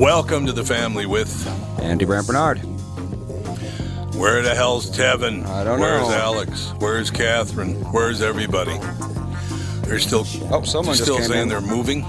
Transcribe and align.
Welcome 0.00 0.46
to 0.46 0.52
the 0.52 0.64
family 0.64 1.04
with 1.04 1.46
Andy 1.78 2.06
Brant 2.06 2.26
Barnard. 2.26 2.56
Where 4.14 4.40
the 4.40 4.54
hell's 4.54 4.90
Tevin? 4.90 5.44
I 5.44 5.62
don't 5.62 5.78
Where's 5.78 6.08
know. 6.08 6.14
Alex? 6.14 6.72
Where's 6.78 7.10
Catherine? 7.10 7.74
Where's 7.92 8.22
everybody? 8.22 8.78
They're 9.82 9.98
still 9.98 10.24
Oh, 10.50 10.62
someone 10.62 10.96
just 10.96 11.02
still 11.02 11.18
saying 11.18 11.42
in. 11.42 11.48
they're 11.50 11.60
moving. 11.60 12.04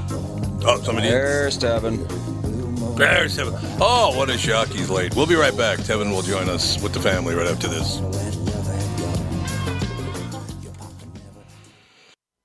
Oh, 0.64 0.80
somebody. 0.82 1.10
There's 1.10 1.58
Tevin. 1.58 2.08
There's 2.98 3.38
Tevin. 3.38 3.60
Oh, 3.82 4.16
what 4.16 4.30
a 4.30 4.38
shock! 4.38 4.70
He's 4.70 4.90
late. 4.90 5.14
We'll 5.14 5.28
be 5.28 5.36
right 5.36 5.56
back. 5.58 5.80
Tevin 5.80 6.12
will 6.12 6.22
join 6.22 6.48
us 6.48 6.82
with 6.82 6.94
the 6.94 7.02
family 7.02 7.36
right 7.36 7.48
after 7.48 7.68
this. 7.68 7.98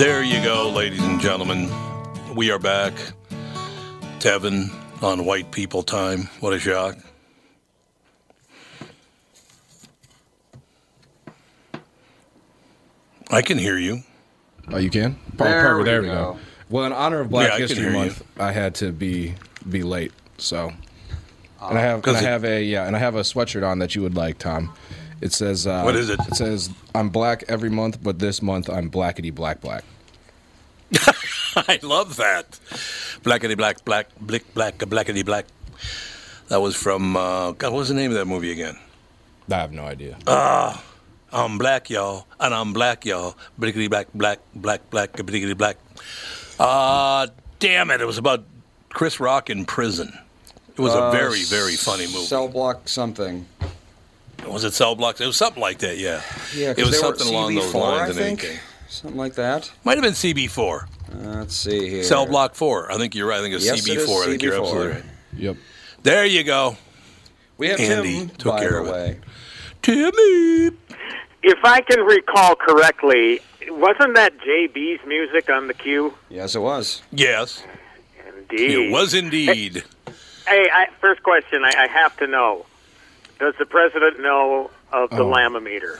There 0.00 0.22
you 0.22 0.42
go, 0.42 0.70
ladies 0.70 1.02
and 1.02 1.20
gentlemen. 1.20 1.70
We 2.34 2.50
are 2.50 2.58
back. 2.58 2.94
Tevin 4.18 4.70
on 5.02 5.26
White 5.26 5.50
People 5.50 5.82
Time. 5.82 6.22
What 6.40 6.54
a 6.54 6.58
shock. 6.58 6.96
I 13.30 13.42
can 13.42 13.58
hear 13.58 13.78
you. 13.78 14.02
Oh, 14.68 14.78
you 14.78 14.90
can? 14.90 15.16
Per- 15.36 15.44
There 15.44 15.62
perfect. 15.62 15.78
we 15.78 15.84
There 15.84 16.02
we 16.02 16.08
go. 16.08 16.14
go. 16.34 16.38
Well, 16.68 16.84
in 16.84 16.92
honor 16.92 17.20
of 17.20 17.30
Black 17.30 17.50
Yeah, 17.52 17.58
History 17.58 17.82
hear 17.84 17.90
you. 17.92 17.98
Month, 17.98 18.22
I 18.38 18.52
had 18.52 18.74
to 18.76 18.92
be 18.92 19.34
be 19.68 19.82
late. 19.82 20.12
So, 20.38 20.72
and 21.60 21.78
I 21.78 21.80
have 21.82 21.96
and 21.96 22.02
'Cause 22.04 22.16
I 22.16 22.20
it- 22.20 22.24
have 22.24 22.44
a 22.44 22.62
yeah, 22.62 22.86
and 22.86 22.96
I 22.96 22.98
have 22.98 23.14
a 23.16 23.20
sweatshirt 23.20 23.66
on 23.68 23.78
that 23.80 23.94
you 23.94 24.02
would 24.02 24.16
like, 24.16 24.38
Tom. 24.38 24.72
It 25.20 25.32
says 25.32 25.66
uh, 25.66 25.82
What 25.82 25.96
is 25.96 26.08
it? 26.08 26.18
It 26.28 26.34
says 26.36 26.70
I'm 26.94 27.10
black 27.10 27.44
every 27.48 27.68
month, 27.70 28.02
but 28.02 28.18
this 28.20 28.40
month 28.40 28.70
I'm 28.70 28.90
blackety 28.90 29.34
black 29.34 29.60
black. 29.60 29.84
I 31.56 31.78
love 31.82 32.16
that. 32.16 32.58
Blackety 33.22 33.56
black, 33.56 33.84
black, 33.84 34.08
blick, 34.20 34.54
black, 34.54 34.78
blackety 34.78 35.24
black. 35.24 35.46
That 36.48 36.60
was 36.60 36.74
from, 36.74 37.16
uh, 37.16 37.52
God, 37.52 37.72
what 37.72 37.78
was 37.78 37.88
the 37.88 37.94
name 37.94 38.10
of 38.10 38.16
that 38.16 38.26
movie 38.26 38.50
again? 38.50 38.76
I 39.50 39.54
have 39.56 39.72
no 39.72 39.84
idea. 39.84 40.16
Uh, 40.26 40.76
I'm 41.32 41.58
black, 41.58 41.90
y'all, 41.90 42.26
and 42.38 42.52
I'm 42.52 42.72
black, 42.72 43.04
y'all. 43.04 43.36
Blickety 43.58 43.88
black, 43.88 44.08
black, 44.14 44.40
black, 44.54 44.88
black, 44.90 45.12
blickety 45.12 45.56
black. 45.56 45.76
Uh, 46.58 47.28
damn 47.58 47.90
it. 47.90 48.00
It 48.00 48.06
was 48.06 48.18
about 48.18 48.44
Chris 48.88 49.20
Rock 49.20 49.48
in 49.48 49.64
prison. 49.64 50.12
It 50.76 50.80
was 50.80 50.94
a 50.94 51.10
very, 51.10 51.42
very 51.44 51.76
funny 51.76 52.06
movie. 52.06 52.24
Cell 52.24 52.48
block 52.48 52.88
something. 52.88 53.46
was 54.46 54.64
it 54.64 54.72
Cell 54.72 54.94
Blocks? 54.94 55.20
It 55.20 55.26
was 55.26 55.36
something 55.36 55.60
like 55.60 55.78
that, 55.80 55.98
yeah. 55.98 56.22
Yeah, 56.56 56.74
it 56.76 56.84
was 56.84 56.98
something 56.98 57.28
along 57.28 57.54
those 57.54 57.74
lines. 57.74 58.16
I 58.16 58.20
in 58.20 58.26
any 58.26 58.36
think. 58.36 58.60
Case. 58.90 59.00
Something 59.02 59.18
like 59.18 59.34
that. 59.34 59.70
Might 59.84 59.96
have 59.96 60.02
been 60.04 60.12
CB4. 60.14 60.82
Uh, 60.82 60.86
let's 61.38 61.54
see 61.54 61.88
here. 61.88 62.02
Cell 62.02 62.26
Block 62.26 62.54
4. 62.54 62.92
I 62.92 62.96
think 62.98 63.14
you're 63.14 63.26
right. 63.28 63.38
I 63.38 63.42
think 63.42 63.54
it's 63.54 63.64
Yes, 63.64 63.86
it 63.88 63.96
is 63.96 64.08
CB4. 64.08 64.22
I 64.22 64.26
think 64.26 64.42
you're 64.42 64.52
CB4. 64.54 64.60
absolutely 64.62 64.92
right. 64.92 65.04
Yep. 65.36 65.56
There 66.02 66.24
you 66.26 66.44
go. 66.44 66.76
We 67.58 67.68
have 67.68 67.80
Andy 67.80 68.18
Tim, 68.20 68.28
took 68.30 68.52
by 68.54 68.60
care 68.60 68.70
the 68.72 68.80
of 68.80 68.86
it. 68.86 68.92
way. 68.92 69.18
Timmy. 69.82 70.76
If 71.42 71.58
I 71.64 71.80
can 71.82 72.00
recall 72.00 72.54
correctly, 72.56 73.40
wasn't 73.68 74.14
that 74.14 74.32
JB's 74.38 75.06
music 75.06 75.48
on 75.50 75.68
the 75.68 75.74
Q? 75.74 76.14
Yes, 76.28 76.54
it 76.54 76.60
was. 76.60 77.02
Yes, 77.12 77.62
Indeed. 78.50 78.70
it 78.70 78.90
was 78.92 79.14
indeed. 79.14 79.84
Hey, 80.46 80.68
I, 80.72 80.86
first 81.00 81.22
question 81.22 81.64
I, 81.64 81.72
I 81.78 81.86
have 81.86 82.16
to 82.18 82.26
know: 82.26 82.66
Does 83.38 83.54
the 83.58 83.64
president 83.66 84.20
know 84.20 84.70
of 84.92 85.10
the 85.10 85.22
Oh. 85.22 85.28
lamometer? 85.30 85.98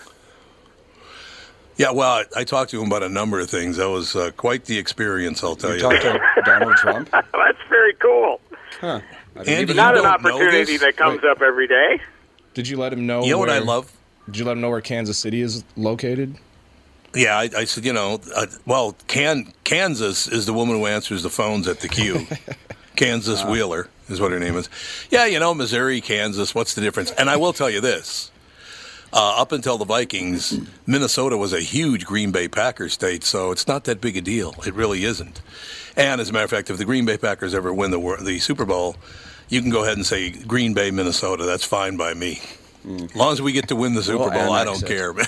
Yeah, 1.81 1.93
well, 1.93 2.11
I, 2.11 2.41
I 2.41 2.45
talked 2.45 2.71
to 2.73 2.81
him 2.83 2.89
about 2.89 3.03
a 3.03 3.09
number 3.09 3.41
of 3.41 3.49
things. 3.49 3.79
That 3.79 3.89
was 3.89 4.15
uh, 4.15 4.33
quite 4.37 4.67
the 4.67 4.77
experience, 4.77 5.43
I'll 5.43 5.57
tell 5.57 5.71
You 5.71 5.77
you. 5.77 5.81
talked 5.81 6.03
to 6.03 6.43
Donald 6.45 6.75
Trump? 6.77 7.09
That's 7.11 7.59
very 7.71 7.95
cool. 7.95 8.39
Huh. 8.83 9.01
I 9.35 9.39
didn't 9.39 9.49
Andy, 9.49 9.63
even 9.63 9.77
Not 9.77 9.95
you 9.95 10.01
an 10.01 10.07
opportunity 10.07 10.77
that 10.77 10.99
comes 10.99 11.23
Wait. 11.23 11.31
up 11.31 11.41
every 11.41 11.67
day. 11.67 11.99
Did 12.53 12.69
you 12.69 12.77
let 12.77 12.93
him 12.93 13.07
know? 13.07 13.25
You 13.25 13.31
know 13.33 13.39
what 13.39 13.49
I 13.49 13.61
where- 13.61 13.65
love? 13.65 13.93
Did 14.27 14.37
you 14.37 14.45
let 14.45 14.53
him 14.53 14.61
know 14.61 14.69
where 14.69 14.83
Kansas 14.83 15.19
City 15.19 15.41
is 15.41 15.65
located? 15.75 16.37
Yeah, 17.15 17.39
I, 17.39 17.49
I 17.57 17.65
said, 17.65 17.87
you 17.87 17.95
know, 17.95 18.21
uh, 18.37 18.45
well, 18.67 18.95
Can, 19.07 19.55
Kansas 19.65 20.29
is 20.29 20.45
the 20.45 20.53
woman 20.53 20.77
who 20.77 20.85
answers 20.87 21.23
the 21.23 21.31
phones 21.31 21.67
at 21.67 21.81
the 21.81 21.89
Q. 21.89 22.27
Kansas 22.97 23.43
Wheeler 23.43 23.89
is 24.11 24.21
what 24.21 24.33
her 24.33 24.39
name 24.39 24.57
is. 24.57 24.69
Yeah, 25.11 25.25
you 25.25 25.41
know, 25.41 25.55
Missouri, 25.55 26.03
Kansas, 26.03 26.55
what's 26.55 26.75
the 26.75 26.83
difference? 26.83 27.11
And 27.13 27.31
I 27.31 27.39
will 27.39 27.55
tell 27.55 27.71
you 27.71 27.81
this. 27.81 28.31
Uh, 29.13 29.41
up 29.41 29.51
until 29.51 29.77
the 29.77 29.85
Vikings, 29.85 30.61
Minnesota 30.87 31.37
was 31.37 31.53
a 31.53 31.61
huge 31.61 32.07
Green 32.07 32.31
Bay 32.31 32.47
Packers 32.47 32.93
state, 32.93 33.25
so 33.25 33.51
it's 33.51 33.67
not 33.67 33.85
that 33.85 34.01
big 34.01 34.17
a 34.17 34.21
deal. 34.21 34.55
It 34.65 34.75
really 34.75 35.05
isn't. 35.05 35.41
And 35.97 36.21
as 36.21 36.31
a 36.31 36.33
matter 36.33 36.45
of 36.45 36.51
fact, 36.51 36.71
if 36.71 36.79
the 36.79 36.85
Green 36.85 37.05
Bay 37.07 37.19
Packers 37.19 37.53
ever 37.53 37.75
win 37.75 37.91
the 37.91 38.17
the 38.23 38.39
Super 38.39 38.65
Bowl, 38.65 38.95
you 39.49 39.61
can 39.61 39.71
go 39.71 39.83
ahead 39.83 39.97
and 39.97 40.07
say 40.07 40.31
Green 40.31 40.75
Bay, 40.75 40.93
Minnesota. 40.93 41.45
That's 41.45 41.65
fine 41.65 41.97
by 41.97 42.15
me. 42.15 42.41
As 42.85 43.17
long 43.17 43.33
as 43.33 43.43
we 43.43 43.53
get 43.53 43.69
to 43.69 43.77
win 43.77 43.95
the 43.95 44.03
Super 44.03 44.19
We'll 44.19 44.31
Bowl, 44.31 44.53
I 44.53 44.65
don't 44.65 44.83
it. 44.83 44.87
care. 44.87 45.13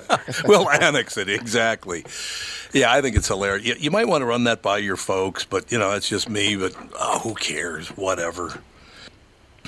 we'll 0.46 0.68
annex 0.70 1.16
it 1.16 1.28
exactly. 1.28 2.04
Yeah, 2.72 2.90
I 2.90 3.02
think 3.02 3.16
it's 3.16 3.28
hilarious. 3.28 3.66
You, 3.66 3.74
you 3.78 3.90
might 3.90 4.08
want 4.08 4.22
to 4.22 4.26
run 4.26 4.44
that 4.44 4.62
by 4.62 4.78
your 4.78 4.96
folks, 4.96 5.44
but 5.44 5.70
you 5.70 5.78
know 5.78 5.90
that's 5.90 6.08
just 6.08 6.28
me. 6.28 6.56
But 6.56 6.74
oh, 6.98 7.18
who 7.20 7.34
cares? 7.34 7.88
Whatever. 7.90 8.58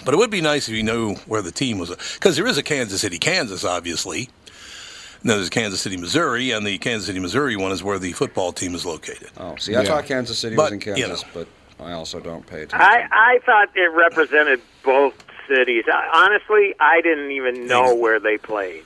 But 0.05 0.15
it 0.15 0.19
would 0.19 0.31
be 0.31 0.41
nice 0.41 0.69
if 0.69 0.75
you 0.75 0.83
knew 0.83 1.15
where 1.27 1.43
the 1.43 1.51
team 1.53 1.79
was, 1.79 1.91
because 2.15 2.37
there 2.37 2.47
is 2.47 2.59
a 2.59 2.63
Kansas 2.63 3.01
City, 3.01 3.19
Kansas, 3.19 3.65
obviously. 3.65 4.29
And 5.23 5.31
then 5.31 5.39
there's 5.39 5.49
Kansas 5.51 5.81
City, 5.81 5.97
Missouri, 5.97 6.51
and 6.51 6.67
the 6.67 6.77
Kansas 6.79 7.07
City, 7.07 7.19
Missouri 7.19 7.57
one 7.57 7.73
is 7.73 7.83
where 7.83 7.99
the 7.99 8.13
football 8.13 8.53
team 8.53 8.75
is 8.75 8.85
located. 8.85 9.31
Oh, 9.39 9.57
see, 9.57 9.75
I 9.75 9.81
Yeah. 9.83 9.89
thought 9.89 10.05
Kansas 10.07 10.39
City 10.39 10.55
But, 10.57 10.65
was 10.65 10.73
in 10.73 10.81
you 10.81 11.05
Kansas, 11.07 11.23
know. 11.23 11.29
but 11.79 11.85
I 11.85 11.93
also 11.93 12.21
don't 12.21 12.47
pay 12.47 12.63
attention. 12.63 12.81
I, 12.81 13.09
I 13.11 13.39
thought 13.47 13.71
it 13.75 13.91
represented 13.93 14.61
both 14.85 15.15
cities. 15.49 15.85
I, 15.91 16.11
honestly, 16.27 16.75
I 16.79 17.01
didn't 17.01 17.31
even 17.31 17.67
know 17.67 17.95
where 17.95 18.21
they 18.21 18.37
played, 18.37 18.85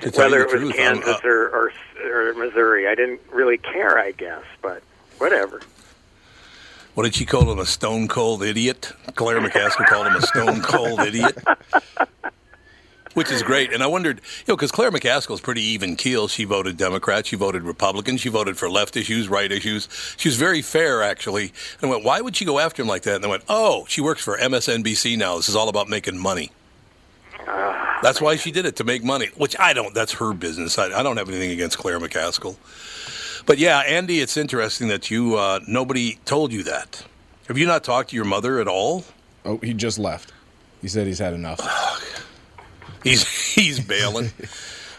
To 0.00 0.10
tell 0.10 0.24
whether 0.30 0.38
you 0.38 0.44
it 0.44 0.50
the 0.50 0.66
was 0.66 0.74
truth, 0.74 0.74
I'm, 0.78 1.02
Kansas 1.02 1.20
uh, 1.24 1.28
or, 1.28 1.48
or 1.50 1.72
or 2.04 2.34
Missouri. 2.34 2.86
I 2.88 2.94
didn't 2.94 3.20
really 3.32 3.56
care, 3.58 3.98
I 3.98 4.12
guess, 4.12 4.42
but 4.62 4.82
whatever. 5.18 5.60
What 6.96 7.02
did 7.02 7.14
she 7.14 7.26
call 7.26 7.52
him? 7.52 7.58
A 7.58 7.66
stone 7.66 8.08
cold 8.08 8.42
idiot? 8.42 8.90
Claire 9.16 9.38
McCaskill 9.42 9.84
called 9.84 10.06
him 10.06 10.16
a 10.16 10.22
stone 10.22 10.62
cold 10.62 11.00
idiot. 11.00 11.36
Which 13.12 13.30
is 13.30 13.42
great. 13.42 13.70
And 13.70 13.82
I 13.82 13.86
wondered, 13.86 14.22
you 14.46 14.52
know, 14.52 14.56
because 14.56 14.72
Claire 14.72 14.90
McCaskill's 14.90 15.42
pretty 15.42 15.60
even 15.60 15.96
keel. 15.96 16.26
She 16.26 16.44
voted 16.44 16.78
Democrat. 16.78 17.26
She 17.26 17.36
voted 17.36 17.64
Republican. 17.64 18.16
She 18.16 18.30
voted 18.30 18.56
for 18.56 18.70
left 18.70 18.96
issues, 18.96 19.28
right 19.28 19.52
issues. 19.52 19.90
She 20.16 20.30
was 20.30 20.36
very 20.38 20.62
fair, 20.62 21.02
actually. 21.02 21.52
And 21.82 21.90
I 21.90 21.92
went, 21.92 22.02
why 22.02 22.22
would 22.22 22.34
she 22.34 22.46
go 22.46 22.58
after 22.58 22.80
him 22.80 22.88
like 22.88 23.02
that? 23.02 23.16
And 23.16 23.26
I 23.26 23.28
went, 23.28 23.44
oh, 23.46 23.84
she 23.88 24.00
works 24.00 24.24
for 24.24 24.38
MSNBC 24.38 25.18
now. 25.18 25.36
This 25.36 25.50
is 25.50 25.56
all 25.56 25.68
about 25.68 25.90
making 25.90 26.16
money. 26.16 26.50
That's 28.02 28.22
why 28.22 28.36
she 28.36 28.50
did 28.50 28.64
it, 28.64 28.76
to 28.76 28.84
make 28.84 29.04
money, 29.04 29.28
which 29.36 29.54
I 29.58 29.72
don't, 29.72 29.94
that's 29.94 30.12
her 30.14 30.32
business. 30.32 30.78
I, 30.78 30.86
I 30.86 31.02
don't 31.02 31.16
have 31.16 31.28
anything 31.28 31.50
against 31.50 31.76
Claire 31.76 32.00
McCaskill. 32.00 32.56
But 33.46 33.58
yeah, 33.58 33.78
Andy, 33.80 34.20
it's 34.20 34.36
interesting 34.36 34.88
that 34.88 35.08
you, 35.10 35.36
uh, 35.36 35.60
nobody 35.68 36.18
told 36.24 36.52
you 36.52 36.64
that. 36.64 37.04
Have 37.46 37.56
you 37.56 37.66
not 37.66 37.84
talked 37.84 38.10
to 38.10 38.16
your 38.16 38.24
mother 38.24 38.58
at 38.58 38.66
all? 38.66 39.04
Oh, 39.44 39.58
he 39.58 39.72
just 39.72 40.00
left. 40.00 40.32
He 40.82 40.88
said 40.88 41.06
he's 41.06 41.20
had 41.20 41.32
enough. 41.32 41.60
He's 43.04 43.24
he's 43.54 43.78
bailing. 43.78 44.32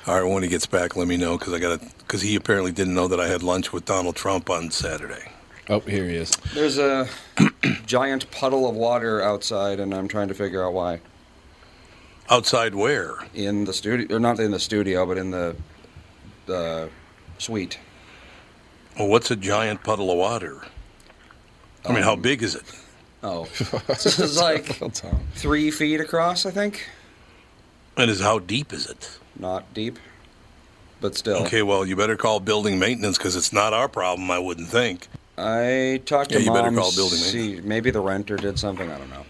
All 0.07 0.21
right, 0.21 0.33
when 0.33 0.41
he 0.41 0.47
gets 0.47 0.65
back, 0.65 0.95
let 0.95 1.09
me 1.09 1.17
know 1.17 1.37
because 1.37 1.53
I 1.53 1.59
got 1.59 1.81
to 1.81 1.85
because 1.97 2.21
he 2.21 2.37
apparently 2.37 2.71
didn't 2.71 2.93
know 2.93 3.09
that 3.09 3.19
I 3.19 3.27
had 3.27 3.43
lunch 3.43 3.73
with 3.73 3.83
Donald 3.83 4.15
Trump 4.15 4.49
on 4.49 4.71
Saturday. 4.71 5.29
Oh, 5.69 5.81
here 5.81 6.05
he 6.05 6.15
is. 6.15 6.31
There's 6.53 6.77
a 6.77 7.09
giant 7.85 8.31
puddle 8.31 8.69
of 8.69 8.75
water 8.75 9.21
outside, 9.21 9.81
and 9.81 9.93
I'm 9.93 10.07
trying 10.07 10.29
to 10.29 10.33
figure 10.33 10.65
out 10.65 10.73
why. 10.73 11.01
Outside 12.29 12.73
where? 12.73 13.15
In 13.33 13.65
the 13.65 13.73
studio, 13.73 14.15
or 14.15 14.19
not 14.21 14.39
in 14.39 14.51
the 14.51 14.59
studio, 14.59 15.05
but 15.05 15.17
in 15.17 15.31
the 15.31 15.57
the 16.45 16.89
suite. 17.37 17.77
Well, 18.97 19.07
what's 19.07 19.29
a 19.29 19.35
giant 19.35 19.83
puddle 19.83 20.09
of 20.09 20.17
water? 20.17 20.63
I 21.85 21.93
mean, 21.93 22.03
how 22.03 22.13
um, 22.13 22.21
big 22.21 22.41
is 22.41 22.55
it? 22.55 22.63
Oh, 23.23 23.45
this 23.87 24.19
is 24.19 24.37
like 24.37 24.65
three 25.35 25.71
feet 25.71 26.01
across, 26.01 26.45
I 26.45 26.51
think. 26.51 26.87
And 27.95 28.09
is 28.09 28.19
how 28.19 28.39
deep 28.39 28.73
is 28.73 28.89
it? 28.89 29.19
Not 29.37 29.71
deep, 29.73 29.99
but 30.99 31.15
still. 31.15 31.37
Okay, 31.45 31.61
well, 31.61 31.85
you 31.85 31.95
better 31.95 32.15
call 32.15 32.39
building 32.39 32.79
maintenance 32.79 33.17
because 33.17 33.35
it's 33.35 33.53
not 33.53 33.73
our 33.73 33.87
problem. 33.87 34.31
I 34.31 34.39
wouldn't 34.39 34.67
think. 34.67 35.07
I 35.37 36.01
talked 36.05 36.31
to 36.31 36.39
Yeah, 36.39 36.45
you 36.45 36.53
better 36.53 36.75
call 36.75 36.93
building 36.95 37.19
see, 37.19 37.61
maybe 37.61 37.91
the 37.91 38.01
renter 38.01 38.35
did 38.35 38.57
something. 38.57 38.89
I 38.91 38.97
don't 38.97 39.09
know. 39.09 39.25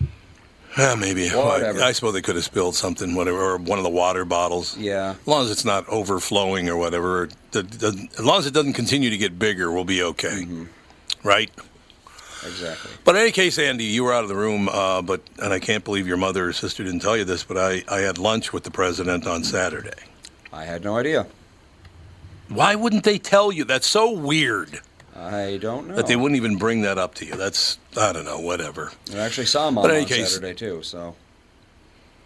Yeah, 0.77 0.95
maybe. 0.95 1.29
Whatever. 1.29 1.81
I, 1.81 1.87
I 1.87 1.91
suppose 1.91 2.13
they 2.13 2.21
could 2.21 2.35
have 2.35 2.43
spilled 2.43 2.75
something, 2.75 3.15
whatever, 3.15 3.39
or 3.39 3.57
one 3.57 3.79
of 3.79 3.83
the 3.83 3.89
water 3.89 4.25
bottles. 4.25 4.77
Yeah. 4.77 5.15
As 5.19 5.27
long 5.27 5.43
as 5.45 5.51
it's 5.51 5.65
not 5.65 5.87
overflowing 5.89 6.69
or 6.69 6.77
whatever, 6.77 7.29
the- 7.51 7.63
the- 7.63 8.07
as 8.17 8.23
long 8.23 8.39
as 8.39 8.45
it 8.45 8.53
doesn't 8.53 8.73
continue 8.73 9.09
to 9.09 9.17
get 9.17 9.39
bigger, 9.39 9.71
we'll 9.71 9.83
be 9.85 10.03
okay. 10.03 10.43
Mm-hmm. 10.43 10.65
Right? 11.27 11.49
Exactly. 12.45 12.91
But 13.03 13.15
in 13.15 13.21
any 13.23 13.31
case, 13.31 13.57
Andy, 13.57 13.85
you 13.85 14.03
were 14.03 14.13
out 14.13 14.23
of 14.23 14.29
the 14.29 14.35
room, 14.35 14.69
uh, 14.69 15.01
but 15.01 15.21
and 15.39 15.51
I 15.51 15.59
can't 15.59 15.83
believe 15.83 16.07
your 16.07 16.17
mother 16.17 16.47
or 16.47 16.53
sister 16.53 16.83
didn't 16.83 16.99
tell 17.01 17.17
you 17.17 17.23
this, 17.25 17.43
but 17.43 17.57
I, 17.57 17.83
I 17.89 17.99
had 18.01 18.17
lunch 18.19 18.53
with 18.53 18.63
the 18.63 18.71
president 18.71 19.25
on 19.25 19.43
Saturday. 19.43 19.97
I 20.53 20.63
had 20.65 20.83
no 20.83 20.95
idea. 20.97 21.25
Why 22.49 22.75
wouldn't 22.75 23.03
they 23.03 23.17
tell 23.17 23.51
you? 23.51 23.65
That's 23.65 23.87
so 23.87 24.11
weird 24.11 24.79
I 25.17 25.57
don't 25.57 25.87
know. 25.87 25.95
that 25.95 26.05
they 26.05 26.15
wouldn't 26.15 26.37
even 26.37 26.57
bring 26.57 26.81
that 26.81 26.97
up 26.97 27.15
to 27.15 27.25
you. 27.25 27.35
That's 27.35 27.79
I 27.97 28.13
don't 28.13 28.25
know, 28.25 28.39
whatever. 28.39 28.91
I 29.13 29.17
actually 29.17 29.47
saw 29.47 29.67
him 29.67 29.77
on 29.77 29.89
any 29.89 30.05
case- 30.05 30.33
Saturday 30.33 30.53
too, 30.53 30.83
so 30.83 31.15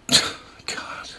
God. 0.10 1.10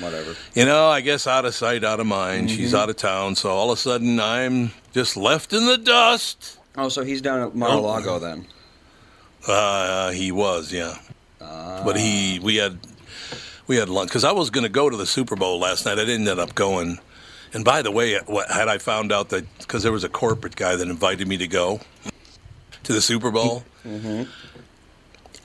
whatever. 0.00 0.34
You 0.54 0.64
know, 0.64 0.88
I 0.88 1.02
guess 1.02 1.26
out 1.26 1.44
of 1.44 1.54
sight, 1.54 1.84
out 1.84 2.00
of 2.00 2.06
mind. 2.06 2.50
She's 2.50 2.68
mm-hmm. 2.68 2.76
out 2.76 2.88
of 2.88 2.96
town, 2.96 3.36
so 3.36 3.50
all 3.50 3.70
of 3.70 3.78
a 3.78 3.80
sudden 3.80 4.18
I'm 4.18 4.72
just 4.92 5.16
left 5.16 5.52
in 5.52 5.66
the 5.66 5.76
dust. 5.76 6.58
Oh, 6.76 6.88
so 6.88 7.04
he's 7.04 7.20
down 7.20 7.40
at 7.40 7.54
Mar-a-Lago 7.54 8.14
oh. 8.14 8.18
then. 8.18 8.46
Uh, 9.46 9.52
uh, 9.52 10.10
he 10.10 10.32
was, 10.32 10.72
yeah. 10.72 10.96
But 11.38 11.96
he, 11.96 12.38
ah. 12.38 12.44
we 12.44 12.56
had, 12.56 12.78
we 13.66 13.76
had 13.76 13.88
lunch 13.88 14.10
because 14.10 14.24
I 14.24 14.32
was 14.32 14.50
going 14.50 14.64
to 14.64 14.70
go 14.70 14.88
to 14.88 14.96
the 14.96 15.06
Super 15.06 15.36
Bowl 15.36 15.58
last 15.58 15.84
night. 15.86 15.98
I 15.98 16.04
didn't 16.04 16.28
end 16.28 16.40
up 16.40 16.54
going. 16.54 16.98
And 17.52 17.64
by 17.64 17.82
the 17.82 17.90
way, 17.90 18.16
what, 18.26 18.50
had 18.50 18.68
I 18.68 18.78
found 18.78 19.10
out 19.12 19.30
that 19.30 19.44
because 19.58 19.82
there 19.82 19.92
was 19.92 20.04
a 20.04 20.08
corporate 20.08 20.56
guy 20.56 20.76
that 20.76 20.88
invited 20.88 21.26
me 21.26 21.36
to 21.38 21.48
go 21.48 21.80
to 22.84 22.92
the 22.92 23.00
Super 23.00 23.30
Bowl, 23.30 23.64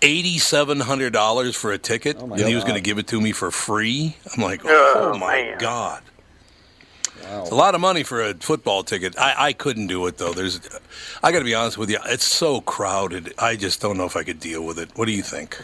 eighty-seven 0.01 0.81
hundred 0.81 1.13
dollars 1.13 1.55
for 1.55 1.71
a 1.71 1.77
ticket, 1.77 2.17
Oh, 2.19 2.27
my 2.27 2.37
and 2.37 2.47
he 2.47 2.55
was 2.55 2.63
going 2.63 2.75
to 2.75 2.81
give 2.81 2.97
it 2.99 3.07
to 3.07 3.19
me 3.19 3.31
for 3.31 3.49
free. 3.51 4.15
I'm 4.35 4.43
like, 4.43 4.61
Oh, 4.65 5.11
oh, 5.13 5.17
my 5.17 5.35
man. 5.35 5.57
god. 5.57 6.03
Wow. 7.23 7.41
It's 7.41 7.51
a 7.51 7.55
lot 7.55 7.73
of 7.73 7.81
money 7.81 8.03
for 8.03 8.21
a 8.21 8.35
football 8.35 8.83
ticket. 8.83 9.17
I, 9.17 9.33
I 9.47 9.53
couldn't 9.53 9.87
do 9.87 10.05
it 10.05 10.17
though. 10.19 10.33
There's, 10.33 10.59
I 11.23 11.31
got 11.31 11.39
to 11.39 11.45
be 11.45 11.55
honest 11.55 11.77
with 11.77 11.89
you. 11.89 11.97
It's 12.05 12.25
so 12.25 12.61
crowded. 12.61 13.33
I 13.39 13.55
just 13.55 13.81
don't 13.81 13.97
know 13.97 14.05
if 14.05 14.15
I 14.15 14.23
could 14.23 14.39
deal 14.39 14.63
with 14.63 14.77
it. 14.77 14.89
What 14.95 15.05
do 15.05 15.11
you 15.11 15.23
think? 15.23 15.59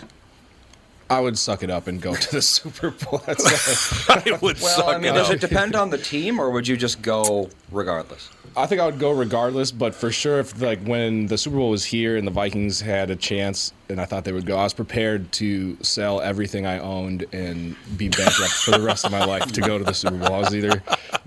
I 1.12 1.20
would 1.20 1.38
suck 1.38 1.62
it 1.62 1.70
up 1.70 1.88
and 1.88 2.02
go 2.02 2.16
to 2.16 2.32
the 2.32 2.42
Super 2.42 2.92
Bowl. 2.92 3.22
That's 3.26 4.10
all. 4.10 4.16
I 4.16 4.38
would 4.42 4.60
Well, 4.62 4.76
suck 4.78 4.88
I 4.88 4.98
mean, 4.98 5.12
it 5.12 5.16
does 5.16 5.28
up. 5.30 5.36
it 5.36 5.42
depend 5.42 5.76
on 5.76 5.90
the 5.90 5.98
team, 5.98 6.40
or 6.40 6.50
would 6.52 6.68
you 6.68 6.78
just 6.78 7.02
go 7.02 7.50
regardless? 7.70 8.30
I 8.56 8.66
think 8.66 8.82
I 8.82 8.86
would 8.86 9.00
go 9.00 9.12
regardless, 9.12 9.72
but 9.72 9.94
for 9.96 10.12
sure, 10.12 10.40
if 10.40 10.62
like 10.62 10.80
when 10.84 11.28
the 11.28 11.38
Super 11.38 11.58
Bowl 11.58 11.70
was 11.70 11.84
here 11.86 12.18
and 12.18 12.26
the 12.28 12.32
Vikings 12.32 12.80
had 12.82 13.10
a 13.10 13.16
chance, 13.16 13.72
and 13.90 14.00
I 14.00 14.06
thought 14.06 14.24
they 14.26 14.32
would 14.32 14.46
go, 14.46 14.58
I 14.58 14.64
was 14.64 14.74
prepared 14.74 15.32
to 15.34 15.78
sell 15.82 16.22
everything 16.22 16.66
I 16.66 16.80
owned 16.80 17.26
and 17.34 17.76
be 17.98 18.08
bankrupt 18.10 18.52
for 18.54 18.72
the 18.72 18.82
rest 18.82 19.06
of 19.06 19.12
my 19.12 19.24
life 19.26 19.52
to 19.54 19.62
go 19.62 19.78
to 19.78 19.84
the 19.84 19.94
Super 19.94 20.18
Bowl. 20.18 20.34
I 20.34 20.40
was 20.40 20.56
either 20.56 20.82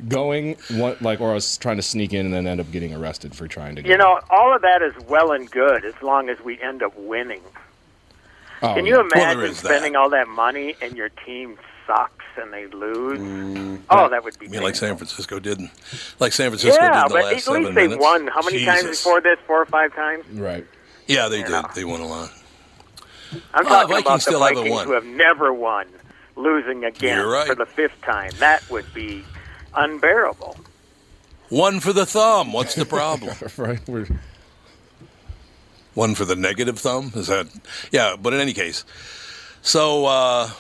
going, 0.09 0.57
one, 0.73 0.97
like, 1.03 1.21
or 1.21 1.31
I 1.31 1.35
was 1.35 1.57
trying 1.59 1.77
to 1.77 1.83
sneak 1.83 2.13
in 2.15 2.27
and 2.27 2.35
then 2.35 2.47
end 2.47 2.61
up 2.61 2.71
getting 2.73 2.95
arrested 2.95 3.35
for 3.35 3.47
trying 3.49 3.77
to. 3.77 3.83
Go. 3.83 3.89
You 3.91 3.97
know, 3.99 4.21
all 4.31 4.55
of 4.55 4.61
that 4.63 4.83
is 4.83 4.95
well 5.09 5.33
and 5.33 5.51
good 5.51 5.85
as 5.85 5.95
long 6.03 6.29
as 6.31 6.39
we 6.41 6.59
end 6.61 6.83
up 6.83 6.93
winning. 6.97 7.41
Oh, 8.63 8.75
Can 8.75 8.87
yeah. 8.87 8.95
you 8.95 9.01
imagine 9.01 9.39
there 9.41 9.47
is 9.47 9.61
that. 9.63 9.69
spending 9.69 9.97
all 9.97 10.11
that 10.11 10.29
money 10.29 10.75
and 10.81 10.97
your 10.97 11.09
team 11.09 11.59
sucks 11.87 12.25
and 12.37 12.53
they 12.53 12.67
lose? 12.69 13.19
Mm, 13.21 13.81
oh, 13.91 14.09
that 14.09 14.25
would 14.25 14.39
be. 14.39 14.47
I 14.47 14.51
mean, 14.51 14.63
like. 14.63 14.77
San 14.77 14.97
Francisco 14.97 15.39
didn't. 15.39 15.71
like 16.21 16.33
San 16.33 16.51
Francisco 16.51 16.83
Yeah, 16.83 17.03
did 17.03 17.11
the 17.11 17.15
but 17.15 17.25
last 17.25 17.49
at 17.49 17.53
least 17.55 17.75
they 17.75 17.87
minutes. 17.89 18.01
won. 18.03 18.27
How 18.29 18.43
many 18.43 18.65
times 18.65 18.85
before 18.85 19.21
this? 19.21 19.39
Four 19.47 19.63
or 19.63 19.67
five 19.67 19.95
times. 19.95 20.25
Right. 20.31 20.67
Yeah, 21.07 21.29
they 21.29 21.41
Yeah. 21.41 21.63
did. 21.63 21.75
They 21.75 21.85
won 21.85 22.01
a 22.01 22.07
lot. 22.07 22.31
I'm 23.53 23.65
Well, 23.65 23.75
talking 23.83 23.89
Vikings 23.89 24.07
about 24.07 24.15
the 24.17 24.21
still 24.21 24.41
haven't 24.43 24.57
Vikings 24.57 24.75
won. 24.75 24.87
who 24.87 24.93
have 24.93 25.05
never 25.05 25.53
won, 25.53 25.87
losing 26.37 26.85
again 26.85 27.25
right. 27.27 27.47
for 27.47 27.55
the 27.55 27.67
fifth 27.67 28.01
time. 28.03 28.31
That 28.39 28.69
would 28.71 28.93
be 28.95 29.25
unbearable. 29.75 30.57
One 31.49 31.81
for 31.81 31.93
the 31.93 32.07
thumb. 32.07 32.53
What's 32.53 32.75
the 32.75 32.87
problem? 32.87 33.35
right. 33.57 33.81
We're, 33.89 34.07
One 35.95 36.15
for 36.15 36.25
the 36.25 36.37
negative 36.37 36.79
thumb? 36.79 37.13
Is 37.15 37.29
that? 37.29 37.47
Yeah, 37.93 38.17
but 38.21 38.33
in 38.35 38.41
any 38.41 38.53
case. 38.53 38.85
So, 39.63 40.07
uh, 40.07 40.51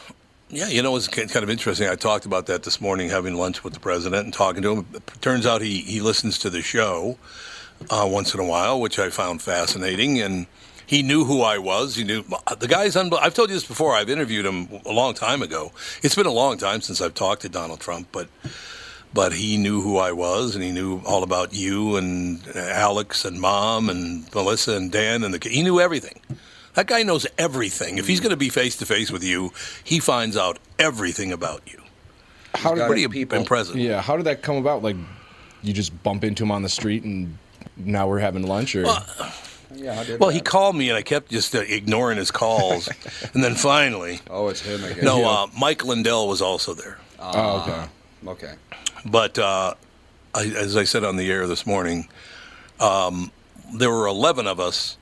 Yeah, 0.50 0.68
you 0.68 0.82
know, 0.82 0.94
it's 0.94 1.08
kind 1.08 1.34
of 1.42 1.50
interesting. 1.50 1.88
I 1.88 1.96
talked 1.96 2.26
about 2.26 2.46
that 2.46 2.62
this 2.62 2.80
morning, 2.80 3.08
having 3.10 3.34
lunch 3.34 3.64
with 3.64 3.72
the 3.74 3.80
president 3.80 4.24
and 4.24 4.32
talking 4.32 4.62
to 4.62 4.70
him. 4.76 4.86
It 4.94 5.02
turns 5.20 5.46
out 5.46 5.62
he, 5.62 5.78
he 5.80 6.00
listens 6.00 6.38
to 6.40 6.50
the 6.50 6.62
show 6.62 7.18
uh, 7.90 8.06
once 8.08 8.34
in 8.34 8.40
a 8.40 8.44
while, 8.44 8.80
which 8.80 8.98
I 8.98 9.10
found 9.10 9.42
fascinating. 9.42 10.20
And 10.20 10.46
he 10.86 11.02
knew 11.02 11.24
who 11.24 11.40
I 11.42 11.58
was. 11.58 11.96
He 11.96 12.04
knew 12.04 12.22
the 12.58 12.68
guy's. 12.68 12.94
Unbe- 12.94 13.18
I've 13.20 13.34
told 13.34 13.48
you 13.48 13.56
this 13.56 13.66
before. 13.66 13.94
I've 13.94 14.10
interviewed 14.10 14.46
him 14.46 14.68
a 14.86 14.92
long 14.92 15.14
time 15.14 15.42
ago. 15.42 15.72
It's 16.02 16.14
been 16.14 16.26
a 16.26 16.30
long 16.32 16.56
time 16.58 16.82
since 16.82 17.00
I've 17.00 17.14
talked 17.14 17.42
to 17.42 17.48
Donald 17.48 17.80
Trump, 17.80 18.08
but 18.12 18.28
but 19.14 19.33
he 19.33 19.56
knew 19.56 19.80
who 19.80 19.97
I 19.97 20.12
was, 20.12 20.54
and 20.54 20.62
he 20.64 20.73
knew 20.73 21.00
all 21.06 21.23
about 21.23 21.54
you 21.54 21.97
and 21.97 22.44
Alex 22.56 23.25
and 23.25 23.40
Mom 23.40 23.88
and 23.88 24.26
Melissa 24.35 24.73
and 24.76 24.90
Dan 24.92 25.23
and 25.25 25.33
the. 25.33 25.49
He 25.49 25.62
knew 25.62 25.80
everything. 25.80 26.21
That 26.75 26.88
guy 26.88 27.04
knows 27.04 27.25
everything. 27.38 27.99
If 27.99 28.06
he's 28.09 28.18
going 28.21 28.30
to 28.30 28.37
be 28.37 28.49
face 28.49 28.76
to 28.78 28.87
face 28.87 29.11
with 29.12 29.23
you, 29.23 29.52
he 29.85 30.00
finds 30.00 30.37
out 30.37 30.59
everything 30.78 31.30
about 31.33 31.62
you. 31.71 31.80
How 32.54 32.75
did 32.75 32.87
Pretty 32.87 33.06
people. 33.09 33.38
impressive. 33.38 33.76
Yeah, 33.76 34.00
how 34.02 34.16
did 34.16 34.26
that 34.26 34.42
come 34.42 34.56
about? 34.56 34.83
Like, 34.83 34.97
you 35.62 35.73
just 35.73 36.02
bump 36.02 36.25
into 36.25 36.42
him 36.42 36.50
on 36.50 36.62
the 36.62 36.68
street, 36.68 37.04
and 37.04 37.38
now 37.76 38.09
we're 38.09 38.18
having 38.18 38.44
lunch, 38.47 38.75
or 38.75 38.83
Yeah, 39.75 39.99
I 40.00 40.04
did. 40.04 40.18
Well, 40.21 40.30
that. 40.30 40.35
he 40.35 40.40
called 40.40 40.75
me, 40.76 40.88
and 40.88 40.97
I 40.99 41.02
kept 41.02 41.30
just 41.30 41.54
uh, 41.54 41.61
ignoring 41.61 42.18
his 42.18 42.30
calls, 42.33 42.88
and 43.35 43.42
then 43.44 43.54
finally, 43.54 44.21
Oh, 44.28 44.49
it's 44.49 44.61
him 44.61 44.83
again. 44.85 45.04
no, 45.04 45.25
uh, 45.28 45.47
Mike 45.59 45.85
Lindell 45.85 46.26
was 46.28 46.42
also 46.42 46.75
there. 46.75 46.99
oh, 47.21 47.61
okay. 47.62 47.85
Okay. 48.26 48.54
But 49.04 49.38
uh, 49.38 49.74
I, 50.34 50.44
as 50.46 50.76
I 50.76 50.84
said 50.84 51.04
on 51.04 51.16
the 51.16 51.30
air 51.30 51.46
this 51.46 51.66
morning, 51.66 52.08
um, 52.80 53.30
there 53.72 53.90
were 53.90 54.06
11 54.06 54.46
of 54.46 54.58
us, 54.60 54.96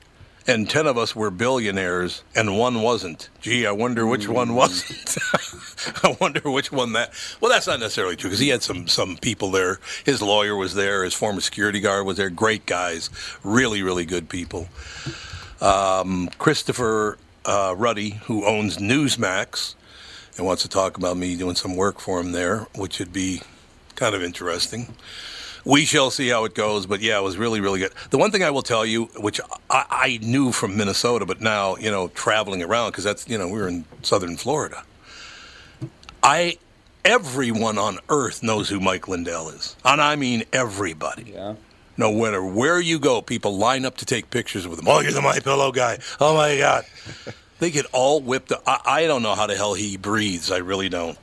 and 0.45 0.69
10 0.69 0.87
of 0.87 0.97
us 0.97 1.15
were 1.15 1.31
billionaires, 1.31 2.23
and 2.35 2.57
one 2.57 2.81
wasn't. 2.81 3.29
Gee, 3.41 3.65
I 3.65 3.71
wonder 3.71 4.05
which 4.05 4.27
one 4.27 4.55
wasn't. 4.55 5.17
I 6.03 6.17
wonder 6.19 6.41
which 6.43 6.71
one 6.71 6.93
that. 6.93 7.13
Well, 7.39 7.49
that's 7.49 7.67
not 7.67 7.79
necessarily 7.79 8.15
true 8.15 8.29
because 8.29 8.39
he 8.39 8.49
had 8.49 8.61
some 8.61 8.87
some 8.87 9.17
people 9.17 9.51
there. 9.51 9.79
His 10.05 10.21
lawyer 10.21 10.55
was 10.55 10.75
there. 10.75 11.03
His 11.03 11.13
former 11.13 11.41
security 11.41 11.79
guard 11.79 12.05
was 12.05 12.17
there. 12.17 12.29
Great 12.29 12.65
guys, 12.65 13.09
really, 13.43 13.83
really 13.83 14.05
good 14.05 14.27
people. 14.27 14.67
Um, 15.61 16.29
Christopher 16.39 17.17
uh, 17.45 17.73
Ruddy, 17.77 18.11
who 18.25 18.45
owns 18.45 18.77
Newsmax, 18.77 19.75
and 20.37 20.45
wants 20.45 20.63
to 20.63 20.69
talk 20.69 20.97
about 20.97 21.17
me 21.17 21.35
doing 21.35 21.55
some 21.55 21.75
work 21.75 21.99
for 21.99 22.19
him 22.19 22.31
there, 22.31 22.67
which 22.75 22.99
would 22.99 23.13
be 23.13 23.41
kind 23.95 24.15
of 24.15 24.23
interesting. 24.23 24.95
We 25.65 25.85
shall 25.85 26.11
see 26.11 26.27
how 26.27 26.43
it 26.43 26.55
goes, 26.55 26.85
but 26.85 26.99
yeah, 26.99 27.17
it 27.17 27.23
was 27.23 27.37
really, 27.37 27.61
really 27.61 27.79
good. 27.79 27.93
The 28.09 28.17
one 28.17 28.31
thing 28.31 28.43
I 28.43 28.49
will 28.49 28.63
tell 28.63 28.85
you, 28.85 29.05
which 29.17 29.39
I, 29.69 29.85
I 29.89 30.19
knew 30.21 30.51
from 30.51 30.75
Minnesota, 30.75 31.25
but 31.25 31.39
now 31.39 31.77
you 31.77 31.89
know, 31.89 32.09
traveling 32.09 32.61
around 32.61 32.91
because 32.91 33.05
that's 33.05 33.27
you 33.29 33.37
know 33.37 33.47
we 33.47 33.59
were 33.59 33.69
in 33.69 33.85
southern 34.01 34.35
Florida. 34.35 34.83
I, 36.21 36.57
everyone 37.05 37.77
on 37.77 37.99
earth 38.09 38.43
knows 38.43 38.69
who 38.69 38.79
Mike 38.79 39.07
Lindell 39.07 39.49
is, 39.49 39.75
and 39.85 40.01
I 40.01 40.15
mean 40.15 40.43
everybody. 40.51 41.31
Yeah. 41.33 41.55
No 41.95 42.11
matter 42.11 42.43
where 42.43 42.81
you 42.81 42.97
go, 42.97 43.21
people 43.21 43.55
line 43.57 43.85
up 43.85 43.97
to 43.97 44.05
take 44.05 44.31
pictures 44.31 44.67
with 44.67 44.79
him. 44.79 44.87
Oh, 44.87 44.99
you're 44.99 45.11
the 45.11 45.21
My 45.21 45.39
Pillow 45.39 45.71
guy. 45.71 45.99
Oh 46.19 46.33
my 46.35 46.57
God, 46.57 46.85
they 47.63 47.71
get 47.71 47.85
all 47.93 48.19
whipped 48.19 48.51
up. 48.51 48.61
I, 48.67 48.81
I 48.85 49.07
don't 49.07 49.23
know 49.23 49.35
how 49.35 49.47
the 49.47 49.55
hell 49.55 49.73
he 49.73 49.95
breathes. 49.95 50.51
I 50.51 50.57
really 50.57 50.89
don't. 50.89 51.17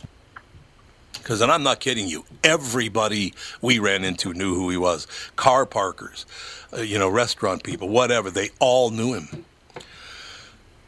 Because, 1.13 1.43
and 1.43 1.53
I'm 1.53 1.63
not 1.63 1.81
kidding 1.81 2.09
you, 2.09 2.25
everybody 2.43 3.35
we 3.61 3.79
ran 3.79 4.05
into 4.05 4.33
knew 4.33 4.55
who 4.55 4.71
he 4.71 4.79
was. 4.79 5.07
Car 5.37 5.67
parkers, 5.67 6.25
uh, 6.73 6.81
you 6.81 6.99
know, 6.99 7.11
restaurant 7.11 7.63
people, 7.63 7.91
whatever. 7.91 8.31
They 8.31 8.49
all 8.59 8.89
knew 8.89 9.13
him. 9.13 9.45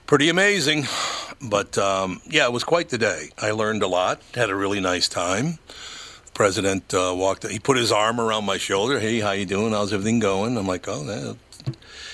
Pretty 0.06 0.30
amazing. 0.30 0.86
But 1.42 1.76
um, 1.76 2.22
yeah, 2.24 2.46
it 2.46 2.52
was 2.52 2.64
quite 2.64 2.88
the 2.88 2.98
day. 2.98 3.28
I 3.36 3.50
learned 3.50 3.82
a 3.82 3.88
lot, 3.88 4.22
had 4.34 4.48
a 4.48 4.54
really 4.54 4.80
nice 4.80 5.06
time. 5.06 5.58
The 6.24 6.32
president 6.32 6.94
uh, 6.94 7.12
walked, 7.14 7.46
he 7.46 7.58
put 7.58 7.76
his 7.76 7.92
arm 7.92 8.18
around 8.18 8.46
my 8.46 8.56
shoulder. 8.56 8.98
Hey, 9.00 9.20
how 9.20 9.32
you 9.32 9.44
doing? 9.44 9.72
How's 9.72 9.92
everything 9.92 10.18
going? 10.18 10.56
I'm 10.56 10.66
like, 10.66 10.86
oh, 10.88 11.36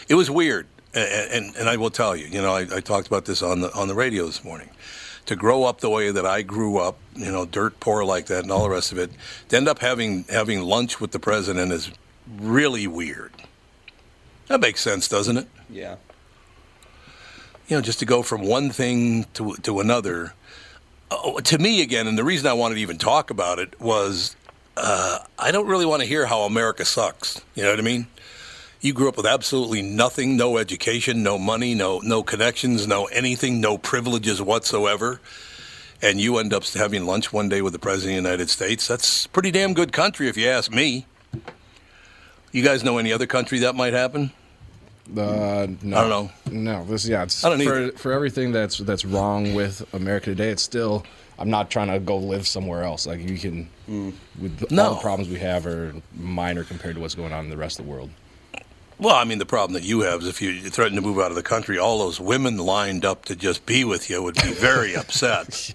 it 0.09 0.15
was 0.17 0.29
weird. 0.29 0.67
And, 0.99 1.33
and, 1.33 1.57
and 1.57 1.69
I 1.69 1.77
will 1.77 1.91
tell 1.91 2.17
you, 2.17 2.27
you 2.27 2.43
know, 2.43 2.53
I, 2.53 2.61
I 2.77 2.81
talked 2.81 3.07
about 3.07 3.25
this 3.25 3.43
on 3.43 3.61
the, 3.61 3.73
on 3.75 3.89
the 3.89 3.95
radio 3.95 4.27
this 4.27 4.43
morning 4.43 4.71
to 5.27 5.37
grow 5.37 5.65
up 5.65 5.81
the 5.81 5.91
way 5.91 6.11
that 6.11 6.25
I 6.25 6.41
grew 6.41 6.79
up, 6.79 6.99
you 7.15 7.31
know, 7.31 7.45
dirt 7.45 7.79
poor 7.81 8.03
like 8.03 8.27
that 8.27 8.43
and 8.43 8.51
all 8.51 8.63
the 8.63 8.71
rest 8.71 8.93
of 8.93 8.99
it, 8.99 9.11
to 9.51 9.57
end 9.57 9.69
up 9.69 9.79
having 9.79 10.25
having 10.25 10.63
lunch 10.63 11.01
with 11.01 11.13
the 11.13 11.19
president 11.19 11.71
is 11.71 11.91
really 12.39 12.87
weird. 12.87 13.33
That 14.47 14.61
makes 14.61 14.81
sense, 14.81 15.07
doesn't 15.07 15.37
it? 15.37 15.47
Yeah. 15.69 15.97
You 17.69 17.77
know, 17.77 17.83
just 17.83 17.99
to 17.99 18.07
go 18.07 18.23
from 18.23 18.43
one 18.43 18.71
thing 18.71 19.25
to 19.35 19.55
to 19.57 19.81
another. 19.81 20.33
Oh, 21.11 21.41
to 21.41 21.59
me, 21.59 21.83
again, 21.83 22.07
and 22.07 22.19
the 22.19 22.25
reason 22.25 22.47
I 22.47 22.55
wanted 22.55 22.77
to 22.77 22.81
even 22.81 22.99
talk 22.99 23.31
about 23.31 23.59
it 23.59 23.79
was 23.81 24.35
uh, 24.79 25.19
I 25.39 25.51
don't 25.53 25.67
really 25.67 25.87
want 25.87 26.01
to 26.01 26.09
hear 26.09 26.25
how 26.25 26.43
America 26.43 26.85
sucks. 26.87 27.43
You 27.55 27.65
know 27.65 27.71
what 27.71 27.79
I 27.79 27.83
mean? 27.83 28.07
You 28.81 28.93
grew 28.93 29.09
up 29.09 29.17
with 29.17 29.27
absolutely 29.27 29.83
nothing, 29.83 30.37
no 30.37 30.57
education, 30.57 31.25
no 31.25 31.37
money, 31.37 31.75
no 31.75 31.99
no 31.99 32.23
connections, 32.23 32.87
no 32.87 33.07
anything, 33.07 33.61
no 33.61 33.77
privileges 33.77 34.41
whatsoever. 34.41 35.21
And 36.01 36.21
you 36.21 36.39
end 36.39 36.55
up 36.55 36.65
having 36.65 37.05
lunch 37.05 37.33
one 37.33 37.49
day 37.49 37.61
with 37.61 37.73
the 37.73 37.81
president 37.81 38.19
of 38.19 38.23
the 38.23 38.29
United 38.29 38.51
States. 38.51 38.87
That's 38.87 39.27
pretty 39.27 39.51
damn 39.51 39.75
good 39.75 39.93
country, 39.93 40.29
if 40.29 40.37
you 40.37 40.49
ask 40.49 40.71
me. 40.73 41.07
You 42.53 42.63
guys 42.63 42.85
know 42.85 42.99
any 42.99 43.13
other 43.13 43.27
country 43.27 43.59
that 43.61 43.75
might 43.75 43.95
happen? 43.95 44.31
Uh, 45.11 45.67
no, 45.83 45.97
I 45.97 46.09
don't 46.09 46.11
know. 46.11 46.31
No, 46.53 46.85
this 46.85 47.09
yeah. 47.09 47.25
It's, 47.25 47.45
I 47.45 47.49
don't 47.49 47.63
for 47.63 47.83
either. 47.83 47.93
for 47.93 48.13
everything 48.13 48.53
that's 48.53 48.79
that's 48.79 49.05
wrong 49.05 49.55
with 49.55 49.93
America 49.93 50.27
today. 50.27 50.51
It's 50.51 50.63
still. 50.63 51.05
I'm 51.41 51.51
not 51.51 51.71
trying 51.71 51.89
to 51.89 51.99
go 51.99 52.17
live 52.17 52.47
somewhere 52.47 52.83
else. 52.83 53.07
Like 53.07 53.21
you 53.21 53.39
can, 53.39 53.69
with 54.41 54.73
all 54.79 54.95
the 54.95 55.01
problems 55.01 55.29
we 55.29 55.39
have 55.39 55.67
are 55.67 55.95
minor 56.17 56.65
compared 56.65 56.97
to 56.97 57.01
what's 57.01 57.15
going 57.15 57.33
on 57.33 57.45
in 57.45 57.51
the 57.51 57.57
rest 57.57 57.79
of 57.79 57.87
the 57.87 57.91
world. 57.93 58.11
Well, 58.99 59.15
I 59.15 59.25
mean, 59.25 59.39
the 59.39 59.47
problem 59.47 59.75
that 59.75 59.87
you 59.87 60.01
have 60.01 60.23
is 60.23 60.29
if 60.29 60.43
you 60.43 60.61
threaten 60.71 60.97
to 60.97 61.01
move 61.03 61.19
out 61.19 61.31
of 61.31 61.37
the 61.37 61.43
country, 61.43 61.79
all 61.79 61.99
those 62.01 62.19
women 62.21 62.57
lined 62.59 63.05
up 63.05 63.25
to 63.27 63.37
just 63.37 63.65
be 63.65 63.85
with 63.85 64.11
you 64.11 64.23
would 64.23 64.35
be 64.35 64.53
very 64.53 64.97
upset. 65.03 65.73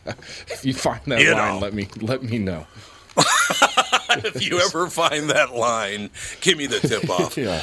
If 0.47 0.65
you 0.65 0.73
find 0.73 0.99
that 1.07 1.21
You 1.21 1.31
line, 1.33 1.55
know. 1.55 1.59
let 1.59 1.73
me 1.73 1.87
let 2.01 2.21
me 2.21 2.37
know. 2.37 2.67
if 3.17 4.45
you 4.45 4.59
ever 4.59 4.87
find 4.87 5.29
that 5.29 5.53
line, 5.53 6.09
give 6.41 6.57
me 6.57 6.65
the 6.65 6.79
tip 6.79 7.09
off. 7.09 7.37
Yeah. 7.37 7.61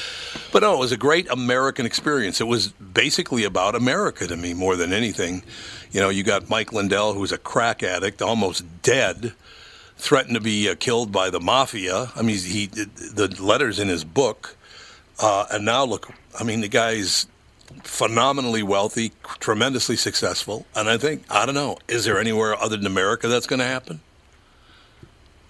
But 0.53 0.63
no, 0.63 0.75
it 0.75 0.79
was 0.79 0.93
a 0.93 0.97
great 0.97 1.29
American 1.31 1.87
experience. 1.87 2.41
It 2.41 2.47
was 2.47 2.69
basically 2.69 3.45
about 3.45 3.75
America 3.75 4.27
to 4.27 4.37
me 4.37 4.55
more 4.55 4.77
than 4.77 4.93
anything. 4.93 5.43
You 5.91 6.01
know, 6.01 6.09
you 6.09 6.23
got 6.23 6.49
Mike 6.49 6.73
Lindell, 6.73 7.15
who's 7.15 7.33
a 7.33 7.39
crack 7.39 7.83
addict, 7.83 8.23
almost 8.23 8.65
dead, 8.83 9.33
threatened 9.97 10.35
to 10.37 10.41
be 10.41 10.69
uh, 10.71 10.75
killed 10.79 11.11
by 11.13 11.31
the 11.31 11.41
mafia. 11.41 12.13
I 12.15 12.23
mean, 12.23 12.39
he 12.39 12.67
the 12.67 13.37
letters 13.41 13.79
in 13.81 13.89
his 13.89 14.05
book, 14.05 14.57
uh, 15.21 15.47
and 15.53 15.65
now 15.65 15.85
look. 15.85 16.11
I 16.39 16.45
mean, 16.45 16.61
the 16.61 16.69
guy's 16.69 17.27
phenomenally 17.83 18.63
wealthy, 18.63 19.13
tremendously 19.39 19.97
successful, 19.97 20.67
and 20.75 20.89
I 20.89 20.99
think 20.99 21.25
I 21.31 21.47
don't 21.47 21.55
know. 21.55 21.79
Is 21.89 22.05
there 22.05 22.19
anywhere 22.19 22.57
other 22.57 22.77
than 22.77 22.87
America 22.87 23.29
that's 23.29 23.47
going 23.47 23.61
to 23.61 23.67
happen? 23.67 24.01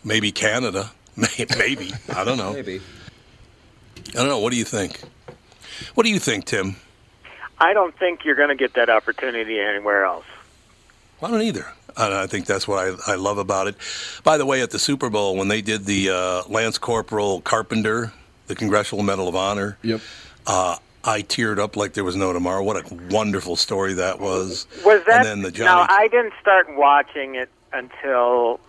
Maybe 0.04 0.32
Canada. 0.32 0.90
Maybe 1.58 1.92
I 2.14 2.24
don't 2.24 2.38
know. 2.38 2.52
Maybe. 2.52 2.80
I 4.10 4.12
don't 4.12 4.28
know. 4.28 4.38
What 4.38 4.50
do 4.50 4.56
you 4.56 4.64
think? 4.64 5.00
What 5.94 6.04
do 6.04 6.10
you 6.10 6.18
think, 6.18 6.46
Tim? 6.46 6.76
I 7.58 7.74
don't 7.74 7.96
think 7.98 8.24
you're 8.24 8.36
going 8.36 8.48
to 8.48 8.54
get 8.54 8.74
that 8.74 8.88
opportunity 8.88 9.60
anywhere 9.60 10.04
else. 10.04 10.24
I 11.22 11.30
don't 11.30 11.42
either. 11.42 11.66
And 11.96 12.14
I 12.14 12.26
think 12.26 12.46
that's 12.46 12.66
what 12.66 12.78
I, 12.78 13.12
I 13.12 13.14
love 13.16 13.38
about 13.38 13.66
it. 13.66 13.74
By 14.24 14.38
the 14.38 14.46
way, 14.46 14.62
at 14.62 14.70
the 14.70 14.78
Super 14.78 15.10
Bowl, 15.10 15.36
when 15.36 15.48
they 15.48 15.60
did 15.60 15.84
the 15.84 16.10
uh, 16.10 16.42
Lance 16.48 16.78
Corporal 16.78 17.42
Carpenter, 17.42 18.12
the 18.50 18.56
Congressional 18.56 19.04
Medal 19.04 19.28
of 19.28 19.36
Honor, 19.36 19.78
Yep. 19.82 20.00
uh, 20.46 20.76
I 21.04 21.22
teared 21.22 21.58
up 21.58 21.76
like 21.76 21.94
there 21.94 22.04
was 22.04 22.16
no 22.16 22.32
tomorrow. 22.32 22.62
What 22.62 22.76
a 22.76 22.94
wonderful 23.10 23.56
story 23.56 23.94
that 23.94 24.18
was. 24.20 24.66
Was 24.84 25.02
that 25.06 25.24
And 25.24 25.24
then 25.24 25.42
the 25.42 25.50
now? 25.64 25.86
Johnny. 25.86 25.88
I 25.88 26.08
didn't 26.08 26.34
start 26.40 26.66
watching 26.76 27.36
it 27.36 27.48
until 27.72 28.60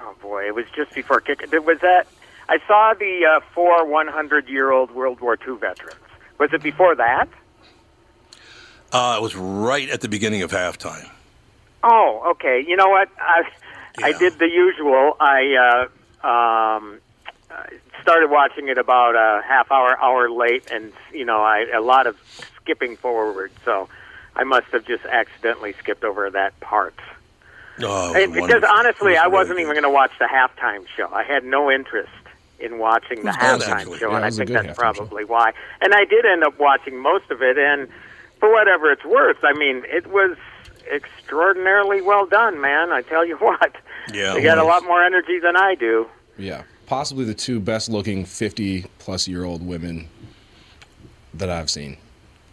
oh 0.00 0.14
boy, 0.22 0.46
it 0.46 0.54
was 0.54 0.64
just 0.74 0.94
before 0.94 1.20
kick. 1.20 1.40
Was 1.52 1.80
that? 1.80 2.06
I 2.48 2.58
saw 2.66 2.94
the 2.98 3.26
uh, 3.26 3.40
four 3.54 3.84
100 3.86 4.48
year 4.48 4.70
old 4.70 4.92
World 4.92 5.20
War 5.20 5.36
II 5.46 5.56
veterans. 5.56 5.96
Was 6.38 6.50
it 6.52 6.62
before 6.62 6.94
that? 6.94 7.28
uh, 8.92 9.16
it 9.18 9.22
was 9.22 9.34
right 9.34 9.90
at 9.90 10.00
the 10.00 10.08
beginning 10.08 10.42
of 10.42 10.52
halftime. 10.52 11.08
Oh, 11.82 12.22
okay. 12.32 12.64
You 12.66 12.76
know 12.76 12.88
what? 12.88 13.08
I 13.18 13.42
I 14.02 14.12
did 14.12 14.38
the 14.38 14.48
usual. 14.48 15.16
I 15.20 15.88
uh, 16.22 16.26
um, 16.26 16.98
started 18.04 18.30
watching 18.30 18.68
it 18.68 18.76
about 18.76 19.16
a 19.16 19.42
half 19.42 19.72
hour, 19.72 19.98
hour 19.98 20.30
late, 20.30 20.70
and 20.70 20.92
you 21.12 21.24
know, 21.24 21.40
I 21.42 21.64
a 21.74 21.80
lot 21.80 22.06
of 22.06 22.16
skipping 22.56 22.96
forward. 22.96 23.50
So 23.64 23.88
I 24.36 24.44
must 24.44 24.66
have 24.68 24.84
just 24.86 25.04
accidentally 25.06 25.72
skipped 25.72 26.04
over 26.04 26.28
that 26.30 26.58
part. 26.60 26.94
Oh, 27.82 28.14
And 28.14 28.32
because 28.32 28.62
honestly, 28.68 29.16
I 29.16 29.26
wasn't 29.26 29.58
even 29.58 29.72
going 29.72 29.82
to 29.84 29.90
watch 29.90 30.12
the 30.18 30.26
halftime 30.26 30.86
show. 30.96 31.08
I 31.12 31.24
had 31.24 31.44
no 31.44 31.70
interest 31.70 32.12
in 32.60 32.78
watching 32.78 33.24
the 33.24 33.32
good, 33.32 33.40
halftime 33.40 33.98
show, 33.98 34.10
Yeah, 34.10 34.16
and 34.16 34.24
I 34.24 34.30
think 34.30 34.50
that's 34.50 34.66
halftime 34.66 34.68
show. 34.68 34.74
probably 34.74 35.24
why. 35.24 35.52
And 35.80 35.92
I 35.94 36.04
did 36.04 36.24
end 36.26 36.44
up 36.44 36.58
watching 36.60 36.98
most 37.00 37.30
of 37.30 37.42
it, 37.42 37.58
and 37.58 37.88
for 38.38 38.52
whatever 38.52 38.92
it's 38.92 39.04
worth, 39.04 39.38
I 39.42 39.54
mean, 39.54 39.82
it 39.88 40.06
was 40.06 40.36
extraordinarily 40.92 42.00
well 42.00 42.26
done, 42.26 42.60
man. 42.60 42.92
I 42.92 43.02
tell 43.02 43.24
you 43.24 43.36
what, 43.38 43.74
Yeah, 44.12 44.34
they 44.34 44.42
got 44.42 44.58
a 44.58 44.64
lot 44.64 44.84
more 44.84 45.02
energy 45.02 45.38
than 45.40 45.56
I 45.56 45.74
do. 45.74 46.06
Yeah, 46.38 46.62
possibly 46.86 47.24
the 47.24 47.34
two 47.34 47.60
best 47.60 47.88
looking 47.88 48.24
50 48.24 48.86
plus 48.98 49.26
year 49.28 49.44
old 49.44 49.66
women 49.66 50.08
that 51.34 51.50
I've 51.50 51.70
seen. 51.70 51.96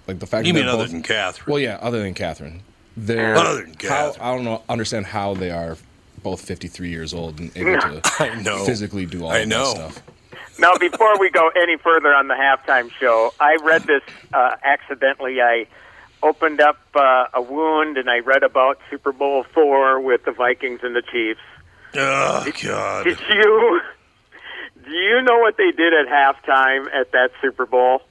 Like 0.07 0.19
the 0.19 0.25
fact 0.27 0.47
You 0.47 0.53
that 0.53 0.59
mean 0.59 0.67
other 0.67 0.83
both- 0.83 0.91
than 0.91 1.03
Catherine? 1.03 1.45
Well, 1.51 1.59
yeah, 1.59 1.77
other 1.81 1.99
than 1.99 2.13
Catherine. 2.13 2.61
They're 2.97 3.35
Other 3.35 3.61
than 3.63 3.75
how, 3.87 4.13
I 4.19 4.35
don't 4.35 4.43
know 4.43 4.63
understand 4.67 5.05
how 5.05 5.33
they 5.33 5.49
are 5.49 5.77
both 6.23 6.41
53 6.41 6.89
years 6.89 7.13
old 7.13 7.39
and 7.39 7.55
able 7.55 7.79
to 7.79 8.01
I 8.19 8.41
know. 8.41 8.65
physically 8.65 9.05
do 9.05 9.23
all 9.23 9.31
I 9.31 9.45
know. 9.45 9.73
that 9.73 9.91
stuff. 9.93 10.03
Now, 10.59 10.75
before 10.75 11.17
we 11.17 11.29
go 11.31 11.49
any 11.55 11.77
further 11.77 12.13
on 12.13 12.27
the 12.27 12.33
halftime 12.35 12.91
show, 12.99 13.33
I 13.39 13.55
read 13.63 13.83
this 13.83 14.01
uh, 14.33 14.57
accidentally. 14.63 15.41
I 15.41 15.65
opened 16.21 16.59
up 16.61 16.77
uh, 16.93 17.27
a 17.33 17.41
wound 17.41 17.97
and 17.97 18.09
I 18.09 18.19
read 18.19 18.43
about 18.43 18.77
Super 18.89 19.11
Bowl 19.13 19.43
four 19.53 19.99
with 20.01 20.25
the 20.25 20.31
Vikings 20.31 20.81
and 20.83 20.95
the 20.95 21.01
Chiefs. 21.01 21.39
Oh 21.95 22.45
God! 22.61 23.05
Did 23.05 23.19
you? 23.29 23.81
Do 24.83 24.91
you 24.91 25.21
know 25.21 25.39
what 25.39 25.57
they 25.57 25.71
did 25.71 25.93
at 25.93 26.07
halftime 26.07 26.87
at 26.93 27.11
that 27.11 27.31
Super 27.41 27.65
Bowl? 27.65 28.01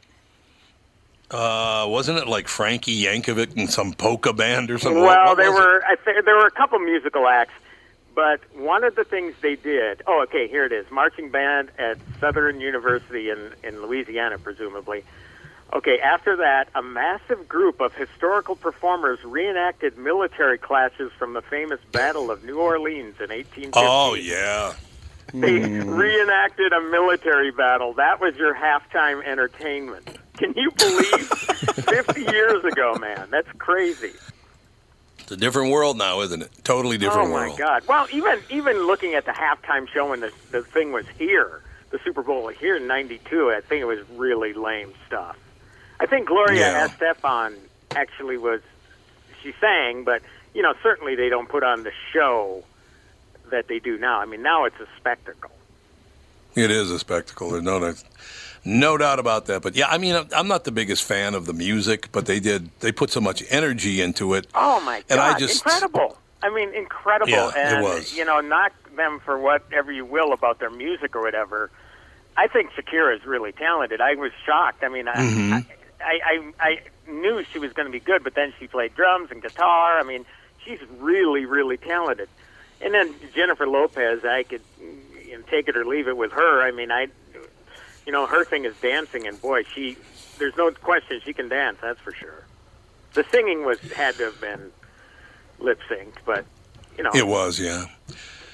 Uh, 1.30 1.86
wasn't 1.88 2.18
it 2.18 2.26
like 2.26 2.48
Frankie 2.48 3.04
Yankovic 3.04 3.56
and 3.56 3.70
some 3.70 3.92
polka 3.92 4.32
band 4.32 4.70
or 4.70 4.78
something? 4.78 5.02
Well, 5.02 5.26
What- 5.26 5.36
there 5.36 5.52
were 5.52 5.82
I 5.86 5.96
think 5.96 6.24
there 6.24 6.36
were 6.36 6.46
a 6.46 6.50
couple 6.50 6.78
musical 6.80 7.28
acts, 7.28 7.54
but 8.14 8.40
one 8.54 8.82
of 8.82 8.96
the 8.96 9.04
things 9.04 9.34
they 9.40 9.54
did. 9.54 10.02
Oh, 10.08 10.22
okay, 10.22 10.48
here 10.48 10.64
it 10.64 10.72
is: 10.72 10.90
marching 10.90 11.30
band 11.30 11.70
at 11.78 11.98
Southern 12.18 12.60
University 12.60 13.30
in 13.30 13.52
in 13.62 13.80
Louisiana, 13.80 14.38
presumably. 14.38 15.04
Okay, 15.72 16.00
after 16.00 16.34
that, 16.38 16.68
a 16.74 16.82
massive 16.82 17.48
group 17.48 17.80
of 17.80 17.94
historical 17.94 18.56
performers 18.56 19.22
reenacted 19.22 19.96
military 19.96 20.58
clashes 20.58 21.12
from 21.16 21.32
the 21.34 21.42
famous 21.42 21.78
Battle 21.92 22.28
of 22.32 22.42
New 22.42 22.58
Orleans 22.58 23.20
in 23.20 23.30
1815. 23.30 23.72
Oh 23.76 24.14
yeah. 24.14 24.72
They 25.32 25.60
hmm. 25.60 25.90
reenacted 25.90 26.72
a 26.72 26.80
military 26.80 27.50
battle. 27.50 27.94
That 27.94 28.20
was 28.20 28.36
your 28.36 28.54
halftime 28.54 29.24
entertainment. 29.24 30.18
Can 30.36 30.54
you 30.56 30.70
believe 30.70 31.28
50 31.28 32.20
years 32.22 32.64
ago, 32.64 32.94
man? 32.94 33.28
That's 33.30 33.50
crazy. 33.58 34.12
It's 35.18 35.32
a 35.32 35.36
different 35.36 35.70
world 35.70 35.96
now, 35.96 36.22
isn't 36.22 36.42
it? 36.42 36.50
Totally 36.64 36.98
different 36.98 37.28
oh 37.28 37.32
my 37.32 37.46
world. 37.46 37.58
God! 37.58 37.86
Well, 37.86 38.08
even 38.12 38.40
even 38.50 38.86
looking 38.86 39.14
at 39.14 39.26
the 39.26 39.30
halftime 39.32 39.88
show 39.88 40.10
when 40.10 40.20
the 40.20 40.32
the 40.50 40.62
thing 40.62 40.90
was 40.90 41.06
here, 41.18 41.62
the 41.90 42.00
Super 42.02 42.22
Bowl 42.22 42.44
was 42.44 42.56
here 42.56 42.76
in 42.76 42.88
'92, 42.88 43.52
I 43.56 43.60
think 43.60 43.80
it 43.80 43.84
was 43.84 44.00
really 44.16 44.54
lame 44.54 44.92
stuff. 45.06 45.36
I 46.00 46.06
think 46.06 46.26
Gloria 46.26 46.60
Yeah. 46.60 46.88
Estefan 46.88 47.54
actually 47.92 48.38
was 48.38 48.60
she 49.40 49.52
sang, 49.60 50.02
but 50.02 50.22
you 50.52 50.62
know 50.62 50.74
certainly 50.82 51.14
they 51.14 51.28
don't 51.28 51.48
put 51.48 51.62
on 51.62 51.84
the 51.84 51.92
show 52.12 52.64
that 53.50 53.68
they 53.68 53.78
do 53.78 53.98
now. 53.98 54.20
I 54.20 54.24
mean, 54.26 54.42
now 54.42 54.64
it's 54.64 54.78
a 54.80 54.86
spectacle. 54.98 55.50
It 56.54 56.70
is 56.70 56.90
a 56.90 56.98
spectacle. 56.98 57.50
There's 57.50 57.62
no 57.62 57.78
doubt, 57.78 58.02
no 58.64 58.96
doubt 58.98 59.18
about 59.20 59.46
that. 59.46 59.62
But 59.62 59.76
yeah, 59.76 59.86
I 59.88 59.98
mean, 59.98 60.14
I'm- 60.16 60.48
not 60.48 60.64
the 60.64 60.72
biggest 60.72 61.04
fan 61.04 61.34
of 61.34 61.46
the 61.46 61.52
music, 61.52 62.08
but 62.12 62.26
they 62.26 62.40
did. 62.40 62.70
They 62.80 62.90
put 62.92 63.10
so 63.10 63.20
much 63.20 63.42
energy 63.50 64.00
into 64.00 64.34
it. 64.34 64.46
Oh 64.54 64.80
my 64.80 64.96
God! 65.00 65.04
And 65.10 65.20
I 65.20 65.38
just- 65.38 65.64
incredible. 65.64 66.16
I 66.42 66.48
mean, 66.48 66.72
incredible. 66.74 67.30
Yeah, 67.30 67.48
it 67.50 67.56
and 67.56 67.84
was. 67.84 68.16
you 68.16 68.24
know, 68.24 68.40
knock 68.40 68.72
them 68.96 69.20
for 69.24 69.38
whatever 69.38 69.92
you 69.92 70.04
will 70.06 70.32
about 70.32 70.58
their 70.58 70.70
music 70.70 71.14
or 71.14 71.20
whatever. 71.22 71.70
I 72.36 72.46
think 72.48 72.70
Shakira 72.72 73.14
is 73.14 73.26
really 73.26 73.52
talented. 73.52 74.00
I 74.00 74.14
was 74.14 74.32
shocked. 74.46 74.82
I 74.82 74.88
mean, 74.88 75.06
I, 75.06 75.14
Mm-hmm. 75.16 75.52
I, 75.52 75.64
I, 76.02 76.52
I, 76.58 76.68
I 77.06 77.10
knew 77.10 77.44
she 77.52 77.58
was 77.58 77.74
going 77.74 77.84
to 77.86 77.92
be 77.92 78.00
good, 78.00 78.24
but 78.24 78.34
then 78.34 78.54
she 78.58 78.66
played 78.66 78.94
drums 78.94 79.30
and 79.30 79.42
guitar. 79.42 79.98
I 80.00 80.02
mean, 80.02 80.24
she's 80.64 80.78
really, 80.98 81.44
really 81.44 81.76
talented. 81.76 82.28
And 82.80 82.94
then 82.94 83.14
Jennifer 83.34 83.66
Lopez, 83.66 84.24
I 84.24 84.42
could 84.42 84.62
you 84.80 85.38
know, 85.38 85.44
take 85.50 85.68
it 85.68 85.76
or 85.76 85.84
leave 85.84 86.08
it 86.08 86.16
with 86.16 86.32
her. 86.32 86.62
I 86.62 86.70
mean, 86.70 86.90
I, 86.90 87.08
you 88.06 88.12
know, 88.12 88.26
her 88.26 88.44
thing 88.44 88.64
is 88.64 88.74
dancing, 88.80 89.26
and 89.26 89.40
boy, 89.40 89.64
she, 89.74 89.96
there's 90.38 90.56
no 90.56 90.70
question 90.70 91.20
she 91.24 91.32
can 91.32 91.48
dance. 91.48 91.78
That's 91.82 92.00
for 92.00 92.12
sure. 92.12 92.44
The 93.14 93.24
singing 93.30 93.64
was 93.64 93.78
had 93.92 94.14
to 94.16 94.24
have 94.24 94.40
been 94.40 94.70
lip 95.58 95.80
synced, 95.90 96.14
but 96.24 96.44
you 96.96 97.04
know, 97.04 97.10
It 97.14 97.26
was, 97.26 97.58
yeah. 97.60 97.84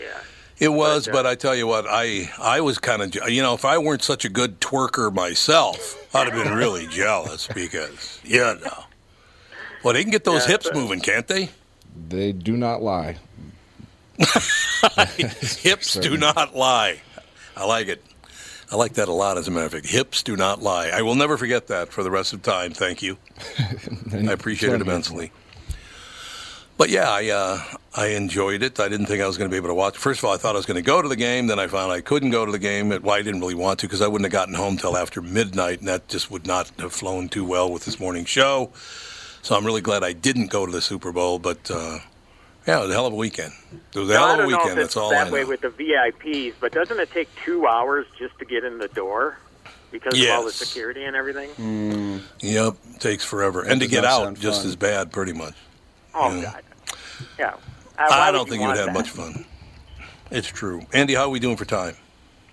yeah. 0.01 0.19
It 0.59 0.71
was, 0.71 1.05
But, 1.07 1.11
uh, 1.11 1.13
but 1.19 1.27
I 1.27 1.35
tell 1.35 1.55
you 1.55 1.67
what, 1.67 1.85
I 1.87 2.31
I 2.41 2.61
was 2.63 2.79
kind 2.79 3.03
of, 3.03 3.15
you 3.31 3.43
know, 3.43 3.53
if 3.55 3.65
I 3.67 3.77
weren't 3.79 4.03
such 4.03 4.25
a 4.25 4.29
good 4.31 4.61
twerker 4.61 5.13
myself, 5.13 5.97
I'd 6.15 6.33
have 6.33 6.45
been 6.45 6.55
really 6.55 6.87
jealous 6.91 7.47
because, 7.47 8.21
you 8.25 8.39
know. 8.41 8.85
Well, 9.85 9.93
they 9.95 10.03
can 10.03 10.11
get 10.11 10.25
those 10.25 10.47
Yeah, 10.47 10.53
hips 10.53 10.67
but- 10.67 10.75
moving, 10.75 11.01
can't 11.01 11.29
they? 11.29 11.51
They 12.09 12.33
do 12.33 12.57
not 12.57 12.83
lie. 12.83 13.17
Hips 15.59 15.95
do 15.95 16.17
not 16.17 16.55
lie. 16.55 17.01
I 17.57 17.65
like 17.65 17.89
it. 17.89 18.03
I 18.71 18.77
like 18.77 18.95
that 18.95 19.09
a 19.09 19.13
lot, 19.13 19.39
as 19.39 19.47
a 19.47 19.51
matter 19.51 19.67
of 19.67 19.73
fact. 19.73 19.87
Hips 19.87 20.23
do 20.23 20.37
not 20.37 20.61
lie. 20.61 20.89
I 20.89 21.03
will 21.03 21.15
never 21.15 21.37
forget 21.37 21.69
that 21.69 21.91
for 21.93 22.03
the 22.03 22.11
rest 22.11 22.33
of 22.33 22.43
time. 22.43 22.73
Thank 22.73 23.03
you. 23.03 23.17
I 24.13 24.33
appreciate 24.33 24.73
it 24.73 24.81
immensely. 24.81 25.31
But 26.79 26.91
yeah, 26.91 27.09
I 27.09 27.29
uh, 27.31 27.63
I 27.95 28.09
enjoyed 28.09 28.63
it. 28.63 28.79
I 28.79 28.89
didn't 28.89 29.07
think 29.07 29.23
I 29.23 29.27
was 29.27 29.39
going 29.39 29.49
to 29.49 29.55
be 29.55 29.57
able 29.57 29.69
to 29.69 29.75
watch. 29.75 29.97
First 29.97 30.21
of 30.21 30.27
all, 30.27 30.35
I 30.35 30.37
thought 30.37 30.55
I 30.55 30.59
was 30.59 30.67
going 30.67 30.77
to 30.77 30.83
go 30.83 31.01
to 31.01 31.09
the 31.09 31.17
game. 31.17 31.47
Then 31.47 31.59
I 31.59 31.69
found 31.69 31.91
I 31.91 32.03
couldn't 32.03 32.31
go 32.31 32.45
to 32.45 32.53
the 32.53 32.59
game. 32.59 32.91
Well, 32.91 33.11
I 33.13 33.23
didn't 33.23 33.41
really 33.41 33.55
want 33.55 33.79
to 33.81 33.87
because 33.87 34.03
I 34.03 34.09
wouldn't 34.09 34.27
have 34.27 34.33
gotten 34.33 34.55
home 34.55 34.77
till 34.77 34.97
after 34.97 35.23
midnight, 35.23 35.79
and 35.79 35.89
that 35.89 36.09
just 36.09 36.31
would 36.31 36.47
not 36.47 36.71
have 36.79 36.93
flown 36.93 37.29
too 37.29 37.45
well 37.45 37.73
with 37.73 37.87
this 37.87 37.99
morning 37.99 38.27
show. 38.27 38.73
So 39.41 39.57
I'm 39.57 39.65
really 39.65 39.81
glad 39.81 40.05
I 40.05 40.13
didn't 40.13 40.49
go 40.49 40.67
to 40.67 40.73
the 40.73 40.83
Super 40.83 41.13
Bowl. 41.13 41.39
But 41.39 41.71
uh, 41.71 42.01
yeah, 42.67 42.79
it 42.79 42.83
was 42.83 42.91
a 42.91 42.93
hell 42.95 43.07
of 43.07 43.13
a 43.13 43.17
weekend. 43.17 43.53
It 43.95 43.99
was 43.99 44.11
a 44.11 44.15
Now, 44.15 44.19
hell 44.19 44.31
of 44.31 44.35
a 44.35 44.43
don't 44.43 44.51
know 44.51 44.59
weekend. 44.59 44.79
if 44.79 44.85
it's 44.87 44.95
That's 44.95 44.97
all 44.97 45.11
that 45.11 45.29
I 45.29 45.31
way 45.31 45.45
with 45.45 45.61
the 45.61 45.69
VIPs, 45.69 46.55
but 46.61 46.73
doesn't 46.73 46.99
it 46.99 47.11
take 47.11 47.29
two 47.45 47.67
hours 47.67 48.07
just 48.19 48.39
to 48.39 48.45
get 48.45 48.65
in 48.65 48.79
the 48.79 48.89
door 48.89 49.39
because 49.93 50.19
of 50.21 50.29
all 50.31 50.45
the 50.45 50.53
security 50.53 51.05
and 51.05 51.15
everything? 51.17 52.21
Yep, 52.41 52.75
takes 52.99 53.25
forever, 53.25 53.63
That 53.63 53.73
and 53.73 53.81
to 53.81 53.87
get 53.87 54.05
out 54.05 54.35
just 54.35 54.61
fun. 54.63 54.69
as 54.69 54.77
bad, 54.77 55.13
pretty 55.13 55.33
much. 55.33 55.55
Oh 56.15 56.35
Yeah. 56.35 56.43
God, 56.43 56.63
yeah. 57.39 57.55
Uh, 57.99 58.07
I 58.11 58.31
don't 58.31 58.41
would 58.41 58.51
think 58.51 58.61
you 58.63 58.69
would 58.69 58.77
have 58.77 58.87
that? 58.87 58.93
much 58.95 59.09
fun. 59.11 59.45
It's 60.31 60.49
true. 60.49 60.83
Andy, 60.93 61.15
how 61.15 61.23
are 61.23 61.29
we 61.31 61.39
doing 61.41 61.57
for 61.57 61.65
time? 61.65 61.97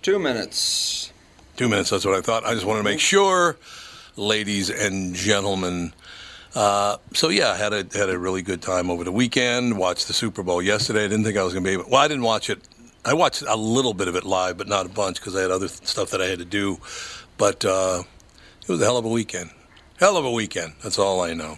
Two 0.02 0.20
minutes. 0.20 1.12
Two 1.58 1.68
minutes. 1.70 1.90
That's 1.90 2.06
what 2.06 2.16
I 2.16 2.22
thought. 2.22 2.46
I 2.46 2.54
just 2.54 2.66
wanted 2.66 2.80
to 2.80 2.84
make 2.84 3.00
sure, 3.00 3.58
ladies 4.16 4.70
and 4.70 5.14
gentlemen. 5.16 5.94
Uh, 6.56 6.98
so 7.14 7.30
yeah, 7.30 7.52
I 7.52 7.58
had 7.58 7.74
a 7.74 7.98
had 7.98 8.10
a 8.10 8.18
really 8.18 8.42
good 8.42 8.62
time 8.62 8.92
over 8.92 9.04
the 9.04 9.12
weekend. 9.12 9.78
Watched 9.78 10.08
the 10.08 10.14
Super 10.14 10.44
Bowl 10.44 10.62
yesterday. 10.62 11.06
I 11.06 11.08
didn't 11.08 11.26
think 11.26 11.38
I 11.38 11.44
was 11.44 11.54
going 11.54 11.64
to 11.64 11.68
be 11.70 11.74
able. 11.74 11.90
Well, 11.90 12.02
I 12.02 12.08
didn't 12.08 12.24
watch 12.24 12.50
it. 12.50 12.60
I 13.06 13.14
watched 13.14 13.44
a 13.48 13.56
little 13.56 13.94
bit 13.94 14.08
of 14.08 14.16
it 14.16 14.24
live, 14.24 14.58
but 14.58 14.68
not 14.68 14.86
a 14.86 14.90
bunch 14.90 15.18
because 15.18 15.36
I 15.36 15.42
had 15.42 15.52
other 15.52 15.68
th- 15.68 15.86
stuff 15.88 16.12
that 16.12 16.22
I 16.22 16.28
had 16.28 16.40
to 16.40 16.46
do. 16.46 16.80
But 17.38 17.66
uh, 17.66 18.04
it 18.62 18.70
was 18.70 18.82
a 18.82 18.86
hell 18.86 18.98
of 18.98 19.06
a 19.06 19.10
weekend. 19.10 19.50
Hell 19.98 20.16
of 20.16 20.26
a 20.26 20.32
weekend. 20.32 20.74
That's 20.84 21.00
all 21.00 21.22
I 21.22 21.34
know. 21.34 21.58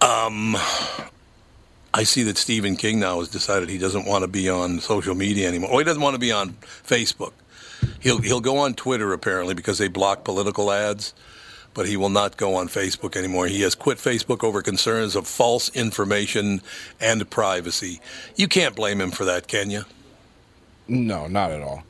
Um, 0.00 0.56
I 1.94 2.04
see 2.04 2.22
that 2.24 2.38
Stephen 2.38 2.76
King 2.76 3.00
now 3.00 3.20
has 3.20 3.28
decided 3.28 3.68
he 3.68 3.78
doesn't 3.78 4.06
want 4.06 4.22
to 4.22 4.28
be 4.28 4.48
on 4.48 4.80
social 4.80 5.14
media 5.14 5.48
anymore. 5.48 5.70
Or 5.70 5.80
he 5.80 5.84
doesn't 5.84 6.02
want 6.02 6.14
to 6.14 6.20
be 6.20 6.32
on 6.32 6.50
Facebook. 6.86 7.32
He'll 8.00 8.20
he'll 8.20 8.40
go 8.40 8.58
on 8.58 8.74
Twitter 8.74 9.12
apparently 9.12 9.54
because 9.54 9.78
they 9.78 9.88
block 9.88 10.24
political 10.24 10.70
ads, 10.70 11.14
but 11.74 11.86
he 11.86 11.96
will 11.96 12.08
not 12.10 12.36
go 12.36 12.54
on 12.54 12.68
Facebook 12.68 13.16
anymore. 13.16 13.46
He 13.46 13.62
has 13.62 13.74
quit 13.74 13.98
Facebook 13.98 14.44
over 14.44 14.62
concerns 14.62 15.16
of 15.16 15.26
false 15.26 15.68
information 15.70 16.60
and 17.00 17.28
privacy. 17.30 18.00
You 18.36 18.48
can't 18.48 18.74
blame 18.74 19.00
him 19.00 19.10
for 19.10 19.24
that, 19.24 19.48
can 19.48 19.70
you? 19.70 19.84
No, 20.88 21.26
not 21.26 21.50
at 21.50 21.62
all. 21.62 21.82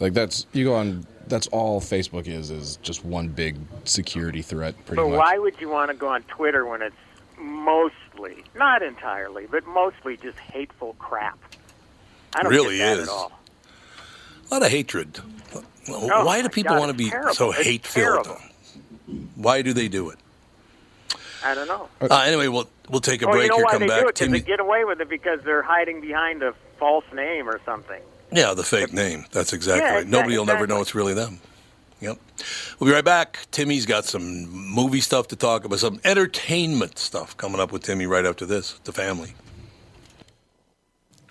Like 0.00 0.12
that's 0.14 0.46
you 0.52 0.64
go 0.64 0.74
on. 0.74 1.06
That's 1.28 1.46
all 1.48 1.80
Facebook 1.80 2.26
is 2.26 2.50
is 2.50 2.76
just 2.82 3.04
one 3.04 3.28
big 3.28 3.56
security 3.84 4.42
threat. 4.42 4.74
Pretty 4.86 5.00
But 5.02 5.08
much. 5.10 5.18
why 5.18 5.38
would 5.38 5.60
you 5.60 5.68
want 5.68 5.90
to 5.90 5.96
go 5.96 6.08
on 6.08 6.22
Twitter 6.24 6.66
when 6.66 6.82
it's 6.82 6.96
mostly, 7.38 8.44
not 8.56 8.82
entirely, 8.82 9.46
but 9.46 9.64
mostly 9.66 10.16
just 10.16 10.36
hateful 10.38 10.94
crap? 10.98 11.38
I 12.34 12.42
don't 12.42 12.50
Really 12.50 12.78
get 12.78 12.96
that 12.96 13.02
is. 13.02 13.08
at 13.08 13.12
all. 13.12 13.32
A 14.50 14.54
lot 14.54 14.62
of 14.64 14.70
hatred. 14.70 15.20
Oh, 15.88 16.24
Why 16.24 16.42
do 16.42 16.48
people 16.48 16.74
God, 16.74 16.80
want 16.80 16.90
to 16.90 16.96
be 16.98 17.08
terrible. 17.10 17.34
so 17.34 17.50
It's 17.52 17.62
hate 17.62 17.86
filled? 17.86 18.24
terrible. 18.24 18.42
Why 19.42 19.62
do 19.62 19.72
they 19.72 19.88
do 19.88 20.10
it? 20.10 20.18
I 21.44 21.54
don't 21.54 21.66
know. 21.66 21.88
Uh, 22.00 22.22
anyway, 22.24 22.48
we'll 22.48 22.68
we'll 22.88 23.00
take 23.00 23.22
a 23.22 23.26
Well, 23.26 23.34
break 23.34 23.46
you 23.46 23.50
know 23.50 23.56
here. 23.56 23.64
why 23.64 23.72
Come 23.72 23.80
they 23.80 23.88
back, 23.88 24.00
do 24.02 24.08
it? 24.08 24.14
Because 24.14 24.32
they 24.32 24.40
get 24.40 24.60
away 24.60 24.84
with 24.84 25.00
it 25.00 25.08
because 25.08 25.40
they're 25.42 25.62
hiding 25.62 26.00
behind 26.00 26.42
a 26.42 26.54
false 26.78 27.04
name 27.12 27.48
or 27.48 27.60
something. 27.64 28.00
Yeah, 28.30 28.54
the 28.54 28.62
fake 28.62 28.92
name. 28.92 29.26
That's 29.32 29.52
exactly 29.52 29.82
Yeah, 29.84 29.94
right. 29.96 30.06
Nobody 30.06 30.38
will 30.38 30.46
never 30.46 30.66
know 30.66 30.80
it's 30.80 30.94
really 30.94 31.14
them. 31.14 31.40
Yep. 32.00 32.18
We'll 32.80 32.90
be 32.90 32.94
right 32.94 33.04
back. 33.04 33.38
Timmy's 33.50 33.86
got 33.86 34.04
some 34.04 34.48
movie 34.48 35.00
stuff 35.00 35.28
to 35.28 35.36
talk 35.36 35.64
about, 35.64 35.78
some 35.78 36.00
entertainment 36.04 36.98
stuff 36.98 37.36
coming 37.36 37.60
up 37.60 37.70
with 37.72 37.82
Timmy 37.82 38.06
right 38.06 38.24
after 38.24 38.46
this, 38.46 38.78
the 38.84 38.92
family. 38.92 39.34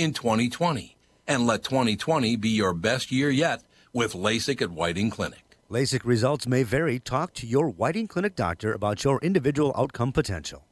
in 0.00 0.14
2020. 0.14 0.96
And 1.28 1.46
let 1.46 1.62
2020 1.62 2.36
be 2.36 2.48
your 2.48 2.72
best 2.72 3.12
year 3.12 3.30
yet 3.30 3.62
with 3.92 4.14
LASIK 4.14 4.62
at 4.62 4.70
Whiting 4.70 5.10
Clinic. 5.10 5.56
LASIK 5.70 6.04
results 6.04 6.46
may 6.46 6.62
vary. 6.62 6.98
Talk 6.98 7.34
to 7.34 7.46
your 7.46 7.68
Whiting 7.68 8.08
Clinic 8.08 8.34
doctor 8.34 8.72
about 8.72 9.04
your 9.04 9.20
individual 9.20 9.74
outcome 9.76 10.10
potential. 10.12 10.64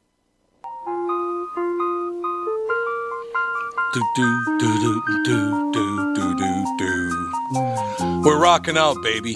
Do 3.93 4.01
do 4.15 4.57
do 4.59 4.79
do 4.79 5.01
do 5.25 5.71
do 5.73 6.13
do 6.15 6.35
do 6.35 6.77
do. 6.77 8.21
We're 8.23 8.39
rocking 8.39 8.77
out, 8.77 9.01
baby. 9.01 9.35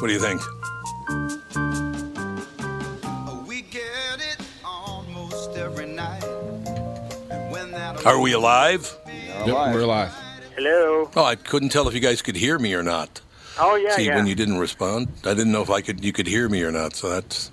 What 0.00 0.08
do 0.08 0.12
you 0.12 0.20
think? 0.20 0.42
Are 8.06 8.20
we 8.20 8.34
alive? 8.34 8.96
Yep, 9.08 9.48
we're 9.74 9.80
alive. 9.80 10.12
Hello. 10.54 11.10
Oh, 11.16 11.24
I 11.24 11.34
couldn't 11.34 11.70
tell 11.70 11.88
if 11.88 11.94
you 11.94 11.98
guys 11.98 12.22
could 12.22 12.36
hear 12.36 12.56
me 12.56 12.72
or 12.72 12.84
not. 12.84 13.20
Oh 13.58 13.74
yeah, 13.74 13.96
See, 13.96 14.06
yeah. 14.06 14.14
when 14.14 14.28
you 14.28 14.36
didn't 14.36 14.58
respond, 14.58 15.08
I 15.24 15.34
didn't 15.34 15.50
know 15.50 15.60
if 15.60 15.70
I 15.70 15.80
could 15.80 16.04
you 16.04 16.12
could 16.12 16.28
hear 16.28 16.48
me 16.48 16.62
or 16.62 16.70
not. 16.70 16.94
So 16.94 17.10
that's 17.10 17.50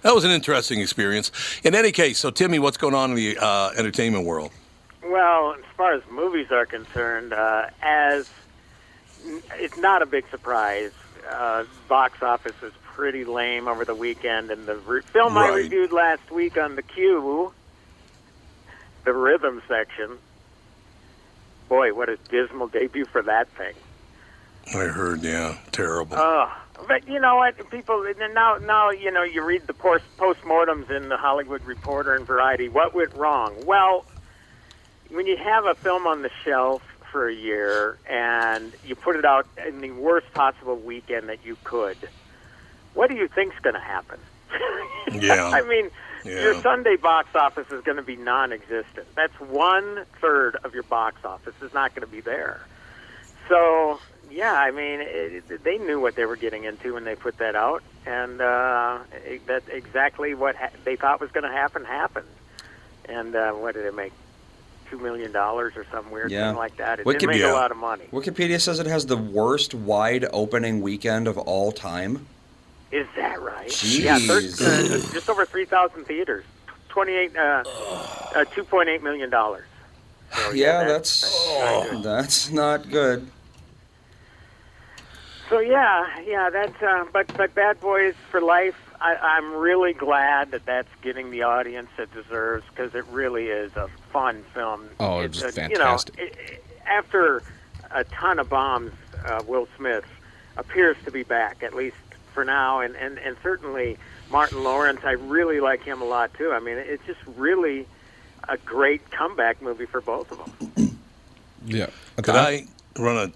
that 0.00 0.14
was 0.14 0.24
an 0.24 0.30
interesting 0.30 0.80
experience. 0.80 1.30
In 1.64 1.74
any 1.74 1.92
case, 1.92 2.18
so 2.18 2.30
Timmy, 2.30 2.58
what's 2.58 2.78
going 2.78 2.94
on 2.94 3.10
in 3.10 3.16
the 3.16 3.36
uh, 3.38 3.72
entertainment 3.76 4.24
world? 4.24 4.52
Well, 5.04 5.52
as 5.52 5.64
far 5.76 5.92
as 5.92 6.02
movies 6.10 6.50
are 6.50 6.64
concerned, 6.64 7.34
uh, 7.34 7.66
as 7.82 8.30
it's 9.58 9.76
not 9.76 10.00
a 10.00 10.06
big 10.06 10.24
surprise. 10.30 10.92
Uh, 11.30 11.64
box 11.88 12.22
office 12.22 12.56
is 12.62 12.72
pretty 12.82 13.26
lame 13.26 13.68
over 13.68 13.84
the 13.84 13.94
weekend, 13.94 14.50
and 14.50 14.66
the 14.66 14.76
re- 14.76 15.02
film 15.02 15.36
I 15.36 15.48
reviewed 15.48 15.92
last 15.92 16.30
week 16.30 16.56
on 16.56 16.76
the 16.76 16.82
Q, 16.82 17.52
the 19.04 19.12
rhythm 19.12 19.62
section. 19.68 20.18
Boy, 21.68 21.94
what 21.94 22.08
a 22.08 22.16
dismal 22.28 22.68
debut 22.68 23.04
for 23.04 23.22
that 23.22 23.48
thing. 23.50 23.74
I 24.74 24.84
heard, 24.84 25.22
yeah, 25.22 25.56
terrible. 25.72 26.16
Oh, 26.18 26.52
but 26.86 27.06
you 27.08 27.20
know 27.20 27.36
what? 27.36 27.70
People 27.70 28.04
now, 28.32 28.56
now 28.56 28.90
you 28.90 29.10
know. 29.10 29.22
You 29.22 29.44
read 29.44 29.66
the 29.66 29.74
post 29.74 30.04
postmortems 30.16 30.90
in 30.90 31.08
the 31.08 31.16
Hollywood 31.16 31.64
Reporter 31.64 32.14
and 32.14 32.26
Variety. 32.26 32.68
What 32.68 32.94
went 32.94 33.14
wrong? 33.14 33.54
Well, 33.66 34.04
when 35.10 35.26
you 35.26 35.36
have 35.36 35.66
a 35.66 35.74
film 35.74 36.06
on 36.06 36.22
the 36.22 36.30
shelf 36.44 36.82
for 37.10 37.28
a 37.28 37.34
year 37.34 37.98
and 38.08 38.72
you 38.84 38.94
put 38.94 39.16
it 39.16 39.24
out 39.24 39.46
in 39.66 39.80
the 39.80 39.90
worst 39.90 40.32
possible 40.32 40.76
weekend 40.76 41.28
that 41.28 41.44
you 41.44 41.56
could, 41.64 41.96
what 42.94 43.10
do 43.10 43.16
you 43.16 43.28
think's 43.28 43.58
going 43.60 43.74
to 43.74 43.80
happen? 43.80 44.18
Yeah. 45.12 45.48
I 45.48 45.62
mean, 45.62 45.90
your 46.24 46.60
Sunday 46.62 46.96
box 46.96 47.34
office 47.34 47.66
is 47.70 47.82
going 47.84 47.96
to 47.96 48.02
be 48.02 48.16
non-existent. 48.16 49.06
That's 49.14 49.38
one 49.40 50.04
third 50.20 50.56
of 50.64 50.74
your 50.74 50.82
box 50.84 51.24
office 51.24 51.54
is 51.62 51.72
not 51.74 51.94
going 51.94 52.06
to 52.06 52.12
be 52.12 52.20
there. 52.20 52.60
So 53.48 53.98
yeah, 54.30 54.52
I 54.52 54.70
mean, 54.70 55.00
it, 55.00 55.64
they 55.64 55.78
knew 55.78 56.00
what 56.00 56.14
they 56.14 56.24
were 56.24 56.36
getting 56.36 56.64
into 56.64 56.94
when 56.94 57.04
they 57.04 57.16
put 57.16 57.38
that 57.38 57.56
out, 57.56 57.82
and 58.06 58.40
uh, 58.40 58.98
it, 59.24 59.46
that 59.48 59.64
exactly 59.68 60.34
what 60.34 60.54
ha- 60.54 60.70
they 60.84 60.94
thought 60.96 61.20
was 61.20 61.30
going 61.32 61.42
to 61.44 61.50
happen 61.50 61.84
happened. 61.84 62.28
And 63.08 63.34
uh, 63.34 63.52
what 63.52 63.74
did 63.74 63.86
it 63.86 63.94
make? 63.94 64.12
Two 64.88 64.98
million 64.98 65.30
dollars 65.30 65.74
or 65.76 65.86
some 65.92 66.10
weird 66.10 66.32
Yeah. 66.32 66.48
thing 66.50 66.56
like 66.58 66.76
that. 66.78 66.98
It 66.98 67.06
Wiki- 67.06 67.20
didn't 67.20 67.36
make 67.36 67.44
a 67.44 67.52
lot 67.52 67.70
of 67.70 67.76
money. 67.76 68.06
Wikipedia 68.12 68.60
says 68.60 68.80
it 68.80 68.86
has 68.86 69.06
the 69.06 69.16
worst 69.16 69.72
wide 69.72 70.26
opening 70.32 70.80
weekend 70.82 71.28
of 71.28 71.38
all 71.38 71.70
time. 71.70 72.26
Is 72.92 73.06
that 73.16 73.40
right? 73.40 73.68
Jeez. 73.68 74.00
Yeah, 74.00 74.18
thir- 74.18 74.38
uh, 75.06 75.12
just 75.12 75.28
over 75.30 75.44
three 75.46 75.64
thousand 75.64 76.04
theaters, 76.06 76.44
twenty-eight, 76.88 77.36
uh, 77.36 77.62
uh, 78.34 78.44
two 78.46 78.64
point 78.64 78.88
eight 78.88 79.02
million 79.02 79.30
dollars. 79.30 79.64
So, 80.34 80.50
Yeah, 80.52 80.84
that- 80.84 80.88
that's 80.88 81.48
not 81.48 81.90
good. 81.90 82.02
that's 82.02 82.50
not 82.50 82.90
good. 82.90 83.30
So 85.48 85.58
yeah, 85.58 86.06
yeah, 86.26 86.50
that's. 86.50 86.80
Uh, 86.82 87.04
but 87.12 87.26
but 87.36 87.54
Bad 87.54 87.80
Boys 87.80 88.14
for 88.30 88.40
Life. 88.40 88.76
I, 89.02 89.16
I'm 89.16 89.54
really 89.54 89.94
glad 89.94 90.50
that 90.50 90.66
that's 90.66 90.88
getting 91.00 91.30
the 91.30 91.42
audience 91.44 91.88
it 91.98 92.12
deserves 92.12 92.64
because 92.68 92.94
it 92.94 93.06
really 93.06 93.46
is 93.48 93.74
a 93.74 93.88
fun 94.12 94.44
film. 94.52 94.88
Oh, 95.00 95.20
It's 95.20 95.40
a- 95.42 95.50
fantastic. 95.52 96.18
You 96.18 96.24
know, 96.26 96.30
it, 96.30 96.36
it- 96.52 96.64
after 96.86 97.42
a 97.92 98.02
ton 98.04 98.38
of 98.40 98.48
bombs, 98.50 98.92
uh, 99.24 99.42
Will 99.46 99.68
Smith 99.76 100.04
appears 100.56 100.96
to 101.04 101.10
be 101.12 101.22
back 101.22 101.62
at 101.62 101.72
least 101.74 101.96
for 102.30 102.44
now, 102.44 102.80
and 102.80 102.96
and 102.96 103.18
and 103.18 103.36
certainly 103.42 103.98
Martin 104.30 104.62
Lawrence. 104.64 105.00
I 105.04 105.12
really 105.12 105.60
like 105.60 105.82
him 105.82 106.00
a 106.00 106.04
lot 106.04 106.32
too. 106.34 106.52
I 106.52 106.60
mean, 106.60 106.78
it's 106.78 107.04
just 107.06 107.20
really 107.36 107.86
a 108.48 108.56
great 108.56 109.10
comeback 109.10 109.60
movie 109.62 109.86
for 109.86 110.00
both 110.00 110.30
of 110.32 110.38
them. 110.76 110.98
Yeah. 111.66 111.90
Could 112.16 112.36
I 112.36 112.64
run 112.98 113.32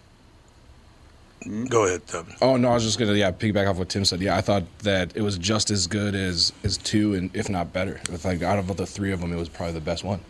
a? 1.43 1.67
Go 1.69 1.85
ahead, 1.85 2.07
Tubman. 2.07 2.37
Oh 2.41 2.57
no, 2.57 2.71
I 2.71 2.75
was 2.75 2.85
just 2.85 2.99
gonna 2.99 3.13
yeah 3.13 3.31
piggyback 3.31 3.69
off 3.69 3.77
what 3.77 3.91
Tim 3.91 4.03
said. 4.07 4.23
Yeah, 4.23 4.35
I 4.35 4.41
thought 4.41 4.63
that 4.79 5.15
it 5.15 5.21
was 5.21 5.37
just 5.37 5.71
as 5.71 5.87
good 5.87 6.15
as 6.15 6.51
as 6.65 6.79
two, 6.79 7.13
and 7.15 7.31
if 7.37 7.51
not 7.51 7.75
better. 7.75 8.01
With 8.11 8.25
like 8.25 8.41
out 8.43 8.59
of 8.59 8.75
the 8.79 8.87
three 8.87 9.13
of 9.13 9.21
them, 9.21 9.31
it 9.31 9.37
was 9.37 9.51
probably 9.51 9.75
the 9.75 9.81
best 9.83 10.05
one. 10.05 10.21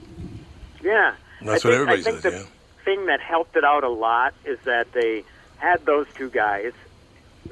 Yeah, 0.82 1.14
That's 1.40 1.48
I 1.48 1.52
what 1.52 1.62
think, 1.62 1.74
everybody 1.74 2.00
I 2.00 2.02
think 2.02 2.20
says, 2.20 2.32
the 2.32 2.38
yeah. 2.40 2.44
thing 2.84 3.06
that 3.06 3.20
helped 3.20 3.56
it 3.56 3.62
out 3.64 3.84
a 3.84 3.88
lot 3.88 4.34
is 4.44 4.58
that 4.64 4.90
they 4.92 5.22
had 5.58 5.86
those 5.86 6.06
two 6.16 6.30
guys, 6.30 6.72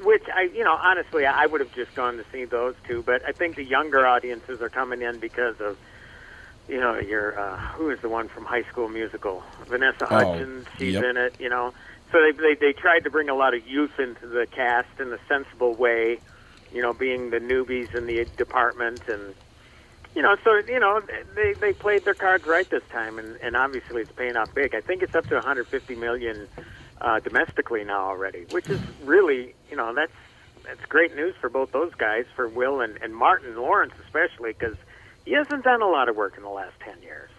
which 0.01 0.23
I, 0.33 0.43
you 0.43 0.63
know, 0.63 0.77
honestly, 0.81 1.25
I 1.25 1.45
would 1.45 1.61
have 1.61 1.73
just 1.73 1.93
gone 1.95 2.17
to 2.17 2.25
see 2.31 2.45
those 2.45 2.75
two. 2.87 3.03
But 3.03 3.21
I 3.27 3.31
think 3.31 3.55
the 3.55 3.63
younger 3.63 4.05
audiences 4.05 4.61
are 4.61 4.69
coming 4.69 5.01
in 5.01 5.19
because 5.19 5.59
of, 5.59 5.77
you 6.67 6.79
know, 6.79 6.97
your 6.97 7.39
uh, 7.39 7.57
who 7.57 7.89
is 7.89 7.99
the 8.01 8.09
one 8.09 8.27
from 8.29 8.45
High 8.45 8.63
School 8.63 8.89
Musical, 8.89 9.43
Vanessa 9.67 10.07
Oh, 10.09 10.15
Hudgens. 10.15 10.67
She's 10.77 10.93
yep. 10.93 11.03
in 11.03 11.17
it, 11.17 11.35
you 11.39 11.49
know. 11.49 11.73
So 12.11 12.19
they, 12.21 12.31
they 12.31 12.55
they 12.55 12.73
tried 12.73 13.03
to 13.05 13.09
bring 13.09 13.29
a 13.29 13.35
lot 13.35 13.53
of 13.53 13.65
youth 13.67 13.99
into 13.99 14.27
the 14.27 14.47
cast 14.47 14.99
in 14.99 15.11
a 15.11 15.19
sensible 15.27 15.73
way, 15.73 16.19
you 16.71 16.81
know, 16.81 16.93
being 16.93 17.31
the 17.31 17.39
newbies 17.39 17.93
in 17.95 18.05
the 18.05 18.25
department 18.37 19.01
and 19.07 19.33
you 20.15 20.21
know, 20.21 20.35
so 20.43 20.61
you 20.67 20.79
know 20.79 21.01
they 21.35 21.53
they 21.59 21.73
played 21.73 22.05
their 22.05 22.13
cards 22.13 22.45
right 22.45 22.69
this 22.69 22.83
time, 22.91 23.17
and 23.17 23.35
and 23.41 23.55
obviously 23.55 24.03
it's 24.03 24.11
paying 24.11 24.35
off 24.35 24.53
big. 24.53 24.75
I 24.75 24.81
think 24.81 25.01
it's 25.01 25.15
up 25.15 25.27
to 25.29 25.35
150 25.35 25.95
million 25.95 26.47
uh, 27.01 27.19
domestically 27.19 27.83
now 27.83 28.05
already, 28.05 28.45
which 28.51 28.69
is 28.69 28.79
really, 29.03 29.55
you 29.69 29.75
know, 29.75 29.93
that's 29.93 30.11
that's 30.65 30.85
great 30.85 31.15
news 31.15 31.35
for 31.41 31.49
both 31.49 31.71
those 31.71 31.93
guys, 31.95 32.25
for 32.35 32.47
Will 32.47 32.81
and, 32.81 32.97
and 33.01 33.13
Martin 33.15 33.55
Lawrence 33.55 33.93
especially, 34.05 34.53
because 34.53 34.77
he 35.25 35.31
hasn't 35.33 35.63
done 35.63 35.81
a 35.81 35.87
lot 35.87 36.07
of 36.09 36.15
work 36.15 36.37
in 36.37 36.43
the 36.43 36.49
last 36.49 36.79
ten 36.79 37.01
years. 37.01 37.29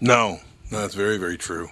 No, 0.00 0.38
no, 0.70 0.80
that's 0.80 0.94
very, 0.94 1.16
very 1.18 1.36
true. 1.38 1.68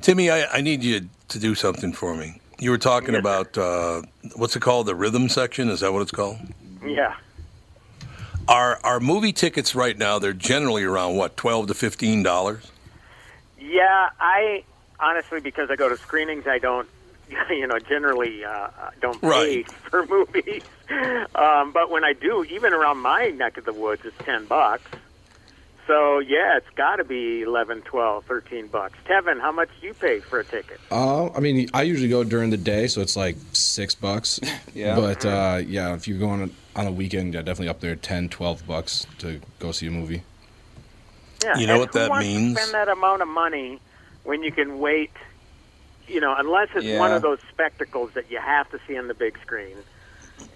Timmy, 0.00 0.30
I, 0.30 0.46
I 0.46 0.60
need 0.60 0.82
you 0.82 1.08
to 1.28 1.38
do 1.38 1.54
something 1.54 1.92
for 1.92 2.14
me. 2.14 2.40
You 2.58 2.70
were 2.70 2.78
talking 2.78 3.14
Yes, 3.14 3.20
about 3.20 3.56
uh, 3.56 4.02
what's 4.34 4.56
it 4.56 4.60
called? 4.60 4.86
The 4.86 4.94
rhythm 4.94 5.28
section? 5.28 5.68
Is 5.68 5.80
that 5.80 5.92
what 5.92 6.02
it's 6.02 6.10
called? 6.10 6.38
Yeah. 6.84 7.14
Our 8.48 8.80
our 8.82 8.98
movie 8.98 9.32
tickets 9.32 9.74
right 9.74 9.96
now 9.96 10.18
they're 10.18 10.32
generally 10.32 10.82
around 10.82 11.16
what 11.16 11.36
twelve 11.36 11.66
to 11.68 11.74
fifteen 11.74 12.22
dollars. 12.22 12.72
Yeah, 13.60 14.08
I 14.18 14.64
honestly, 15.00 15.40
because 15.40 15.70
I 15.70 15.76
go 15.76 15.88
to 15.88 15.96
screenings, 15.96 16.46
I 16.46 16.58
don't, 16.58 16.88
you 17.50 17.66
know, 17.66 17.78
generally 17.78 18.44
uh, 18.44 18.68
don't 19.00 19.20
pay 19.20 19.28
Right. 19.28 19.70
for 19.90 20.06
movies. 20.06 20.62
Um, 21.34 21.72
but 21.72 21.90
when 21.90 22.04
I 22.04 22.12
do, 22.14 22.44
even 22.44 22.72
around 22.72 22.98
my 22.98 23.26
neck 23.30 23.58
of 23.58 23.64
the 23.64 23.72
woods, 23.72 24.02
it's 24.04 24.16
ten 24.24 24.46
bucks. 24.46 24.84
So 25.86 26.18
yeah, 26.18 26.58
it's 26.58 26.68
got 26.76 26.96
to 26.96 27.04
be 27.04 27.40
eleven, 27.42 27.80
twelve, 27.82 28.24
thirteen 28.26 28.66
bucks. 28.66 28.98
Kevin, 29.06 29.38
how 29.38 29.52
much 29.52 29.68
do 29.80 29.86
you 29.86 29.94
pay 29.94 30.20
for 30.20 30.38
a 30.40 30.44
ticket? 30.44 30.78
Uh, 30.90 31.30
I 31.32 31.40
mean, 31.40 31.68
I 31.72 31.82
usually 31.82 32.08
go 32.10 32.24
during 32.24 32.50
the 32.50 32.58
day, 32.58 32.88
so 32.88 33.00
it's 33.00 33.16
like 33.16 33.36
six 33.52 33.94
bucks. 33.94 34.38
Yeah. 34.74 34.94
But 34.96 35.24
uh, 35.26 35.62
yeah, 35.66 35.94
if 35.94 36.06
you're 36.06 36.18
going 36.20 36.54
on 36.76 36.86
a 36.86 36.92
weekend, 36.92 37.34
yeah, 37.34 37.40
definitely 37.40 37.68
up 37.68 37.80
there 37.80 37.96
10, 37.96 38.28
12 38.28 38.64
bucks 38.66 39.06
to 39.18 39.40
go 39.58 39.72
see 39.72 39.88
a 39.88 39.90
movie. 39.90 40.22
Yeah, 41.42 41.58
You 41.58 41.66
know 41.66 41.72
and 41.72 41.80
what 41.80 41.92
who 41.92 41.98
that 41.98 42.10
wants 42.10 42.26
means? 42.28 42.54
To 42.56 42.62
spend 42.62 42.74
that 42.74 42.88
amount 42.88 43.22
of 43.22 43.28
money 43.28 43.80
when 44.28 44.42
you 44.42 44.52
can 44.52 44.78
wait. 44.78 45.10
You 46.06 46.20
know, 46.20 46.34
unless 46.36 46.68
it's 46.74 46.98
one 46.98 47.12
of 47.12 47.22
those 47.22 47.38
spectacles 47.50 48.12
that 48.12 48.30
you 48.30 48.38
have 48.38 48.70
to 48.70 48.80
see 48.86 48.96
on 48.96 49.08
the 49.08 49.14
big 49.14 49.38
screen. 49.40 49.76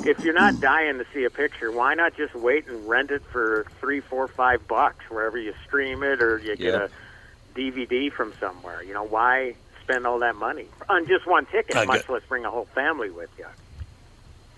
If 0.05 0.21
you're 0.25 0.35
not 0.35 0.55
mm. 0.55 0.61
dying 0.61 0.99
to 0.99 1.07
see 1.13 1.25
a 1.25 1.31
picture, 1.31 1.73
why 1.73 1.95
not 1.95 2.17
just 2.17 2.35
wait 2.35 2.67
and 2.69 2.89
rent 2.89 3.11
it 3.11 3.23
for 3.33 3.67
three, 3.81 4.01
four, 4.01 4.29
five 4.29 4.67
bucks 4.69 5.05
wherever 5.11 5.39
you 5.39 5.55
stream 5.67 6.03
it 6.03 6.23
or 6.23 6.39
you 6.39 6.57
get 6.57 6.75
Yeah. 6.75 6.89
a 6.89 7.59
DVD 7.59 8.11
from 8.13 8.33
somewhere? 8.41 8.83
You 8.83 8.95
know, 8.95 9.05
why 9.05 9.55
spend 9.83 10.07
all 10.07 10.21
that 10.21 10.37
money 10.37 10.67
on 10.89 11.07
just 11.07 11.27
one 11.27 11.47
ticket? 11.47 11.77
I 11.77 11.85
much 11.85 12.03
get- 12.03 12.11
less 12.11 12.23
bring 12.29 12.45
a 12.45 12.51
whole 12.51 12.69
family 12.75 13.11
with 13.11 13.31
you. 13.39 13.47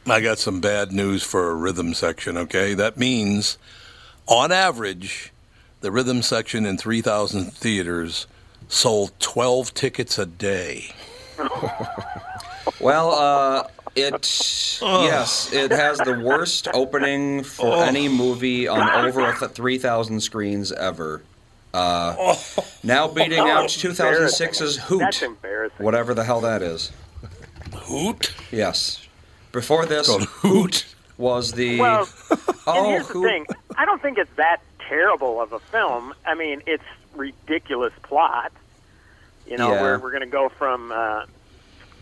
I 0.06 0.20
got 0.20 0.38
some 0.38 0.60
bad 0.60 0.92
news 0.92 1.22
for 1.22 1.50
a 1.50 1.54
rhythm 1.54 1.94
section. 1.94 2.36
Okay, 2.36 2.74
that 2.74 2.96
means, 2.96 3.58
on 4.26 4.52
average, 4.52 5.32
the 5.80 5.90
rhythm 5.90 6.20
section 6.22 6.66
in 6.66 6.78
three 6.78 7.00
thousand 7.00 7.52
theaters 7.52 8.26
sold 8.68 9.12
twelve 9.20 9.74
tickets 9.74 10.18
a 10.18 10.26
day. 10.26 10.92
Well, 12.80 13.12
uh, 13.12 13.68
it 13.94 14.78
yes, 14.82 15.52
it 15.52 15.70
has 15.70 15.98
the 15.98 16.18
worst 16.18 16.68
opening 16.74 17.42
for 17.44 17.76
any 17.84 18.08
movie 18.08 18.66
on 18.68 19.06
over 19.06 19.32
3,000 19.32 20.20
screens 20.20 20.72
ever. 20.72 21.22
Uh, 21.72 22.34
now 22.82 23.08
beating 23.08 23.38
out 23.38 23.66
2006's 23.68 24.76
Hoot, 24.78 24.98
That's 25.00 25.22
embarrassing. 25.22 25.84
whatever 25.84 26.14
the 26.14 26.24
hell 26.24 26.40
that 26.42 26.62
is. 26.62 26.90
Hoot. 27.74 28.34
Yes. 28.50 29.06
Before 29.52 29.86
this, 29.86 30.06
Called 30.08 30.24
Hoot. 30.24 30.86
was 31.16 31.52
the 31.52 31.80
Well, 31.80 32.08
and 32.30 32.40
oh 32.66 32.90
here's 32.90 33.08
the 33.08 33.20
thing: 33.22 33.46
I 33.76 33.84
don't 33.84 34.02
think 34.02 34.18
it's 34.18 34.34
that 34.36 34.58
terrible 34.88 35.40
of 35.40 35.52
a 35.52 35.58
film. 35.60 36.12
I 36.26 36.34
mean, 36.34 36.62
it's 36.66 36.84
ridiculous 37.16 37.92
plot. 38.02 38.52
You 39.46 39.56
know, 39.58 39.72
Yeah. 39.72 39.82
we're 39.82 39.98
we're 39.98 40.10
going 40.10 40.22
to 40.22 40.26
go 40.26 40.48
from 40.48 40.90
uh, 40.92 41.26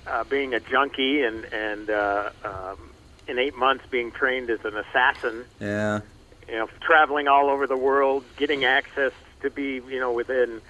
uh, 0.07 0.25
being 0.25 0.55
a 0.55 0.61
junkie 0.61 1.23
and 1.23 1.45
and 1.53 1.91
uh, 1.91 2.31
um, 2.45 2.91
in 3.29 3.39
eight 3.39 3.57
months 3.57 3.85
being 3.91 4.11
trained 4.13 4.51
as 4.51 4.65
an 4.65 4.77
assassin. 4.77 5.45
Yeah. 5.61 6.01
You 6.49 6.55
know, 6.57 6.69
traveling 6.81 7.29
all 7.29 7.49
over 7.51 7.67
the 7.67 7.77
world, 7.77 8.25
getting 8.37 8.65
access 8.65 9.13
to 9.43 9.51
be 9.51 9.81
you 9.89 9.99
know 10.01 10.13
within 10.13 10.61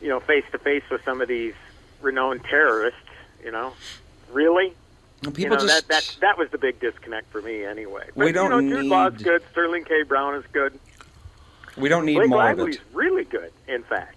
you 0.00 0.08
know 0.08 0.20
face 0.20 0.44
to 0.52 0.58
face 0.58 0.84
with 0.90 1.04
some 1.04 1.20
of 1.20 1.28
these 1.28 1.54
renowned 2.00 2.44
terrorists. 2.44 3.00
You 3.44 3.50
know, 3.52 3.72
really. 4.32 4.74
People 5.20 5.40
you 5.42 5.48
know, 5.48 5.56
just 5.56 5.88
that, 5.88 5.88
that 5.88 6.16
that 6.20 6.38
was 6.38 6.48
the 6.50 6.58
big 6.58 6.78
disconnect 6.78 7.28
for 7.32 7.42
me 7.42 7.64
anyway. 7.64 8.04
But, 8.14 8.24
We 8.24 8.30
don't 8.30 8.52
you 8.64 8.70
know, 8.70 8.76
Jude 8.82 8.86
Law's 8.88 9.14
need- 9.14 9.24
good. 9.24 9.42
Sterling 9.50 9.82
K. 9.84 10.04
Brown 10.04 10.36
is 10.36 10.44
good. 10.52 10.78
We 11.78 11.88
don't 11.88 12.04
need 12.06 12.14
Blake 12.16 12.28
more 12.30 12.50
of 12.50 12.58
Lively's 12.58 12.76
it. 12.76 12.82
really 12.92 13.24
good. 13.24 13.52
In 13.66 13.82
fact, 13.82 14.16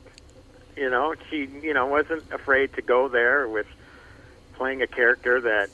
you 0.76 0.90
know, 0.90 1.16
she 1.30 1.48
you 1.62 1.74
know 1.74 1.86
wasn't 1.88 2.24
afraid 2.32 2.74
to 2.74 2.82
go 2.82 3.08
there 3.08 3.48
with 3.48 3.68
playing 4.54 4.82
a 4.82 4.88
character 4.88 5.42
that 5.42 5.70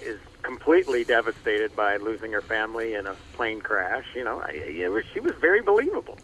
is 0.00 0.18
completely 0.42 1.04
devastated 1.04 1.74
by 1.74 1.96
losing 1.96 2.32
her 2.32 2.40
family 2.42 2.94
in 2.94 3.06
a 3.06 3.14
plane 3.34 3.60
crash. 3.60 4.06
You 4.14 4.24
know, 4.24 4.40
I, 4.40 4.50
it 4.50 4.90
was, 4.90 5.04
she 5.12 5.20
was 5.20 5.34
very 5.40 5.60
believable. 5.60 6.18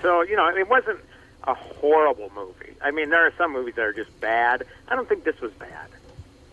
So 0.00 0.22
you 0.22 0.36
know, 0.36 0.48
it 0.48 0.68
wasn't 0.68 1.00
a 1.44 1.54
horrible 1.54 2.30
movie. 2.34 2.74
I 2.80 2.90
mean, 2.90 3.10
there 3.10 3.26
are 3.26 3.32
some 3.36 3.52
movies 3.52 3.74
that 3.74 3.84
are 3.84 3.92
just 3.92 4.18
bad. 4.20 4.64
I 4.88 4.94
don't 4.94 5.08
think 5.08 5.24
this 5.24 5.40
was 5.40 5.52
bad. 5.52 5.88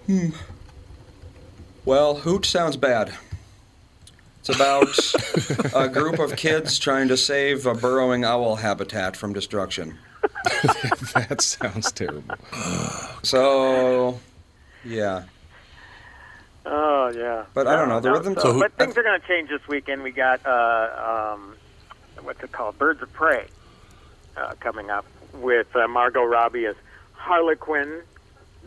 Hmm. 0.08 0.30
Well, 1.86 2.16
Hoot 2.16 2.46
sounds 2.46 2.78
bad. 2.78 3.14
It's 4.40 4.50
about 4.50 5.74
a 5.76 5.90
group 5.90 6.20
of 6.20 6.36
kids 6.36 6.80
trying 6.80 7.10
to 7.10 7.18
save 7.18 7.66
a 7.66 7.74
burrowing 7.74 8.24
owl 8.24 8.56
habitat 8.56 9.18
from 9.18 9.34
destruction. 9.34 9.98
that 11.14 11.42
sounds 11.42 11.92
terrible. 11.92 12.36
So, 13.24 14.20
yeah. 14.86 15.24
Oh 16.66 17.12
yeah. 17.16 17.46
But 17.54 17.68
I 17.68 17.76
don't 17.76 17.90
know, 17.90 18.00
the 18.00 18.10
No, 18.10 18.16
rhythm- 18.18 18.36
So, 18.36 18.42
So 18.42 18.54
who- 18.54 18.60
but 18.60 18.74
things 18.74 18.98
are 18.98 19.04
going 19.04 19.20
to 19.20 19.28
change 19.28 19.50
this 19.50 19.66
weekend. 19.68 20.04
We 20.04 20.12
got 20.12 20.46
uh, 20.46 21.34
um, 21.36 21.56
what's 22.24 22.42
it 22.44 22.52
called? 22.52 22.78
Birds 22.78 23.02
of 23.02 23.12
Prey 23.12 23.48
uh, 24.38 24.54
coming 24.60 24.90
up 24.90 25.06
with 25.34 25.74
uh, 25.76 25.88
Margot 25.88 26.24
Robbie 26.24 26.66
as 26.66 26.76
Harley 27.14 27.56
Quinn, 27.56 28.02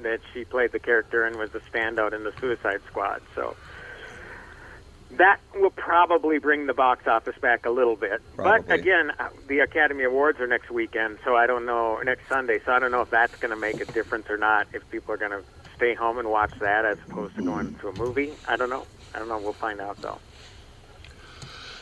that 0.02 0.20
she 0.32 0.44
played 0.44 0.72
the 0.72 0.78
character 0.78 1.24
and 1.24 1.36
was 1.36 1.54
a 1.54 1.60
standout 1.60 2.12
in 2.12 2.24
the 2.24 2.32
Suicide 2.40 2.80
Squad. 2.88 3.22
So 3.34 3.56
that 5.18 5.40
will 5.54 5.70
probably 5.70 6.38
bring 6.38 6.66
the 6.66 6.74
box 6.74 7.06
office 7.06 7.36
back 7.40 7.66
a 7.66 7.70
little 7.70 7.96
bit. 7.96 8.22
But 8.36 8.70
again, 8.70 9.12
uh, 9.18 9.28
the 9.46 9.60
Academy 9.60 10.04
Awards 10.04 10.40
are 10.40 10.46
next 10.46 10.70
weekend, 10.70 11.18
so 11.24 11.36
I 11.36 11.46
don't 11.46 11.66
know 11.66 12.00
next 12.02 12.28
Sunday. 12.28 12.60
So 12.64 12.72
I 12.72 12.78
don't 12.78 12.90
know 12.90 13.02
if 13.02 13.10
that's 13.10 13.36
going 13.36 13.50
to 13.50 13.56
make 13.56 13.80
a 13.80 13.84
difference 13.92 14.30
or 14.30 14.38
not. 14.38 14.66
If 14.72 14.88
people 14.90 15.12
are 15.14 15.18
going 15.18 15.32
to 15.32 15.42
stay 15.76 15.94
home 15.94 16.18
and 16.18 16.30
watch 16.30 16.52
that 16.60 16.84
as 16.84 16.98
opposed 17.08 17.36
to 17.36 17.42
going 17.42 17.74
to 17.76 17.88
a 17.88 17.92
movie, 17.96 18.32
I 18.48 18.56
don't 18.56 18.70
know. 18.70 18.86
I 19.14 19.18
don't 19.18 19.28
know. 19.28 19.38
We'll 19.38 19.52
find 19.52 19.80
out 19.80 20.00
though. 20.00 20.18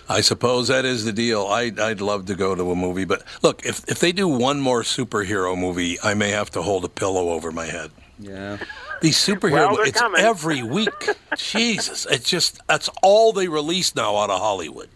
I 0.09 0.23
suppose 0.23 0.67
that 0.67 0.85
is 0.85 1.05
the 1.05 1.13
deal. 1.13 1.47
I, 1.47 1.71
I'd 1.81 2.01
love 2.01 2.27
to 2.27 2.35
go 2.35 2.57
to 2.57 2.73
a 2.73 2.75
movie, 2.75 3.05
but 3.05 3.23
look, 3.43 3.65
if 3.65 3.89
if 3.89 4.01
they 4.01 4.11
do 4.11 4.27
one 4.27 4.61
more 4.61 4.83
superhero 4.83 5.57
movie, 5.57 5.99
I 6.03 6.15
may 6.15 6.31
have 6.31 6.51
to 6.51 6.63
hold 6.63 6.85
a 6.85 6.89
pillow 6.89 7.29
over 7.31 7.53
my 7.53 7.67
head. 7.67 7.93
Yeah. 8.19 8.59
These 9.01 9.17
superhero, 9.17 9.73
well, 9.73 9.81
it's 9.81 9.99
coming. 9.99 10.21
every 10.21 10.63
week. 10.63 11.09
Jesus, 11.37 12.07
it's 12.11 12.29
just 12.29 12.61
that's 12.67 12.91
all 13.03 13.33
they 13.33 13.49
release 13.49 13.95
now 13.95 14.17
out 14.17 14.31
of 14.31 14.41
Hollywood. 14.41 14.89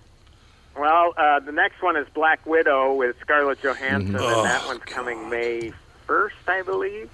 Well, 0.76 1.14
uh, 1.16 1.40
the 1.40 1.52
next 1.52 1.82
one 1.82 1.96
is 1.96 2.06
Black 2.14 2.44
Widow 2.46 2.94
with 2.94 3.16
Scarlett 3.20 3.62
Johansson, 3.62 4.16
Oh, 4.18 4.38
and 4.40 4.44
that 4.46 4.66
one's 4.66 4.82
coming 4.82 5.28
May 5.30 5.72
1st, 6.08 6.30
I 6.48 6.62
believe. 6.62 7.10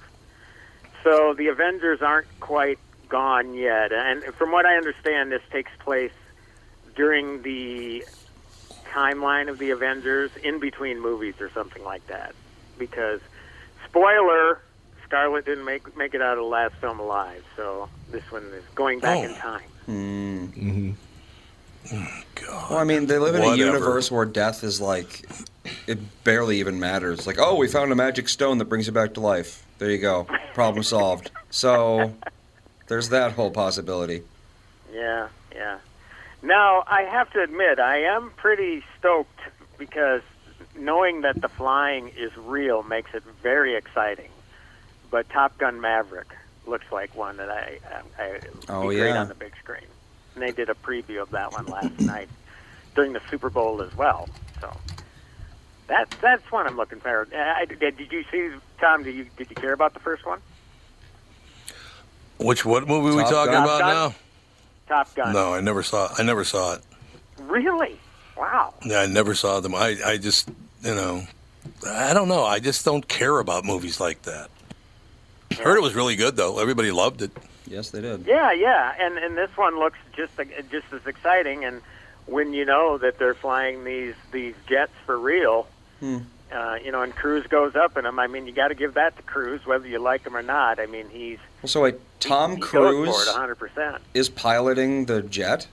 So 1.05 1.35
the 1.35 1.49
Avengers 1.49 2.01
aren't 2.03 2.27
quite 2.41 2.79
gone 3.09 3.53
yet. 3.55 3.93
And 3.93 4.23
from 4.35 4.51
what 4.51 4.65
I 4.67 4.77
understand, 4.77 5.31
this 5.31 5.43
takes 5.51 5.71
place 5.81 6.13
during 6.97 7.43
the 7.43 8.05
timeline 8.91 9.49
of 9.49 9.59
the 9.59 9.71
Avengers, 9.71 10.31
in 10.43 10.59
between 10.59 10.99
movies 11.01 11.35
or 11.41 11.51
something 11.51 11.85
like 11.85 12.07
that. 12.09 12.35
Because, 12.79 13.21
spoiler, 13.87 14.61
Scarlett 15.11 15.45
didn't 15.45 15.65
make 15.65 15.97
make 15.97 16.15
it 16.15 16.23
out 16.23 16.35
of 16.39 16.45
the 16.45 16.49
last 16.49 16.75
film 16.77 17.01
alive, 17.01 17.43
so 17.57 17.89
this 18.13 18.23
one 18.31 18.45
is 18.55 18.63
going 18.77 19.01
back 19.01 19.25
in 19.25 19.33
Oh. 19.33 19.35
time. 19.35 19.63
Mm-hmm. 19.89 20.91
God. 22.37 22.71
Well, 22.71 22.79
I 22.79 22.85
mean, 22.85 23.07
they 23.07 23.19
live 23.19 23.35
in 23.35 23.43
a 23.43 23.57
universe 23.57 24.09
where 24.09 24.25
death 24.25 24.63
is 24.63 24.81
like, 24.81 25.29
it 25.89 25.99
barely 26.23 26.61
even 26.61 26.79
matters. 26.79 27.27
Like, 27.27 27.39
oh, 27.41 27.57
we 27.57 27.67
found 27.67 27.91
a 27.91 27.97
magic 27.97 28.29
stone 28.29 28.59
that 28.59 28.67
brings 28.67 28.87
you 28.87 28.93
back 28.93 29.15
to 29.15 29.21
life. 29.21 29.67
There 29.79 29.91
you 29.91 29.99
go. 29.99 30.29
Problem 30.55 30.85
solved. 30.85 31.33
So, 31.51 32.15
there's 32.87 33.09
that 33.09 33.33
whole 33.33 33.51
possibility. 33.51 34.23
Yeah, 34.93 35.27
yeah. 35.53 35.79
Now, 36.43 36.85
I 36.87 37.03
have 37.03 37.33
to 37.33 37.43
admit, 37.43 37.81
I 37.81 38.03
am 38.05 38.31
pretty 38.37 38.85
stoked 38.99 39.41
because 39.77 40.23
knowing 40.79 41.23
that 41.23 41.41
the 41.41 41.49
flying 41.49 42.09
is 42.17 42.31
real 42.37 42.85
makes 42.85 43.13
it 43.15 43.25
very 43.43 43.75
exciting. 43.75 44.29
But 45.11 45.29
Top 45.31 45.59
Gun 45.59 45.81
Maverick 45.81 46.29
looks 46.67 46.87
like 46.93 47.15
one 47.17 47.37
that 47.39 47.51
I, 47.51 47.79
I, 48.19 48.23
I 48.23 48.31
would 48.33 48.49
Oh, 48.69 48.89
be 48.89 48.97
great 48.97 49.09
yeah. 49.09 49.21
on 49.21 49.29
the 49.29 49.35
big 49.35 49.53
screen. 49.57 49.83
And 50.35 50.43
they 50.43 50.53
did 50.53 50.71
a 50.71 50.75
preview 50.75 51.21
of 51.21 51.31
that 51.31 51.53
one 51.53 51.67
last 51.67 51.99
night 52.01 52.29
during 52.95 53.13
the 53.13 53.21
Super 53.31 53.51
Bowl 53.51 53.83
as 53.83 53.95
well. 53.97 54.29
So 54.61 54.75
that 55.89 56.11
that's 56.21 56.51
one 56.53 56.67
I'm 56.67 56.77
looking 56.77 57.01
for. 57.01 57.27
Uh, 57.35 57.37
I, 57.37 57.65
did, 57.65 57.81
did 57.97 58.13
you 58.13 58.25
see 58.31 58.51
Tom? 58.81 59.03
Did 59.03 59.15
you 59.17 59.27
did 59.37 59.51
you 59.51 59.57
care 59.57 59.73
about 59.73 59.95
the 59.95 60.01
first 60.01 60.25
one? 60.25 60.39
Which 62.39 62.65
what 62.65 62.87
movie 62.89 63.13
are 63.13 63.17
we 63.17 63.23
talking 63.25 63.53
Gun. 63.53 63.65
about 63.65 63.81
Top 63.81 63.89
now? 63.93 64.15
Top 64.97 65.15
Gun. 65.15 65.33
No, 65.33 65.55
I 65.55 65.61
never 65.61 65.83
saw. 65.83 66.13
I 66.17 66.23
never 66.23 66.45
saw 66.45 66.75
it. 66.75 66.83
Really? 67.41 67.99
Wow. 68.37 68.75
Yeah, 68.85 69.01
I 69.01 69.07
never 69.07 69.35
saw 69.35 69.61
them. 69.61 69.75
I, 69.75 69.97
I 70.05 70.17
just, 70.17 70.49
you 70.83 70.95
know, 70.95 71.25
I 71.87 72.15
don't 72.15 72.29
know. 72.29 72.45
I 72.45 72.59
just 72.59 72.85
don't 72.85 73.07
care 73.07 73.39
about 73.39 73.65
movies 73.65 74.01
like 74.01 74.23
that. 74.23 74.51
Heard 75.63 75.77
it 75.77 75.83
was 75.83 75.95
really 75.95 76.17
good 76.17 76.37
though. 76.37 76.59
Everybody 76.59 76.91
loved 76.91 77.23
it. 77.23 77.31
Yes, 77.67 77.91
they 77.91 78.01
did. 78.01 78.27
Yeah, 78.27 78.53
yeah, 78.53 78.95
and 78.99 79.17
and 79.19 79.37
this 79.37 79.51
one 79.57 79.79
looks 79.79 79.99
just 80.17 80.33
just 80.71 80.93
as 80.93 81.07
exciting. 81.07 81.65
And 81.65 81.81
when 82.27 82.53
you 82.53 82.65
know 82.65 82.99
that 82.99 83.19
they're 83.19 83.35
flying 83.35 83.85
these 83.85 84.15
these 84.33 84.55
jets 84.69 84.93
for 85.07 85.19
real, 85.19 85.67
Hmm. 86.01 86.19
uh, 86.53 86.79
you 86.83 86.91
know, 86.93 87.03
and 87.03 87.15
Cruise 87.15 87.47
goes 87.47 87.77
up 87.77 87.97
in 87.97 88.05
them. 88.05 88.19
I 88.19 88.27
mean, 88.27 88.47
you 88.47 88.53
got 88.53 88.69
to 88.69 88.75
give 88.75 88.95
that 88.95 89.17
to 89.17 89.23
Cruise, 89.23 89.65
whether 89.67 89.87
you 89.87 89.99
like 89.99 90.25
him 90.25 90.37
or 90.37 90.43
not. 90.43 90.81
I 90.81 90.87
mean, 90.87 91.09
he's 91.11 91.39
So 91.65 91.83
wait, 91.83 91.97
Tom 92.21 92.57
he 92.57 92.61
Cruise 92.63 93.07
goes 93.07 93.25
for 93.25 93.31
it 93.31 93.35
100. 93.35 93.55
percent 93.57 93.97
is 94.15 94.29
piloting 94.29 95.07
the 95.07 95.23
jet. 95.23 95.67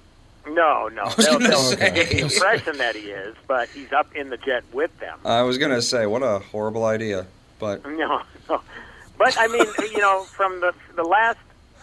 No, 0.47 0.87
no, 0.87 1.03
was 1.05 1.15
they'll, 1.17 1.33
gonna 1.39 1.47
they'll 1.49 1.57
say. 1.59 1.91
give 1.93 2.09
the 2.09 2.19
impression 2.19 2.77
that 2.77 2.95
he 2.95 3.09
is, 3.09 3.35
but 3.47 3.67
he's 3.69 3.91
up 3.91 4.15
in 4.15 4.29
the 4.29 4.37
jet 4.37 4.63
with 4.71 4.97
them. 4.99 5.19
I 5.25 5.41
was 5.41 5.57
gonna 5.57 5.81
say, 5.81 6.05
what 6.05 6.21
a 6.23 6.39
horrible 6.39 6.85
idea, 6.85 7.25
but 7.59 7.83
No, 7.89 8.21
no. 8.49 8.61
But 9.17 9.37
I 9.37 9.47
mean, 9.47 9.65
you 9.91 9.99
know, 9.99 10.23
from 10.23 10.59
the 10.59 10.73
the 10.95 11.03
last, 11.03 11.39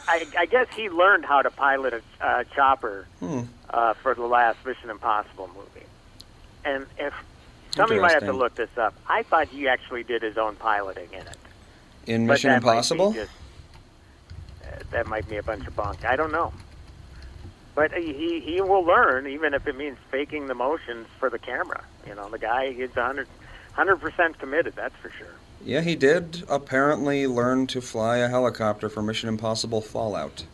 I, 0.09 0.27
I 0.39 0.47
guess 0.47 0.67
he 0.75 0.89
learned 0.89 1.25
how 1.25 1.43
to 1.43 1.51
pilot 1.51 1.95
a 1.95 2.25
uh, 2.27 2.45
chopper 2.55 3.07
Hmm. 3.21 3.43
uh, 3.71 3.95
for 3.95 4.15
the 4.15 4.27
last 4.27 4.65
Mission 4.65 4.91
Impossible 4.91 5.49
movie. 5.57 5.87
And 6.65 6.87
if 6.99 7.13
somebody 7.77 8.01
might 8.01 8.13
have 8.13 8.25
to 8.25 8.33
look 8.33 8.55
this 8.55 8.71
up, 8.79 8.95
I 9.09 9.23
thought 9.25 9.49
he 9.49 9.69
actually 9.69 10.03
did 10.05 10.23
his 10.23 10.39
own 10.39 10.57
piloting 10.57 11.09
in 11.13 11.21
it. 11.27 11.37
in 12.07 12.27
Mission 12.27 12.51
that 12.51 12.63
might 12.63 12.71
Impossible, 12.73 13.13
just- 13.13 13.31
uh, 14.63 14.83
that 14.93 15.07
might 15.07 15.29
be 15.29 15.37
a 15.37 15.43
bunch 15.43 15.67
of 15.67 15.75
bunk. 15.77 16.05
I 16.05 16.17
don't 16.17 16.33
know. 16.33 16.53
But 17.75 17.93
he 17.93 18.39
he 18.41 18.61
will 18.61 18.85
learn, 18.85 19.27
even 19.27 19.53
if 19.53 19.67
it 19.67 19.77
means 19.77 19.99
faking 20.13 20.47
the 20.47 20.55
motions 20.55 21.09
for 21.19 21.29
the 21.29 21.41
camera. 21.41 21.83
You 22.07 22.15
know, 22.15 22.29
the 22.29 22.39
guy 22.39 22.67
is 22.67 22.95
100 22.95 23.27
percent 24.01 24.39
committed. 24.39 24.75
That's 24.77 24.95
for 25.03 25.11
sure. 25.11 25.35
Yeah, 25.65 25.81
he 25.81 25.97
did 25.97 26.45
apparently 26.49 27.27
learn 27.27 27.67
to 27.69 27.81
fly 27.81 28.19
a 28.19 28.29
helicopter 28.29 28.89
for 28.89 29.03
Mission 29.03 29.29
Impossible 29.29 29.81
Fallout. 29.81 30.45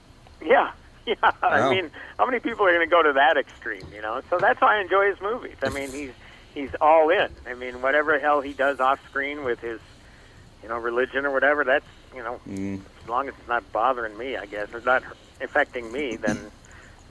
Yeah, 0.42 0.72
yeah. 1.06 1.14
I 1.42 1.70
mean, 1.70 1.90
how 2.18 2.26
many 2.26 2.40
people 2.40 2.64
are 2.66 2.70
going 2.74 2.86
to 2.88 2.90
go 2.90 3.02
to 3.02 3.12
that 3.14 3.36
extreme? 3.36 3.84
You 3.94 4.02
know, 4.02 4.22
so 4.30 4.38
that's 4.38 4.60
why 4.60 4.78
I 4.78 4.80
enjoy 4.80 5.10
his 5.10 5.20
movies. 5.20 5.56
I 5.62 5.68
mean, 5.70 5.90
he's 5.90 6.12
he's 6.54 6.70
all 6.80 7.10
in. 7.10 7.28
I 7.46 7.54
mean, 7.54 7.82
whatever 7.82 8.18
hell 8.18 8.40
he 8.40 8.52
does 8.52 8.80
off 8.80 8.98
screen 9.08 9.44
with 9.44 9.60
his, 9.60 9.80
you 10.62 10.68
know, 10.68 10.78
religion 10.78 11.26
or 11.26 11.30
whatever. 11.32 11.64
That's 11.64 11.86
you 12.14 12.22
know, 12.22 12.40
Mm. 12.48 12.80
as 13.02 13.08
long 13.08 13.28
as 13.28 13.34
it's 13.38 13.48
not 13.48 13.70
bothering 13.72 14.16
me, 14.18 14.36
I 14.36 14.46
guess, 14.46 14.72
or 14.74 14.80
not 14.80 15.02
affecting 15.40 15.90
me. 15.92 16.16
Then 16.16 16.50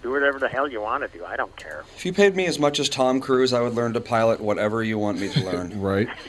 do 0.02 0.12
whatever 0.12 0.40
the 0.40 0.48
hell 0.48 0.68
you 0.68 0.82
want 0.82 1.10
to 1.10 1.18
do. 1.18 1.26
I 1.26 1.36
don't 1.36 1.56
care. 1.56 1.84
If 1.96 2.06
you 2.06 2.14
paid 2.14 2.36
me 2.36 2.46
as 2.46 2.60
much 2.60 2.80
as 2.80 2.90
Tom 2.90 3.20
Cruise, 3.20 3.54
I 3.54 3.62
would 3.62 3.74
learn 3.74 3.94
to 3.94 4.02
pilot 4.02 4.40
whatever 4.40 4.84
you 4.84 4.98
want 4.98 5.20
me 5.20 5.30
to 5.30 5.44
learn. 5.46 5.70
Right. 5.80 6.08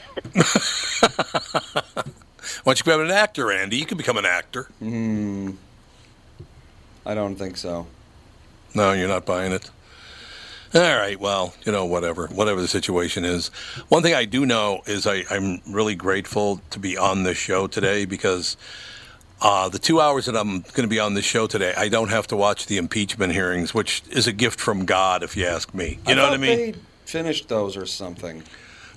Why 2.63 2.73
don't 2.73 2.79
you 2.79 2.83
become 2.83 3.01
an 3.01 3.11
actor, 3.11 3.51
Andy? 3.51 3.77
You 3.77 3.85
can 3.85 3.97
become 3.97 4.17
an 4.17 4.25
actor. 4.25 4.63
Hmm. 4.79 5.51
I 7.05 7.15
don't 7.15 7.35
think 7.35 7.57
so. 7.57 7.87
No, 8.73 8.93
you're 8.93 9.07
not 9.07 9.25
buying 9.25 9.51
it. 9.51 9.69
All 10.73 10.81
right, 10.81 11.19
well, 11.19 11.53
you 11.65 11.71
know, 11.71 11.85
whatever, 11.85 12.27
whatever 12.27 12.61
the 12.61 12.67
situation 12.67 13.25
is. 13.25 13.49
One 13.89 14.03
thing 14.03 14.13
I 14.13 14.23
do 14.23 14.45
know 14.45 14.81
is 14.85 15.05
I, 15.05 15.25
I'm 15.29 15.59
really 15.67 15.95
grateful 15.95 16.61
to 16.69 16.79
be 16.79 16.97
on 16.97 17.23
this 17.23 17.37
show 17.37 17.67
today 17.67 18.05
because 18.05 18.55
uh, 19.41 19.69
the 19.69 19.79
two 19.79 19.99
hours 19.99 20.25
that 20.25 20.37
I'm 20.37 20.61
going 20.61 20.83
to 20.83 20.87
be 20.87 20.99
on 20.99 21.15
this 21.15 21.25
show 21.25 21.47
today, 21.47 21.73
I 21.75 21.89
don't 21.89 22.09
have 22.09 22.27
to 22.27 22.37
watch 22.37 22.67
the 22.67 22.77
impeachment 22.77 23.33
hearings, 23.33 23.73
which 23.73 24.03
is 24.11 24.27
a 24.27 24.31
gift 24.31 24.59
from 24.59 24.85
God, 24.85 25.23
if 25.23 25.35
you 25.35 25.45
ask 25.45 25.73
me. 25.73 25.99
You 26.07 26.15
know 26.15 26.23
what 26.23 26.33
I 26.33 26.37
mean? 26.37 26.57
They 26.57 26.75
finished 27.05 27.49
those 27.49 27.75
or 27.75 27.85
something. 27.85 28.43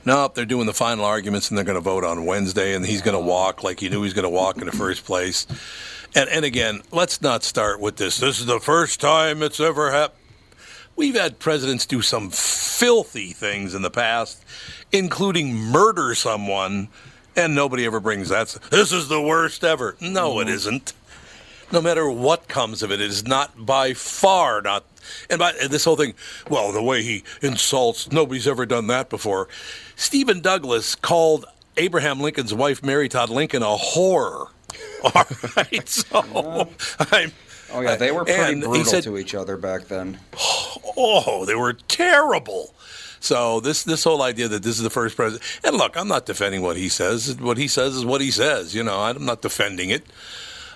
No, 0.05 0.31
they're 0.33 0.45
doing 0.45 0.67
the 0.67 0.75
final 0.75 1.07
arguments 1.07 1.49
and 1.49 1.57
they're 1.57 1.65
going 1.65 1.77
to 1.77 1.81
vote 1.81 2.05
on 2.05 2.27
Wednesday, 2.27 2.75
and 2.75 2.85
he's 2.85 3.01
going 3.01 3.17
to 3.17 3.25
walk 3.25 3.63
like 3.63 3.81
he 3.81 3.89
knew 3.89 3.97
he 3.97 4.03
was 4.03 4.13
going 4.13 4.25
to 4.25 4.29
walk 4.29 4.59
in 4.59 4.67
the 4.67 4.73
first 4.73 5.05
place. 5.07 5.47
And, 6.15 6.29
and 6.29 6.45
again, 6.45 6.83
let's 6.93 7.23
not 7.23 7.43
start 7.43 7.81
with 7.81 7.97
this. 7.97 8.19
This 8.19 8.39
is 8.39 8.47
the 8.47 8.61
first 8.61 9.01
time 9.01 9.43
it's 9.43 9.61
ever 9.61 9.91
happened. 9.91 10.21
We've 10.97 11.17
had 11.17 11.41
presidents 11.41 11.87
do 11.87 12.03
some 12.03 12.31
filthy 12.31 13.33
things 13.33 13.75
in 13.75 13.83
the 13.83 13.91
past, 13.91 14.45
including 14.93 15.55
murder 15.55 16.15
someone, 16.15 16.89
and 17.37 17.55
nobody 17.55 17.85
ever 17.85 18.01
brings 18.01 18.29
that. 18.29 18.57
This 18.71 18.93
is 18.93 19.09
the 19.09 19.21
worst 19.21 19.65
ever. 19.65 19.97
No, 20.01 20.41
it 20.41 20.45
mm-hmm. 20.45 20.55
isn't. 20.55 20.93
No 21.73 21.81
matter 21.81 22.09
what 22.09 22.47
comes 22.49 22.83
of 22.83 22.91
it, 22.91 23.01
it 23.01 23.11
is 23.11 23.27
not 23.27 23.67
by 23.67 23.95
far 23.95 24.61
not. 24.63 24.85
And 25.29 25.39
by 25.39 25.53
and 25.61 25.71
this 25.71 25.85
whole 25.85 25.97
thing, 25.97 26.15
well, 26.49 26.73
the 26.73 26.83
way 26.83 27.03
he 27.03 27.25
insults, 27.43 28.11
nobody's 28.13 28.47
ever 28.47 28.65
done 28.65 28.87
that 28.89 29.11
before. 29.11 29.49
Stephen 29.97 30.41
Douglas 30.41 30.95
called 30.95 31.45
Abraham 31.77 32.21
Lincoln's 32.21 32.55
wife, 32.55 32.83
Mary 32.83 33.09
Todd 33.09 33.31
Lincoln, 33.31 33.63
a 33.63 33.77
whore. 33.77 34.49
All 35.05 35.25
right, 35.57 35.89
so 35.89 36.69
I'm. 37.11 37.33
Oh 37.73 37.81
yeah, 37.81 37.97
they 37.97 38.13
were 38.13 38.25
pretty 38.25 38.61
brutal 38.61 38.85
said- 38.85 39.05
to 39.05 39.19
each 39.19 39.35
other 39.35 39.57
back 39.57 39.85
then. 39.89 40.19
Oh, 40.97 41.45
they 41.45 41.57
were 41.57 41.73
terrible. 41.73 42.73
So 43.25 43.61
this 43.61 43.85
this 43.85 44.05
whole 44.05 44.21
idea 44.23 44.49
that 44.49 44.63
this 44.63 44.77
is 44.77 44.83
the 44.83 44.91
first 44.91 45.17
president, 45.17 45.43
and 45.65 45.77
look, 45.77 45.97
I'm 45.97 46.09
not 46.09 46.27
defending 46.27 46.61
what 46.61 46.77
he 46.77 46.89
says. 46.91 47.37
What 47.41 47.57
he 47.57 47.69
says 47.69 47.97
is 47.97 48.05
what 48.05 48.21
he 48.21 48.31
says. 48.31 48.75
You 48.75 48.83
know, 48.85 49.01
I'm 49.01 49.25
not 49.25 49.41
defending 49.41 49.89
it. 49.91 50.05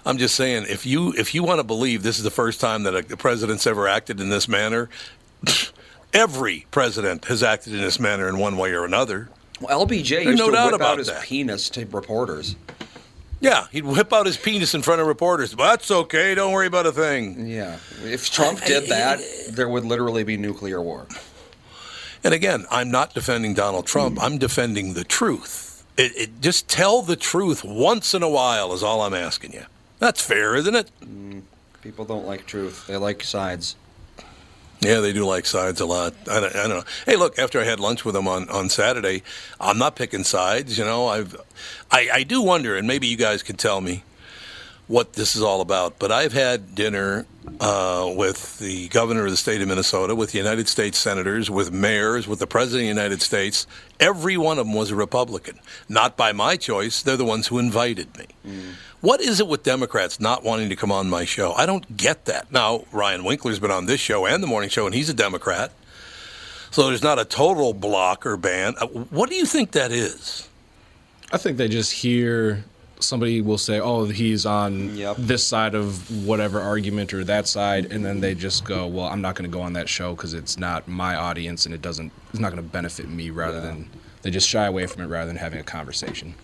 I'm 0.06 0.16
just 0.16 0.34
saying 0.34 0.64
if 0.68 0.86
you 0.86 1.12
if 1.12 1.34
you 1.34 1.42
want 1.42 1.58
to 1.58 1.64
believe 1.64 2.02
this 2.02 2.16
is 2.16 2.24
the 2.24 2.30
first 2.30 2.60
time 2.60 2.84
that 2.84 2.94
a, 3.12 3.16
president's 3.18 3.66
ever 3.66 3.86
acted 3.86 4.18
in 4.20 4.30
this 4.30 4.48
manner, 4.48 4.88
every 6.14 6.66
president 6.70 7.26
has 7.26 7.42
acted 7.42 7.74
in 7.74 7.80
this 7.80 8.00
manner 8.00 8.28
in 8.28 8.38
one 8.38 8.56
way 8.56 8.72
or 8.72 8.84
another. 8.84 9.28
Well, 9.60 9.86
LBJ 9.86 10.08
There's 10.08 10.26
used 10.26 10.38
no 10.38 10.46
to 10.46 10.52
doubt 10.52 10.66
whip 10.66 10.74
about 10.76 10.92
out 10.92 10.98
his 10.98 11.08
that. 11.08 11.24
penis 11.24 11.68
to 11.70 11.84
reporters. 11.86 12.56
Yeah, 13.40 13.66
he'd 13.70 13.84
whip 13.84 14.12
out 14.12 14.26
his 14.26 14.36
penis 14.36 14.74
in 14.74 14.82
front 14.82 15.00
of 15.00 15.06
reporters. 15.06 15.54
But 15.54 15.70
that's 15.70 15.90
okay. 15.90 16.34
Don't 16.34 16.52
worry 16.52 16.66
about 16.66 16.86
a 16.86 16.92
thing. 16.92 17.46
Yeah, 17.46 17.76
if 18.04 18.30
Trump 18.30 18.64
did 18.64 18.88
that, 18.88 19.20
there 19.50 19.68
would 19.68 19.84
literally 19.84 20.24
be 20.24 20.36
nuclear 20.36 20.80
war. 20.80 21.06
And 22.24 22.34
again, 22.34 22.66
I'm 22.70 22.90
not 22.90 23.14
defending 23.14 23.54
Donald 23.54 23.86
Trump. 23.86 24.18
Hmm. 24.18 24.24
I'm 24.24 24.38
defending 24.38 24.94
the 24.94 25.04
truth. 25.04 25.84
It, 25.96 26.12
it, 26.16 26.40
just 26.40 26.68
tell 26.68 27.02
the 27.02 27.16
truth 27.16 27.64
once 27.64 28.14
in 28.14 28.22
a 28.22 28.28
while 28.28 28.72
is 28.72 28.82
all 28.82 29.02
I'm 29.02 29.14
asking 29.14 29.52
you. 29.52 29.64
That's 29.98 30.20
fair, 30.20 30.54
isn't 30.54 30.74
it? 30.74 30.90
Hmm. 31.02 31.40
People 31.82 32.04
don't 32.04 32.26
like 32.26 32.46
truth; 32.46 32.86
they 32.86 32.96
like 32.96 33.22
sides. 33.22 33.76
Yeah, 34.80 35.00
they 35.00 35.12
do 35.12 35.24
like 35.24 35.46
sides 35.46 35.80
a 35.80 35.86
lot. 35.86 36.14
I 36.30 36.40
don't, 36.40 36.54
I 36.54 36.68
don't 36.68 36.78
know. 36.78 36.84
Hey, 37.04 37.16
look, 37.16 37.38
after 37.38 37.60
I 37.60 37.64
had 37.64 37.80
lunch 37.80 38.04
with 38.04 38.14
them 38.14 38.28
on, 38.28 38.48
on 38.48 38.68
Saturday, 38.68 39.22
I'm 39.60 39.78
not 39.78 39.96
picking 39.96 40.22
sides. 40.22 40.78
You 40.78 40.84
know, 40.84 41.08
I've, 41.08 41.36
I, 41.90 42.08
I 42.12 42.22
do 42.22 42.42
wonder, 42.42 42.76
and 42.76 42.86
maybe 42.86 43.08
you 43.08 43.16
guys 43.16 43.42
can 43.42 43.56
tell 43.56 43.80
me 43.80 44.04
what 44.88 45.12
this 45.12 45.36
is 45.36 45.42
all 45.42 45.60
about. 45.60 45.98
But 45.98 46.10
I've 46.10 46.32
had 46.32 46.74
dinner 46.74 47.26
uh, 47.60 48.12
with 48.16 48.58
the 48.58 48.88
governor 48.88 49.24
of 49.24 49.30
the 49.30 49.36
state 49.36 49.60
of 49.62 49.68
Minnesota, 49.68 50.14
with 50.14 50.32
the 50.32 50.38
United 50.38 50.68
States 50.68 50.98
senators, 50.98 51.50
with 51.50 51.70
mayors, 51.70 52.26
with 52.26 52.38
the 52.40 52.46
president 52.46 52.80
of 52.88 52.96
the 52.96 53.00
United 53.02 53.22
States. 53.22 53.66
Every 54.00 54.36
one 54.36 54.58
of 54.58 54.66
them 54.66 54.74
was 54.74 54.90
a 54.90 54.96
Republican. 54.96 55.60
Not 55.88 56.16
by 56.16 56.32
my 56.32 56.56
choice. 56.56 57.02
They're 57.02 57.16
the 57.16 57.24
ones 57.24 57.46
who 57.48 57.58
invited 57.58 58.16
me. 58.18 58.26
What 59.00 59.20
is 59.20 59.38
it 59.38 59.46
with 59.46 59.62
Democrats 59.62 60.18
not 60.18 60.42
wanting 60.42 60.70
to 60.70 60.76
come 60.76 60.90
on 60.90 61.08
my 61.08 61.24
show? 61.24 61.52
I 61.52 61.66
don't 61.66 61.96
get 61.96 62.24
that. 62.24 62.50
Now, 62.50 62.84
Ryan 62.90 63.22
Winkler's 63.24 63.60
been 63.60 63.70
on 63.70 63.86
this 63.86 64.00
show 64.00 64.26
and 64.26 64.42
the 64.42 64.46
morning 64.48 64.70
show, 64.70 64.86
and 64.86 64.94
he's 64.94 65.08
a 65.08 65.14
Democrat. 65.14 65.70
So 66.70 66.88
there's 66.88 67.02
not 67.02 67.18
a 67.18 67.24
total 67.24 67.72
block 67.74 68.26
or 68.26 68.36
ban. 68.36 68.74
Uh, 68.80 68.86
What 68.86 69.30
do 69.30 69.36
you 69.36 69.46
think 69.46 69.70
that 69.72 69.92
is? 69.92 70.48
I 71.32 71.36
think 71.38 71.58
they 71.58 71.68
just 71.68 71.92
hear 71.92 72.64
somebody 73.00 73.40
will 73.40 73.58
say, 73.58 73.80
"Oh, 73.80 74.06
he's 74.06 74.46
on 74.46 74.96
this 75.18 75.46
side 75.46 75.74
of 75.74 76.26
whatever 76.26 76.60
argument 76.60 77.12
or 77.14 77.24
that 77.24 77.46
side," 77.46 77.92
and 77.92 78.04
then 78.04 78.20
they 78.20 78.34
just 78.34 78.64
go, 78.64 78.86
"Well, 78.86 79.06
I'm 79.06 79.20
not 79.20 79.34
going 79.34 79.50
to 79.50 79.54
go 79.54 79.62
on 79.62 79.74
that 79.74 79.88
show 79.88 80.14
because 80.14 80.34
it's 80.34 80.58
not 80.58 80.88
my 80.88 81.14
audience 81.14 81.66
and 81.66 81.74
it 81.74 81.82
doesn't, 81.82 82.12
it's 82.30 82.40
not 82.40 82.52
going 82.52 82.62
to 82.62 82.68
benefit 82.68 83.08
me." 83.08 83.30
Rather 83.30 83.60
than 83.60 83.88
they 84.22 84.30
just 84.30 84.48
shy 84.48 84.66
away 84.66 84.86
from 84.86 85.02
it 85.02 85.06
rather 85.06 85.26
than 85.28 85.36
having 85.36 85.60
a 85.60 85.64
conversation. 85.64 86.34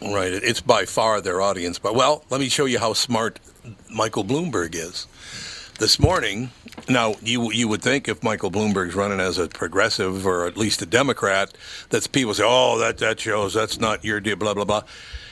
Right. 0.00 0.32
It's 0.32 0.60
by 0.60 0.84
far 0.84 1.20
their 1.20 1.40
audience. 1.40 1.78
But, 1.78 1.94
well, 1.94 2.24
let 2.30 2.40
me 2.40 2.48
show 2.48 2.66
you 2.66 2.78
how 2.78 2.92
smart 2.92 3.40
Michael 3.90 4.24
Bloomberg 4.24 4.74
is. 4.74 5.06
This 5.78 5.98
morning, 5.98 6.50
now, 6.88 7.16
you, 7.22 7.52
you 7.52 7.68
would 7.68 7.82
think 7.82 8.08
if 8.08 8.22
Michael 8.22 8.50
Bloomberg's 8.50 8.94
running 8.94 9.20
as 9.20 9.36
a 9.36 9.48
progressive 9.48 10.26
or 10.26 10.46
at 10.46 10.56
least 10.56 10.80
a 10.80 10.86
Democrat, 10.86 11.54
that 11.90 12.10
people 12.12 12.32
say, 12.34 12.44
oh, 12.46 12.78
that, 12.78 12.98
that 12.98 13.20
shows 13.20 13.52
that's 13.52 13.78
not 13.78 14.04
your 14.04 14.20
deal, 14.20 14.36
blah, 14.36 14.54
blah, 14.54 14.64
blah. 14.64 14.82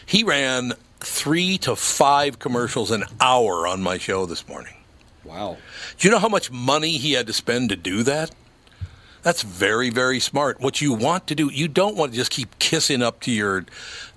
He 0.07 0.25
ran 0.25 0.75
three 1.01 1.59
to 1.59 1.77
five 1.77 2.39
commercials 2.39 2.91
an 2.91 3.05
hour 3.21 3.67
on 3.67 3.83
my 3.83 3.99
show 3.99 4.27
this 4.27 4.49
morning. 4.49 4.75
Wow. 5.25 5.59
Do 5.99 6.09
you 6.09 6.13
know 6.13 6.19
how 6.19 6.29
much 6.29 6.51
money 6.51 6.99
he 6.99 7.13
had 7.13 7.27
to 7.27 7.33
spend 7.33 7.71
to 7.71 7.77
do 7.77 8.03
that? 8.03 8.31
That's 9.23 9.41
very, 9.41 9.89
very 9.89 10.21
smart. 10.21 10.61
What 10.61 10.83
you 10.83 10.93
want 10.93 11.27
to 11.29 11.35
do, 11.35 11.51
you 11.51 11.67
don't 11.67 11.97
want 11.97 12.13
to 12.13 12.19
just 12.19 12.31
keep 12.31 12.59
kissing 12.59 13.01
up 13.01 13.21
to 13.21 13.33
your 13.33 13.65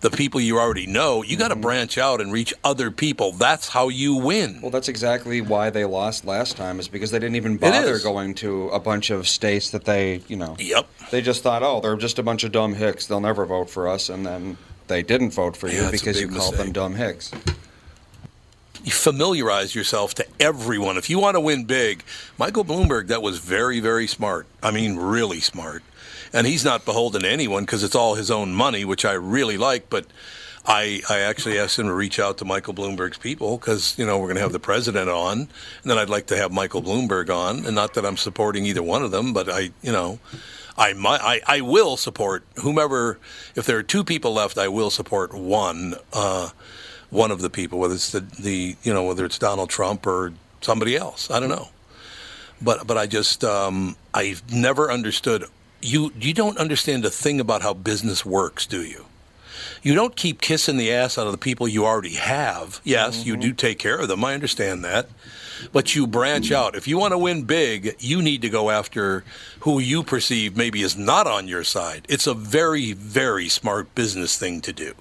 the 0.02 0.10
people 0.10 0.42
you 0.42 0.60
already 0.60 0.86
know. 0.86 1.24
You 1.24 1.38
got 1.38 1.48
to 1.48 1.54
mm-hmm. 1.54 1.62
branch 1.62 1.98
out 1.98 2.20
and 2.20 2.30
reach 2.30 2.54
other 2.62 2.92
people. 2.92 3.32
That's 3.32 3.70
how 3.70 3.88
you 3.88 4.16
win. 4.16 4.60
Well, 4.62 4.70
that's 4.70 4.90
exactly 4.90 5.40
why 5.40 5.70
they 5.70 5.86
lost 5.86 6.26
last 6.26 6.58
time, 6.58 6.78
is 6.78 6.90
because 6.90 7.12
they 7.12 7.20
didn't 7.20 7.38
even 7.38 7.56
bother 7.56 8.00
going 8.00 8.36
to 8.36 8.68
a 8.68 8.82
bunch 8.82 9.10
of 9.10 9.30
states 9.30 9.70
that 9.70 9.86
they, 9.86 10.24
you 10.28 10.36
know. 10.36 10.58
Yep. 10.60 10.90
They 11.10 11.22
just 11.22 11.42
thought, 11.42 11.64
oh, 11.64 11.80
they're 11.80 11.96
just 11.96 12.20
a 12.20 12.24
bunch 12.24 12.44
of 12.44 12.52
dumb 12.52 12.74
hicks. 12.74 13.08
They'll 13.08 13.22
never 13.22 13.46
vote 13.46 13.70
for 13.70 13.88
us, 13.88 14.10
and 14.10 14.26
then 14.26 14.58
they 14.88 15.04
didn't 15.04 15.32
vote 15.32 15.58
for 15.58 15.68
you 15.68 15.86
a 15.88 15.92
because 15.92 16.20
you 16.20 16.28
called 16.30 16.56
them 16.56 16.72
dumb 16.72 16.96
hicks. 16.96 17.32
You 18.84 18.92
familiarize 18.92 19.76
yourself 19.76 20.14
to 20.16 20.26
everyone. 20.40 20.98
If 20.98 21.10
you 21.10 21.20
want 21.20 21.36
to 21.36 21.42
win 21.42 21.66
big, 21.66 22.04
Michael 22.38 22.64
Bloomberg, 22.64 23.08
that 23.08 23.22
was 23.22 23.40
very, 23.40 23.80
very 23.80 24.08
smart. 24.08 24.48
I 24.64 24.72
mean, 24.72 24.96
really 24.96 25.42
smart. 25.42 25.84
And 26.32 26.48
he's 26.48 26.64
not 26.64 26.86
beholden 26.86 27.24
to 27.24 27.30
anyone 27.30 27.64
because 27.64 27.84
it's 27.84 27.96
all 27.96 28.16
his 28.16 28.32
own 28.32 28.54
money, 28.54 28.86
which 28.86 29.04
I 29.04 29.14
really 29.14 29.58
like. 29.58 29.90
But 29.90 30.06
I, 30.66 31.02
I 31.10 31.20
actually 31.20 31.58
asked 31.58 31.80
him 31.80 31.88
to 31.88 31.94
reach 31.94 32.20
out 32.20 32.38
to 32.40 32.46
Michael 32.46 32.74
Bloomberg's 32.74 33.18
people 33.18 33.58
because, 33.58 33.98
you 33.98 34.06
know, 34.06 34.18
we're 34.20 34.28
going 34.28 34.36
to 34.36 34.42
have 34.42 34.52
the 34.52 34.60
president 34.60 35.10
on. 35.10 35.40
And 35.40 35.50
then 35.84 35.98
I'd 35.98 36.10
like 36.10 36.28
to 36.28 36.38
have 36.38 36.52
Michael 36.52 36.82
Bloomberg 36.82 37.30
on. 37.30 37.66
And 37.66 37.76
not 37.76 37.94
that 37.96 38.06
I'm 38.06 38.18
supporting 38.18 38.66
either 38.66 38.84
one 38.84 39.04
of 39.04 39.12
them, 39.12 39.34
but 39.34 39.50
I, 39.50 39.72
you 39.82 39.92
know, 39.92 40.20
I, 40.78 40.94
might, 40.94 41.22
I, 41.22 41.42
I 41.48 41.62
will 41.62 41.98
support 41.98 42.46
whomever, 42.58 43.20
if 43.56 43.66
there 43.66 43.78
are 43.78 43.84
two 43.84 44.04
people 44.04 44.34
left, 44.34 44.58
I 44.58 44.68
will 44.68 44.90
support 44.90 45.34
one. 45.34 45.96
Uh, 46.14 46.50
one 47.10 47.32
of 47.32 47.42
the 47.42 47.50
people, 47.50 47.80
whether 47.80 47.96
it's 47.96 48.12
the, 48.12 48.20
the 48.20 48.76
you 48.84 48.94
know 48.94 49.04
whether 49.04 49.26
it's 49.26 49.40
Donald 49.40 49.70
Trump 49.70 50.06
or 50.06 50.34
somebody 50.62 50.96
else. 50.96 51.32
I 51.32 51.40
don't 51.40 51.50
know, 51.50 51.70
but 52.62 52.86
but 52.88 52.98
I 52.98 53.08
just 53.08 53.44
um, 53.44 53.96
I've 54.14 54.52
never 54.52 54.92
understood 54.92 55.46
you. 55.82 56.12
You 56.20 56.34
don't 56.34 56.58
understand 56.58 57.06
a 57.06 57.10
thing 57.10 57.40
about 57.40 57.62
how 57.62 57.74
business 57.74 58.26
works, 58.26 58.66
do 58.66 58.84
you? 58.84 59.06
You 59.82 59.96
don't 59.96 60.16
keep 60.16 60.42
kissing 60.42 60.78
the 60.78 60.92
ass 60.92 61.18
out 61.18 61.28
of 61.28 61.32
the 61.32 61.38
people 61.38 61.68
you 61.68 61.86
already 61.86 62.16
have. 62.16 62.82
Yes, 62.84 63.26
you 63.26 63.38
do 63.38 63.54
take 63.54 63.80
care 63.80 63.98
of 64.00 64.08
them. 64.08 64.24
I 64.24 64.34
understand 64.34 64.84
that. 64.84 65.08
But 65.72 65.96
you 65.96 66.08
branch 66.08 66.52
out. 66.52 66.76
If 66.76 66.88
you 66.88 66.98
want 66.98 67.14
to 67.14 67.18
win 67.18 67.44
big, 67.44 67.96
you 68.00 68.22
need 68.22 68.42
to 68.42 68.50
go 68.50 68.70
after 68.70 69.24
who 69.62 69.80
you 69.80 70.04
perceive 70.04 70.56
maybe 70.56 70.82
is 70.82 70.98
not 70.98 71.28
on 71.28 71.48
your 71.48 71.64
side. 71.64 72.06
It's 72.10 72.28
a 72.28 72.34
very, 72.34 72.94
very 72.94 73.50
smart 73.50 73.94
business 73.96 74.38
thing 74.38 74.62
to 74.62 74.74
do. 74.74 74.94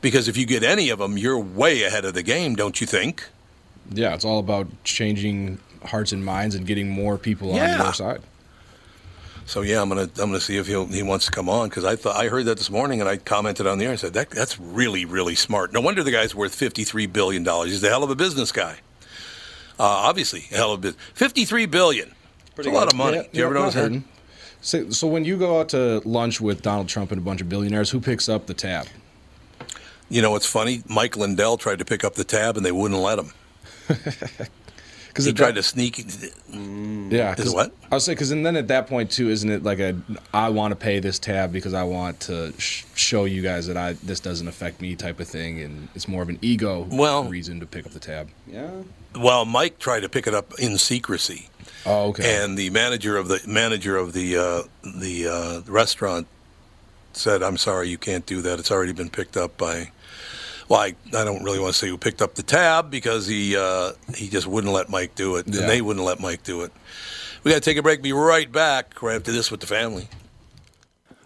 Because 0.00 0.28
if 0.28 0.36
you 0.36 0.46
get 0.46 0.62
any 0.62 0.90
of 0.90 0.98
them, 0.98 1.16
you're 1.18 1.38
way 1.38 1.82
ahead 1.82 2.04
of 2.04 2.14
the 2.14 2.22
game, 2.22 2.54
don't 2.54 2.80
you 2.80 2.86
think? 2.86 3.28
Yeah, 3.90 4.14
it's 4.14 4.24
all 4.24 4.38
about 4.38 4.66
changing 4.84 5.58
hearts 5.84 6.12
and 6.12 6.24
minds 6.24 6.54
and 6.54 6.66
getting 6.66 6.88
more 6.88 7.18
people 7.18 7.52
on 7.52 7.56
your 7.56 7.94
side. 7.94 8.20
So 9.46 9.62
yeah, 9.62 9.80
I'm 9.80 9.88
gonna 9.88 10.02
I'm 10.02 10.08
gonna 10.16 10.40
see 10.40 10.56
if 10.56 10.66
he 10.66 10.84
he 10.86 11.02
wants 11.04 11.26
to 11.26 11.30
come 11.30 11.48
on 11.48 11.68
because 11.68 11.84
I 11.84 11.94
thought 11.94 12.16
I 12.16 12.28
heard 12.28 12.46
that 12.46 12.58
this 12.58 12.68
morning 12.68 13.00
and 13.00 13.08
I 13.08 13.16
commented 13.16 13.66
on 13.66 13.78
the 13.78 13.84
air. 13.84 13.92
I 13.92 13.96
said 13.96 14.12
that 14.14 14.30
that's 14.30 14.58
really 14.58 15.04
really 15.04 15.36
smart. 15.36 15.72
No 15.72 15.80
wonder 15.80 16.02
the 16.02 16.10
guy's 16.10 16.34
worth 16.34 16.52
53 16.54 17.06
billion 17.06 17.44
dollars. 17.44 17.70
He's 17.70 17.84
a 17.84 17.88
hell 17.88 18.02
of 18.02 18.10
a 18.10 18.16
business 18.16 18.50
guy. 18.50 18.78
Uh, 19.78 19.84
obviously, 19.84 20.44
a 20.52 20.56
hell 20.56 20.72
of 20.72 20.80
a 20.80 20.82
business. 20.82 21.02
53 21.14 21.66
billion. 21.66 22.12
It's 22.56 22.66
a 22.66 22.70
lot 22.70 22.90
of 22.90 22.96
money. 22.96 23.18
Yeah, 23.18 23.22
Do 23.32 23.38
you 23.38 23.44
ever 23.44 23.54
notice 23.54 23.74
not 23.74 23.90
that? 23.92 24.02
So, 24.62 24.90
so 24.90 25.06
when 25.06 25.24
you 25.24 25.36
go 25.36 25.60
out 25.60 25.68
to 25.70 26.00
lunch 26.04 26.40
with 26.40 26.62
Donald 26.62 26.88
Trump 26.88 27.12
and 27.12 27.20
a 27.20 27.24
bunch 27.24 27.40
of 27.40 27.48
billionaires, 27.48 27.90
who 27.90 28.00
picks 28.00 28.28
up 28.28 28.46
the 28.46 28.54
tab? 28.54 28.86
You 30.08 30.22
know 30.22 30.30
what's 30.30 30.46
funny? 30.46 30.82
Mike 30.88 31.16
Lindell 31.16 31.56
tried 31.58 31.78
to 31.80 31.84
pick 31.84 32.04
up 32.04 32.14
the 32.14 32.24
tab 32.24 32.56
and 32.56 32.64
they 32.64 32.72
wouldn't 32.72 33.00
let 33.00 33.18
him. 33.18 33.32
Because 35.16 35.24
he 35.24 35.32
tried 35.32 35.54
to 35.54 35.62
sneak. 35.62 35.98
Yeah, 36.52 37.32
Is 37.32 37.44
'cause- 37.44 37.54
what? 37.54 37.72
I 37.90 37.94
was 37.94 38.04
saying 38.04 38.16
because 38.16 38.30
and 38.32 38.44
then 38.44 38.54
at 38.56 38.68
that 38.68 38.86
point 38.86 39.10
too, 39.10 39.30
isn't 39.30 39.48
it 39.48 39.62
like 39.62 39.78
a 39.78 39.96
I 40.34 40.50
want 40.50 40.72
to 40.72 40.76
pay 40.76 40.98
this 41.00 41.18
tab 41.18 41.52
because 41.52 41.72
I 41.72 41.84
want 41.84 42.20
to 42.20 42.52
sh- 42.58 42.84
show 42.94 43.24
you 43.24 43.40
guys 43.42 43.66
that 43.68 43.76
I 43.78 43.94
this 44.02 44.20
doesn't 44.20 44.46
affect 44.46 44.80
me 44.82 44.94
type 44.94 45.18
of 45.18 45.26
thing, 45.26 45.60
and 45.62 45.88
it's 45.94 46.06
more 46.06 46.22
of 46.22 46.28
an 46.28 46.38
ego 46.42 46.86
Well- 46.90 47.24
reason 47.24 47.60
to 47.60 47.66
pick 47.66 47.86
up 47.86 47.92
the 47.92 47.98
tab. 48.00 48.28
Yeah. 48.46 48.68
Well, 49.14 49.46
Mike 49.46 49.78
tried 49.78 50.00
to 50.00 50.08
pick 50.10 50.26
it 50.26 50.34
up 50.34 50.52
in 50.58 50.76
secrecy. 50.76 51.48
Oh, 51.86 52.08
okay. 52.08 52.42
And 52.44 52.58
the 52.58 52.68
manager 52.70 53.16
of 53.16 53.28
the 53.28 53.40
manager 53.46 53.96
of 53.96 54.12
the 54.12 54.36
uh, 54.36 54.62
the 54.84 55.28
uh, 55.28 55.60
restaurant 55.70 56.26
said, 57.14 57.42
"I'm 57.42 57.56
sorry, 57.56 57.88
you 57.88 57.96
can't 57.96 58.26
do 58.26 58.42
that. 58.42 58.58
It's 58.58 58.70
already 58.70 58.92
been 58.92 59.08
picked 59.10 59.36
up 59.38 59.56
by." 59.56 59.90
Well, 60.68 60.80
I, 60.80 60.94
I 61.16 61.24
don't 61.24 61.44
really 61.44 61.60
want 61.60 61.74
to 61.74 61.78
say 61.78 61.88
who 61.88 61.96
picked 61.96 62.20
up 62.20 62.34
the 62.34 62.42
tab 62.42 62.90
because 62.90 63.26
he 63.26 63.56
uh, 63.56 63.92
he 64.14 64.28
just 64.28 64.46
wouldn't 64.46 64.72
let 64.72 64.88
Mike 64.88 65.14
do 65.14 65.36
it, 65.36 65.46
Yeah. 65.46 65.60
and 65.60 65.70
they 65.70 65.80
wouldn't 65.80 66.04
let 66.04 66.18
Mike 66.20 66.42
do 66.42 66.62
it. 66.62 66.72
We 67.44 67.52
got 67.52 67.56
to 67.56 67.60
take 67.70 67.76
a 67.76 67.82
break. 67.82 68.02
Be 68.02 68.12
right 68.12 68.50
back 68.50 69.00
right 69.02 69.14
after 69.16 69.30
this 69.30 69.50
with 69.50 69.60
the 69.60 69.66
family. 69.68 70.08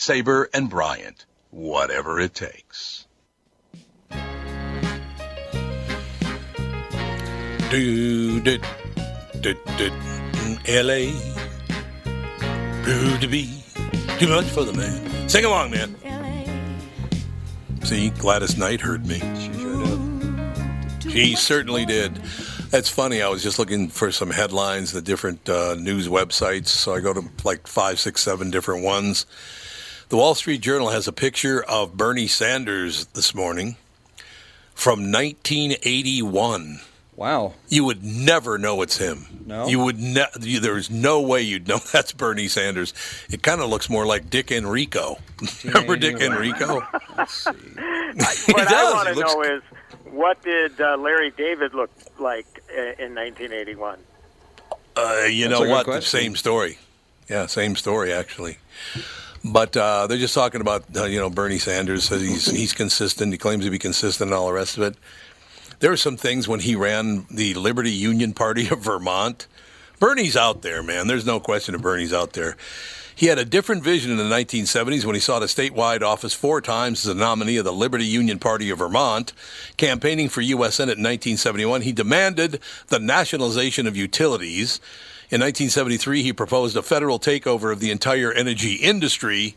Sabre 0.00 0.48
and 0.54 0.70
Bryant, 0.70 1.26
whatever 1.50 2.18
it 2.18 2.32
takes. 2.32 3.06
Do, 7.70 8.40
do, 8.40 8.58
do, 9.42 9.54
do, 9.76 9.92
L.A. 10.66 11.12
Proved 12.82 13.20
to 13.20 13.28
be 13.28 13.62
too 14.18 14.28
much 14.28 14.46
for 14.46 14.64
the 14.64 14.72
man. 14.72 15.28
Sing 15.28 15.44
along, 15.44 15.72
man. 15.72 15.94
See, 17.84 18.08
Gladys 18.08 18.56
Knight 18.56 18.80
heard 18.80 19.06
me. 19.06 19.18
She 19.18 19.52
sure 19.52 19.98
did. 21.00 21.12
She 21.12 21.36
certainly 21.36 21.84
did. 21.84 22.16
That's 22.70 22.88
funny. 22.88 23.20
I 23.20 23.28
was 23.28 23.42
just 23.42 23.58
looking 23.58 23.88
for 23.88 24.10
some 24.10 24.30
headlines, 24.30 24.92
the 24.92 25.02
different 25.02 25.46
uh, 25.46 25.74
news 25.74 26.08
websites. 26.08 26.68
So 26.68 26.94
I 26.94 27.00
go 27.00 27.12
to 27.12 27.22
like 27.44 27.66
five, 27.66 28.00
six, 28.00 28.22
seven 28.22 28.50
different 28.50 28.82
ones. 28.82 29.26
The 30.10 30.16
Wall 30.16 30.34
Street 30.34 30.60
Journal 30.60 30.90
has 30.90 31.06
a 31.08 31.12
picture 31.12 31.62
of 31.62 31.96
Bernie 31.96 32.26
Sanders 32.26 33.06
this 33.06 33.32
morning 33.34 33.76
from 34.74 35.12
1981. 35.12 36.80
Wow. 37.14 37.54
You 37.68 37.84
would 37.84 38.02
never 38.02 38.58
know 38.58 38.82
it's 38.82 38.96
him. 38.96 39.26
No? 39.46 39.68
You 39.68 39.78
would 39.80 39.98
ne- 40.00 40.24
you, 40.40 40.58
there's 40.58 40.90
no 40.90 41.20
way 41.20 41.42
you'd 41.42 41.68
know 41.68 41.78
that's 41.92 42.12
Bernie 42.12 42.48
Sanders. 42.48 42.92
It 43.30 43.42
kind 43.42 43.60
of 43.60 43.68
looks 43.70 43.88
more 43.90 44.04
like 44.06 44.30
Dick 44.30 44.50
Enrico. 44.50 45.18
Remember 45.64 45.96
Dick 45.96 46.20
Enrico? 46.20 46.80
What 47.16 48.36
He 48.46 48.52
I 48.54 48.64
does. 48.68 48.94
want 48.94 49.08
to 49.08 49.14
looks- 49.14 49.34
know 49.34 49.42
is 49.42 49.62
what 50.12 50.42
did 50.42 50.80
uh, 50.80 50.96
Larry 50.96 51.30
David 51.30 51.72
look 51.74 51.90
like 52.18 52.46
i- 52.70 52.94
in 52.98 53.14
1981? 53.14 53.98
Uh, 54.96 55.20
you 55.30 55.46
That's 55.48 55.60
know 55.60 55.68
what? 55.68 55.84
question. 55.84 56.02
Same 56.20 56.36
story. 56.36 56.78
Yeah, 57.28 57.46
same 57.46 57.76
story 57.76 58.12
actually. 58.12 58.58
But 59.44 59.76
uh, 59.76 60.06
they're 60.06 60.18
just 60.18 60.34
talking 60.34 60.60
about 60.60 60.84
uh, 60.94 61.04
you 61.04 61.18
know 61.18 61.30
Bernie 61.30 61.58
Sanders 61.58 62.04
says 62.04 62.22
he's 62.22 62.46
he's 62.46 62.72
consistent. 62.72 63.32
He 63.32 63.38
claims 63.38 63.64
to 63.64 63.70
be 63.70 63.78
consistent 63.78 64.30
and 64.30 64.34
all 64.38 64.46
the 64.46 64.52
rest 64.52 64.76
of 64.76 64.82
it. 64.82 64.96
There 65.78 65.90
were 65.90 65.96
some 65.96 66.18
things 66.18 66.46
when 66.46 66.60
he 66.60 66.76
ran 66.76 67.26
the 67.30 67.54
Liberty 67.54 67.90
Union 67.90 68.34
Party 68.34 68.68
of 68.70 68.80
Vermont. 68.80 69.46
Bernie's 69.98 70.36
out 70.36 70.62
there, 70.62 70.82
man. 70.82 71.06
There's 71.06 71.26
no 71.26 71.40
question 71.40 71.74
of 71.74 71.82
Bernie's 71.82 72.12
out 72.12 72.32
there. 72.32 72.56
He 73.14 73.26
had 73.26 73.38
a 73.38 73.44
different 73.44 73.84
vision 73.84 74.10
in 74.10 74.16
the 74.16 74.24
1970s 74.24 75.04
when 75.04 75.14
he 75.14 75.20
sought 75.20 75.42
a 75.42 75.46
statewide 75.46 76.00
office 76.00 76.32
four 76.32 76.62
times 76.62 77.04
as 77.04 77.14
a 77.14 77.18
nominee 77.18 77.58
of 77.58 77.66
the 77.66 77.72
Liberty 77.72 78.06
Union 78.06 78.38
Party 78.38 78.70
of 78.70 78.78
Vermont. 78.78 79.34
Campaigning 79.76 80.30
for 80.30 80.40
U.S. 80.40 80.76
Senate 80.76 80.96
in 80.96 81.04
1971, 81.04 81.82
he 81.82 81.92
demanded 81.92 82.60
the 82.86 82.98
nationalization 82.98 83.86
of 83.86 83.94
utilities. 83.94 84.80
In 85.30 85.40
1973, 85.40 86.24
he 86.24 86.32
proposed 86.32 86.76
a 86.76 86.82
federal 86.82 87.20
takeover 87.20 87.72
of 87.72 87.78
the 87.78 87.92
entire 87.92 88.32
energy 88.32 88.74
industry. 88.74 89.56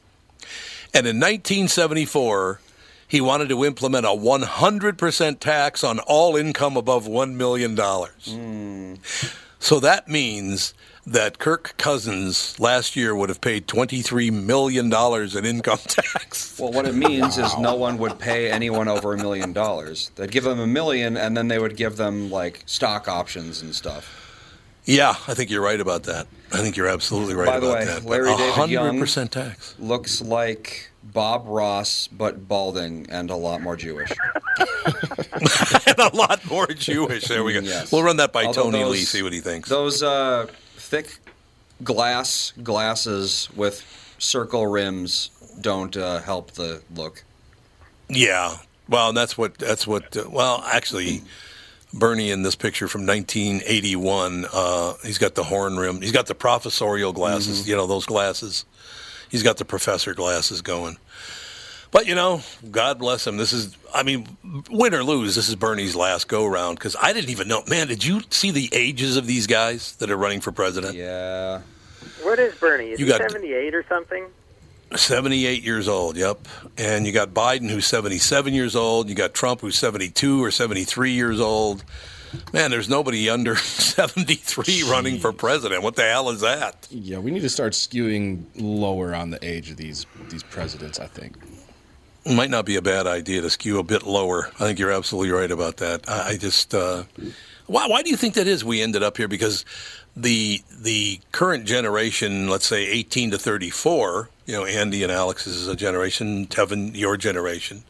And 0.93 1.07
in 1.07 1.17
1974, 1.17 2.59
he 3.07 3.19
wanted 3.19 3.49
to 3.49 3.65
implement 3.65 4.05
a 4.05 4.09
100% 4.09 5.39
tax 5.39 5.83
on 5.83 5.97
all 5.99 6.35
income 6.35 6.77
above 6.77 7.07
$1 7.07 7.33
million. 7.33 7.75
Hmm. 7.75 9.01
So 9.57 9.79
that 9.79 10.07
means 10.07 10.75
that 11.07 11.39
Kirk 11.39 11.73
Cousins 11.77 12.59
last 12.59 12.95
year 12.95 13.15
would 13.15 13.29
have 13.29 13.41
paid 13.41 13.67
$23 13.67 14.31
million 14.31 14.93
in 14.93 15.45
income 15.45 15.77
tax. 15.87 16.59
Well, 16.59 16.71
what 16.71 16.85
it 16.85 16.93
means 16.93 17.39
is 17.39 17.57
no 17.57 17.73
one 17.73 17.97
would 17.97 18.19
pay 18.19 18.51
anyone 18.51 18.87
over 18.87 19.13
a 19.13 19.17
million 19.17 19.53
dollars. 19.53 20.11
They'd 20.17 20.31
give 20.31 20.43
them 20.43 20.59
a 20.59 20.67
million, 20.67 21.17
and 21.17 21.35
then 21.35 21.47
they 21.47 21.57
would 21.57 21.75
give 21.77 21.97
them 21.97 22.29
like 22.29 22.61
stock 22.67 23.07
options 23.07 23.61
and 23.63 23.73
stuff. 23.73 24.22
Yeah, 24.85 25.09
I 25.27 25.33
think 25.33 25.49
you're 25.49 25.61
right 25.63 25.79
about 25.79 26.03
that. 26.03 26.27
I 26.51 26.57
think 26.57 26.75
you're 26.77 26.87
absolutely 26.89 27.35
right 27.35 27.45
By 27.45 27.59
the 27.59 27.67
about 27.67 27.79
way, 27.79 27.85
that. 27.85 28.03
Larry 28.05 28.35
David 28.35 28.69
Young 28.69 28.99
100% 28.99 29.29
tax. 29.29 29.75
looks 29.79 30.21
like 30.21 30.91
Bob 31.03 31.45
Ross, 31.47 32.07
but 32.07 32.47
balding 32.47 33.07
and 33.09 33.29
a 33.29 33.35
lot 33.35 33.61
more 33.61 33.75
Jewish. 33.75 34.11
and 35.87 35.99
a 35.99 36.11
lot 36.13 36.45
more 36.49 36.67
Jewish. 36.67 37.25
There 37.25 37.43
we 37.43 37.53
go. 37.53 37.59
Yes. 37.59 37.91
We'll 37.91 38.03
run 38.03 38.17
that 38.17 38.33
by 38.33 38.45
Although 38.45 38.63
Tony 38.63 38.79
those- 38.83 38.91
Lee, 38.91 38.99
see 38.99 39.23
what 39.23 39.33
he 39.33 39.39
thinks. 39.39 39.69
Those 39.69 40.03
uh, 40.03 40.47
thick 40.75 41.17
glass 41.83 42.53
glasses 42.61 43.49
with 43.55 43.83
circle 44.19 44.67
rims 44.67 45.29
don't 45.61 45.95
uh, 45.97 46.19
help 46.21 46.51
the 46.51 46.81
look. 46.95 47.23
Yeah. 48.09 48.57
Well, 48.89 49.13
that's 49.13 49.37
what 49.37 49.57
that's 49.57 49.87
what. 49.87 50.15
Uh, 50.15 50.29
well, 50.29 50.61
actually, 50.67 51.21
Bernie 51.93 52.31
in 52.31 52.41
this 52.43 52.55
picture 52.55 52.87
from 52.87 53.05
1981, 53.05 54.45
uh, 54.51 54.93
he's 55.03 55.17
got 55.17 55.35
the 55.35 55.43
horn 55.43 55.77
rim. 55.77 56.01
He's 56.01 56.11
got 56.11 56.25
the 56.25 56.35
professorial 56.35 57.13
glasses. 57.13 57.61
Mm-hmm. 57.61 57.69
You 57.69 57.75
know 57.75 57.87
those 57.87 58.05
glasses. 58.05 58.65
He's 59.29 59.43
got 59.43 59.57
the 59.57 59.65
professor 59.65 60.13
glasses 60.13 60.61
going. 60.61 60.97
But 61.91 62.07
you 62.07 62.15
know, 62.15 62.41
God 62.71 62.97
bless 62.97 63.27
him. 63.27 63.37
This 63.37 63.53
is, 63.53 63.75
I 63.93 64.01
mean, 64.01 64.27
win 64.71 64.95
or 64.95 65.03
lose, 65.03 65.35
this 65.35 65.47
is 65.47 65.55
Bernie's 65.55 65.95
last 65.95 66.27
go 66.27 66.45
round 66.47 66.79
because 66.79 66.95
I 66.99 67.13
didn't 67.13 67.29
even 67.29 67.47
know. 67.47 67.63
Man, 67.67 67.87
did 67.87 68.03
you 68.03 68.21
see 68.31 68.49
the 68.49 68.67
ages 68.71 69.15
of 69.15 69.27
these 69.27 69.45
guys 69.45 69.95
that 69.97 70.09
are 70.09 70.17
running 70.17 70.41
for 70.41 70.51
president? 70.51 70.95
Yeah. 70.95 71.61
What 72.23 72.39
is 72.39 72.55
Bernie? 72.55 72.89
Is 72.91 72.99
You 72.99 73.05
he 73.05 73.11
got- 73.11 73.21
78 73.31 73.75
or 73.75 73.85
something? 73.87 74.25
78 74.95 75.63
years 75.63 75.87
old, 75.87 76.17
yep. 76.17 76.39
And 76.77 77.05
you 77.05 77.11
got 77.11 77.33
Biden, 77.33 77.69
who's 77.69 77.85
77 77.85 78.53
years 78.53 78.75
old. 78.75 79.09
You 79.09 79.15
got 79.15 79.33
Trump, 79.33 79.61
who's 79.61 79.77
72 79.77 80.43
or 80.43 80.51
73 80.51 81.11
years 81.11 81.39
old. 81.39 81.83
Man, 82.51 82.71
there's 82.71 82.89
nobody 82.89 83.29
under 83.29 83.55
73 83.57 84.83
running 84.89 85.19
for 85.19 85.31
president. 85.31 85.83
What 85.83 85.95
the 85.95 86.03
hell 86.03 86.29
is 86.29 86.41
that? 86.41 86.87
Yeah, 86.89 87.19
we 87.19 87.31
need 87.31 87.41
to 87.41 87.49
start 87.49 87.73
skewing 87.73 88.45
lower 88.55 89.13
on 89.13 89.29
the 89.29 89.43
age 89.45 89.69
of 89.69 89.77
these 89.77 90.05
these 90.29 90.43
presidents. 90.43 90.99
I 90.99 91.07
think. 91.07 91.35
It 92.25 92.35
might 92.35 92.49
not 92.49 92.65
be 92.65 92.77
a 92.77 92.81
bad 92.81 93.05
idea 93.05 93.41
to 93.41 93.49
skew 93.49 93.79
a 93.79 93.83
bit 93.83 94.03
lower. 94.03 94.47
I 94.55 94.65
think 94.65 94.79
you're 94.79 94.91
absolutely 94.91 95.31
right 95.31 95.51
about 95.51 95.77
that. 95.77 96.07
I, 96.09 96.29
I 96.29 96.37
just, 96.37 96.73
uh, 96.73 97.03
why, 97.67 97.87
why 97.87 98.01
do 98.01 98.09
you 98.09 98.17
think 98.17 98.33
that 98.35 98.47
is? 98.47 98.63
We 98.63 98.81
ended 98.81 99.03
up 99.03 99.17
here 99.17 99.27
because 99.27 99.65
the 100.15 100.61
the 100.71 101.19
current 101.31 101.65
generation, 101.65 102.47
let's 102.47 102.67
say 102.67 102.85
18 102.85 103.31
to 103.31 103.37
34, 103.37 104.29
you 104.45 104.53
know, 104.53 104.65
Andy 104.65 105.03
and 105.03 105.11
Alex 105.11 105.47
is 105.47 105.67
a 105.67 105.75
generation, 105.75 106.47
Tevin, 106.47 106.95
your 106.95 107.17
generation. 107.17 107.83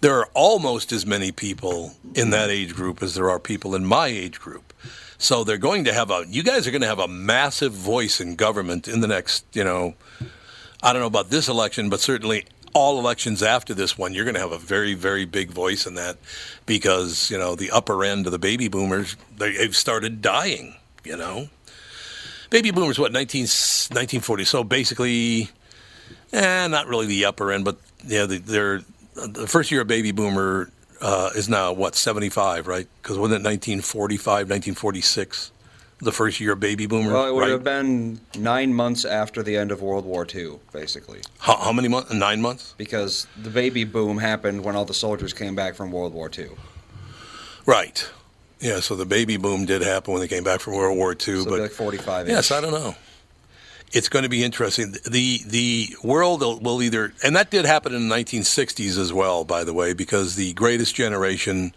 There 0.00 0.18
are 0.18 0.28
almost 0.34 0.92
as 0.92 1.06
many 1.06 1.32
people 1.32 1.94
in 2.14 2.30
that 2.30 2.50
age 2.50 2.74
group 2.74 3.02
as 3.02 3.14
there 3.14 3.30
are 3.30 3.38
people 3.38 3.74
in 3.74 3.84
my 3.84 4.08
age 4.08 4.40
group. 4.40 4.72
So 5.18 5.44
they're 5.44 5.56
going 5.56 5.84
to 5.84 5.92
have 5.92 6.10
a, 6.10 6.24
you 6.28 6.42
guys 6.42 6.66
are 6.66 6.70
going 6.70 6.82
to 6.82 6.88
have 6.88 6.98
a 6.98 7.08
massive 7.08 7.72
voice 7.72 8.20
in 8.20 8.36
government 8.36 8.86
in 8.86 9.00
the 9.00 9.08
next, 9.08 9.46
you 9.54 9.64
know, 9.64 9.94
I 10.82 10.92
don't 10.92 11.00
know 11.00 11.06
about 11.06 11.30
this 11.30 11.48
election, 11.48 11.88
but 11.88 12.00
certainly 12.00 12.44
all 12.76 12.98
elections 12.98 13.42
after 13.42 13.72
this 13.74 13.96
one, 13.96 14.12
you're 14.12 14.24
going 14.24 14.34
to 14.34 14.40
have 14.40 14.52
a 14.52 14.58
very, 14.58 14.94
very 14.94 15.24
big 15.24 15.50
voice 15.50 15.86
in 15.86 15.94
that 15.94 16.16
because, 16.66 17.30
you 17.30 17.38
know, 17.38 17.54
the 17.54 17.70
upper 17.70 18.04
end 18.04 18.26
of 18.26 18.32
the 18.32 18.38
baby 18.38 18.68
boomers, 18.68 19.16
they- 19.36 19.56
they've 19.56 19.74
started 19.74 20.20
dying, 20.20 20.76
you 21.04 21.16
know. 21.16 21.48
Baby 22.50 22.70
boomers, 22.70 22.98
what, 22.98 23.12
19, 23.12 23.42
1940? 23.42 24.44
So 24.44 24.62
basically, 24.62 25.50
eh, 26.32 26.66
not 26.68 26.86
really 26.86 27.06
the 27.06 27.24
upper 27.24 27.50
end, 27.50 27.64
but 27.64 27.78
yeah, 28.06 28.26
the, 28.26 28.38
they're, 28.38 28.82
the 29.14 29.46
first 29.46 29.70
year 29.70 29.80
a 29.80 29.84
baby 29.84 30.12
boomer 30.12 30.70
uh, 31.00 31.30
is 31.34 31.48
now, 31.48 31.72
what, 31.72 31.94
75, 31.94 32.66
right? 32.66 32.86
Because 33.02 33.18
wasn't 33.18 33.40
it 33.40 33.48
1945, 33.48 34.48
1946? 34.48 35.50
The 35.98 36.12
first 36.12 36.40
year 36.40 36.52
of 36.52 36.60
baby 36.60 36.84
boomer, 36.86 37.10
Well, 37.12 37.26
it 37.26 37.34
would 37.34 37.40
right? 37.40 37.50
have 37.52 37.64
been 37.64 38.20
nine 38.38 38.74
months 38.74 39.06
after 39.06 39.42
the 39.42 39.56
end 39.56 39.72
of 39.72 39.80
World 39.80 40.04
War 40.04 40.26
II, 40.32 40.58
basically, 40.70 41.20
How, 41.38 41.56
how 41.56 41.72
many 41.72 41.88
months? 41.88 42.12
Nine 42.12 42.42
months? 42.42 42.74
because 42.76 43.26
the 43.42 43.48
baby 43.48 43.84
boom 43.84 44.18
happened 44.18 44.62
when 44.62 44.76
all 44.76 44.84
the 44.84 44.92
soldiers 44.94 45.32
came 45.32 45.54
back 45.54 45.74
from 45.74 45.90
World 45.90 46.12
War 46.12 46.30
II. 46.36 46.50
Right. 47.64 48.08
Yeah, 48.60 48.80
so 48.80 48.94
the 48.94 49.06
baby 49.06 49.36
boom 49.38 49.64
did 49.64 49.80
happen 49.82 50.12
when 50.12 50.20
they 50.20 50.28
came 50.28 50.44
back 50.44 50.60
from 50.60 50.74
World 50.74 50.96
War 50.98 51.12
II. 51.12 51.16
So 51.18 51.44
but 51.46 51.56
be 51.56 51.62
like 51.62 51.70
45 51.72 52.28
yes, 52.28 52.50
I 52.50 52.60
don't 52.60 52.72
know. 52.72 52.94
It's 53.92 54.08
going 54.08 54.24
to 54.24 54.28
be 54.28 54.42
interesting. 54.42 54.94
The 55.08 55.40
the 55.46 55.88
world 56.02 56.40
will 56.42 56.82
either, 56.82 57.12
and 57.22 57.36
that 57.36 57.50
did 57.50 57.64
happen 57.64 57.94
in 57.94 58.08
the 58.08 58.14
1960s 58.14 58.98
as 58.98 59.12
well, 59.12 59.44
by 59.44 59.62
the 59.64 59.72
way, 59.72 59.92
because 59.94 60.34
the 60.34 60.52
Greatest 60.54 60.94
Generation, 60.94 61.72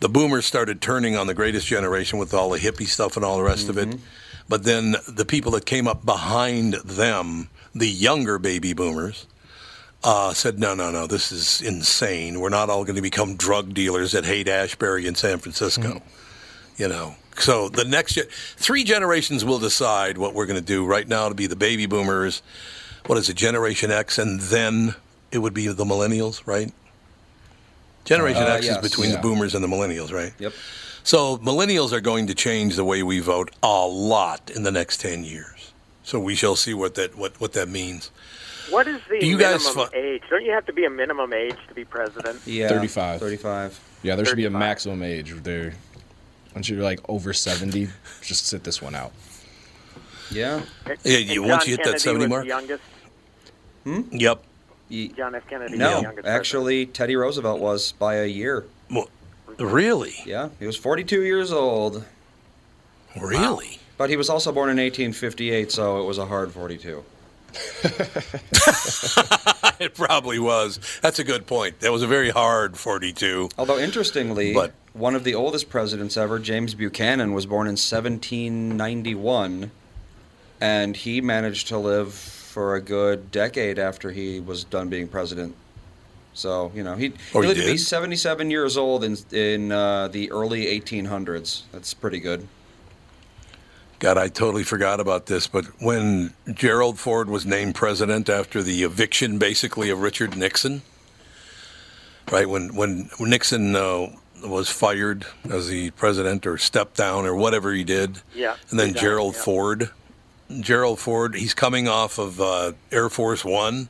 the 0.00 0.08
boomers 0.08 0.46
started 0.46 0.80
turning 0.80 1.16
on 1.16 1.26
the 1.26 1.34
Greatest 1.34 1.66
Generation 1.66 2.18
with 2.18 2.32
all 2.34 2.50
the 2.50 2.58
hippie 2.58 2.86
stuff 2.86 3.16
and 3.16 3.24
all 3.24 3.36
the 3.36 3.42
rest 3.42 3.68
of 3.68 3.78
it. 3.78 3.96
But 4.48 4.64
then 4.64 4.96
the 5.06 5.24
people 5.24 5.52
that 5.52 5.66
came 5.66 5.86
up 5.86 6.04
behind 6.04 6.74
them, 6.74 7.48
the 7.74 7.88
younger 7.88 8.38
baby 8.38 8.72
boomers, 8.72 9.26
uh, 10.04 10.32
said, 10.32 10.58
no, 10.58 10.74
no, 10.74 10.90
no, 10.90 11.06
this 11.06 11.32
is 11.32 11.60
insane. 11.60 12.40
We're 12.40 12.48
not 12.48 12.70
all 12.70 12.84
going 12.84 12.96
to 12.96 13.02
become 13.02 13.36
drug 13.36 13.74
dealers 13.74 14.14
at 14.14 14.24
Haight 14.24 14.48
Ashbury 14.48 15.06
in 15.06 15.14
San 15.14 15.38
Francisco. 15.38 16.00
You 16.76 16.88
know, 16.88 17.16
so 17.36 17.68
the 17.68 17.84
next 17.84 18.14
ge- 18.14 18.28
three 18.56 18.84
generations 18.84 19.44
will 19.44 19.58
decide 19.58 20.16
what 20.16 20.32
we're 20.32 20.46
going 20.46 20.60
to 20.60 20.64
do. 20.64 20.86
Right 20.86 21.06
now, 21.06 21.26
it'll 21.26 21.34
be 21.34 21.48
the 21.48 21.56
baby 21.56 21.86
boomers. 21.86 22.40
What 23.06 23.18
is 23.18 23.28
it, 23.28 23.34
Generation 23.34 23.90
X, 23.90 24.18
and 24.18 24.38
then 24.40 24.94
it 25.32 25.38
would 25.38 25.54
be 25.54 25.66
the 25.66 25.84
millennials, 25.84 26.46
right? 26.46 26.72
Generation 28.08 28.42
Uh, 28.42 28.46
X 28.46 28.64
yes. 28.66 28.76
is 28.76 28.82
between 28.90 29.10
the 29.12 29.18
boomers 29.18 29.54
and 29.54 29.62
the 29.62 29.68
millennials, 29.68 30.12
right? 30.12 30.32
Yep. 30.38 30.52
So 31.04 31.36
millennials 31.38 31.92
are 31.92 32.00
going 32.00 32.26
to 32.28 32.34
change 32.34 32.76
the 32.76 32.84
way 32.84 33.02
we 33.02 33.20
vote 33.20 33.50
a 33.62 33.86
lot 33.86 34.50
in 34.50 34.62
the 34.62 34.72
next 34.72 35.00
ten 35.00 35.24
years. 35.24 35.72
So 36.02 36.18
we 36.18 36.34
shall 36.34 36.56
see 36.56 36.72
what 36.74 36.94
that 36.94 37.16
what, 37.18 37.38
what 37.40 37.52
that 37.52 37.68
means. 37.68 38.10
What 38.70 38.86
is 38.86 39.00
the 39.10 39.18
Do 39.20 39.26
you 39.26 39.38
guys 39.38 39.62
minimum 39.64 39.88
fu- 39.90 39.96
age? 39.96 40.22
Don't 40.30 40.44
you 40.44 40.52
have 40.52 40.66
to 40.66 40.72
be 40.72 40.84
a 40.84 40.90
minimum 40.90 41.32
age 41.32 41.56
to 41.68 41.74
be 41.74 41.84
president? 41.84 42.40
Yeah. 42.46 42.68
35. 42.68 43.20
35. 43.20 43.80
Yeah, 44.02 44.16
there 44.16 44.24
should 44.26 44.36
be 44.36 44.44
a 44.44 44.50
maximum 44.50 45.02
age. 45.02 45.32
There, 45.42 45.74
once 46.54 46.68
you're 46.68 46.82
like 46.82 47.00
over 47.08 47.32
70, 47.32 47.88
just 48.22 48.46
sit 48.46 48.64
this 48.64 48.80
one 48.82 48.94
out. 48.94 49.12
Yeah. 50.30 50.62
Yeah, 51.04 51.18
you, 51.18 51.42
once 51.42 51.66
you 51.66 51.76
hit 51.76 51.84
that 51.84 52.00
seventy 52.00 52.24
was 52.26 52.30
mark. 52.30 52.42
The 52.44 52.48
youngest. 52.48 52.82
Yep. 54.12 54.42
Ye- 54.88 55.08
John 55.08 55.34
F. 55.34 55.46
Kennedy. 55.48 55.72
was 55.72 55.78
the 55.80 55.84
No, 55.84 56.00
youngest 56.00 56.26
actually, 56.26 56.86
Teddy 56.86 57.14
Roosevelt 57.16 57.60
was 57.60 57.92
by 57.92 58.16
a 58.16 58.26
year. 58.26 58.64
Well, 58.90 59.08
really, 59.58 60.14
Yeah, 60.24 60.48
he 60.58 60.66
was 60.66 60.76
42 60.76 61.22
years 61.22 61.52
old, 61.52 62.04
really. 63.20 63.78
but 63.96 64.08
he 64.10 64.16
was 64.16 64.28
also 64.30 64.50
born 64.52 64.70
in 64.70 64.76
1858, 64.78 65.70
so 65.72 66.00
it 66.00 66.04
was 66.04 66.16
a 66.18 66.26
hard 66.26 66.52
42. 66.52 67.04
it 69.80 69.94
probably 69.94 70.38
was. 70.38 70.78
That's 71.02 71.18
a 71.18 71.24
good 71.24 71.46
point. 71.46 71.80
That 71.80 71.92
was 71.92 72.02
a 72.02 72.06
very 72.06 72.28
hard 72.30 72.76
forty-two. 72.76 73.48
Although, 73.56 73.78
interestingly, 73.78 74.52
But- 74.52 74.74
one 74.92 75.14
of 75.14 75.24
the 75.24 75.34
oldest 75.34 75.70
presidents 75.70 76.16
ever, 76.18 76.38
James 76.38 76.74
Buchanan, 76.74 77.32
was 77.32 77.46
born 77.46 77.66
in 77.66 77.76
1791, 77.76 79.70
and 80.60 80.96
he 80.96 81.20
managed 81.22 81.68
to 81.68 81.78
live 81.78 82.37
for 82.58 82.74
a 82.74 82.80
good 82.80 83.30
decade 83.30 83.78
after 83.78 84.10
he 84.10 84.40
was 84.40 84.64
done 84.64 84.88
being 84.88 85.06
president. 85.06 85.54
So 86.34 86.72
you 86.74 86.82
know 86.82 86.96
he, 86.96 87.12
Oh, 87.32 87.40
he 87.40 87.46
lived 87.46 87.60
to 87.60 87.66
be 87.66 87.76
77 87.76 88.50
years 88.50 88.76
old 88.76 89.04
in 89.04 89.16
in 89.30 89.70
uh, 89.70 90.08
the 90.08 90.28
early 90.32 90.64
1800s. 90.66 91.62
That's 91.70 91.94
pretty 91.94 92.18
good. 92.18 92.48
God, 94.00 94.18
I 94.18 94.26
totally 94.26 94.64
forgot 94.64 94.98
about 94.98 95.26
this, 95.26 95.46
but 95.46 95.66
when 95.80 96.34
Gerald 96.52 96.98
Ford 96.98 97.30
was 97.30 97.46
named 97.46 97.76
president 97.76 98.28
after 98.28 98.60
the 98.60 98.82
eviction, 98.82 99.38
basically, 99.38 99.88
of 99.90 100.00
Richard 100.00 100.36
Nixon, 100.36 100.82
right 102.32 102.48
when 102.48 102.74
when 102.74 103.08
Nixon 103.20 103.76
uh, 103.76 104.08
was 104.44 104.68
fired 104.68 105.26
as 105.48 105.68
the 105.68 105.92
president 105.92 106.44
or 106.44 106.58
stepped 106.58 106.96
down 106.96 107.24
or 107.24 107.36
whatever 107.36 107.72
he 107.72 107.84
did, 107.84 108.20
Yeah, 108.34 108.56
and 108.70 108.80
then 108.80 108.88
resigned, 108.88 108.96
Gerald 108.96 109.34
yeah. 109.36 109.42
Ford, 109.42 109.90
Gerald 110.60 110.98
Ford, 110.98 111.34
he's 111.34 111.54
coming 111.54 111.88
off 111.88 112.18
of 112.18 112.40
uh, 112.40 112.72
Air 112.90 113.08
Force 113.08 113.44
One, 113.44 113.88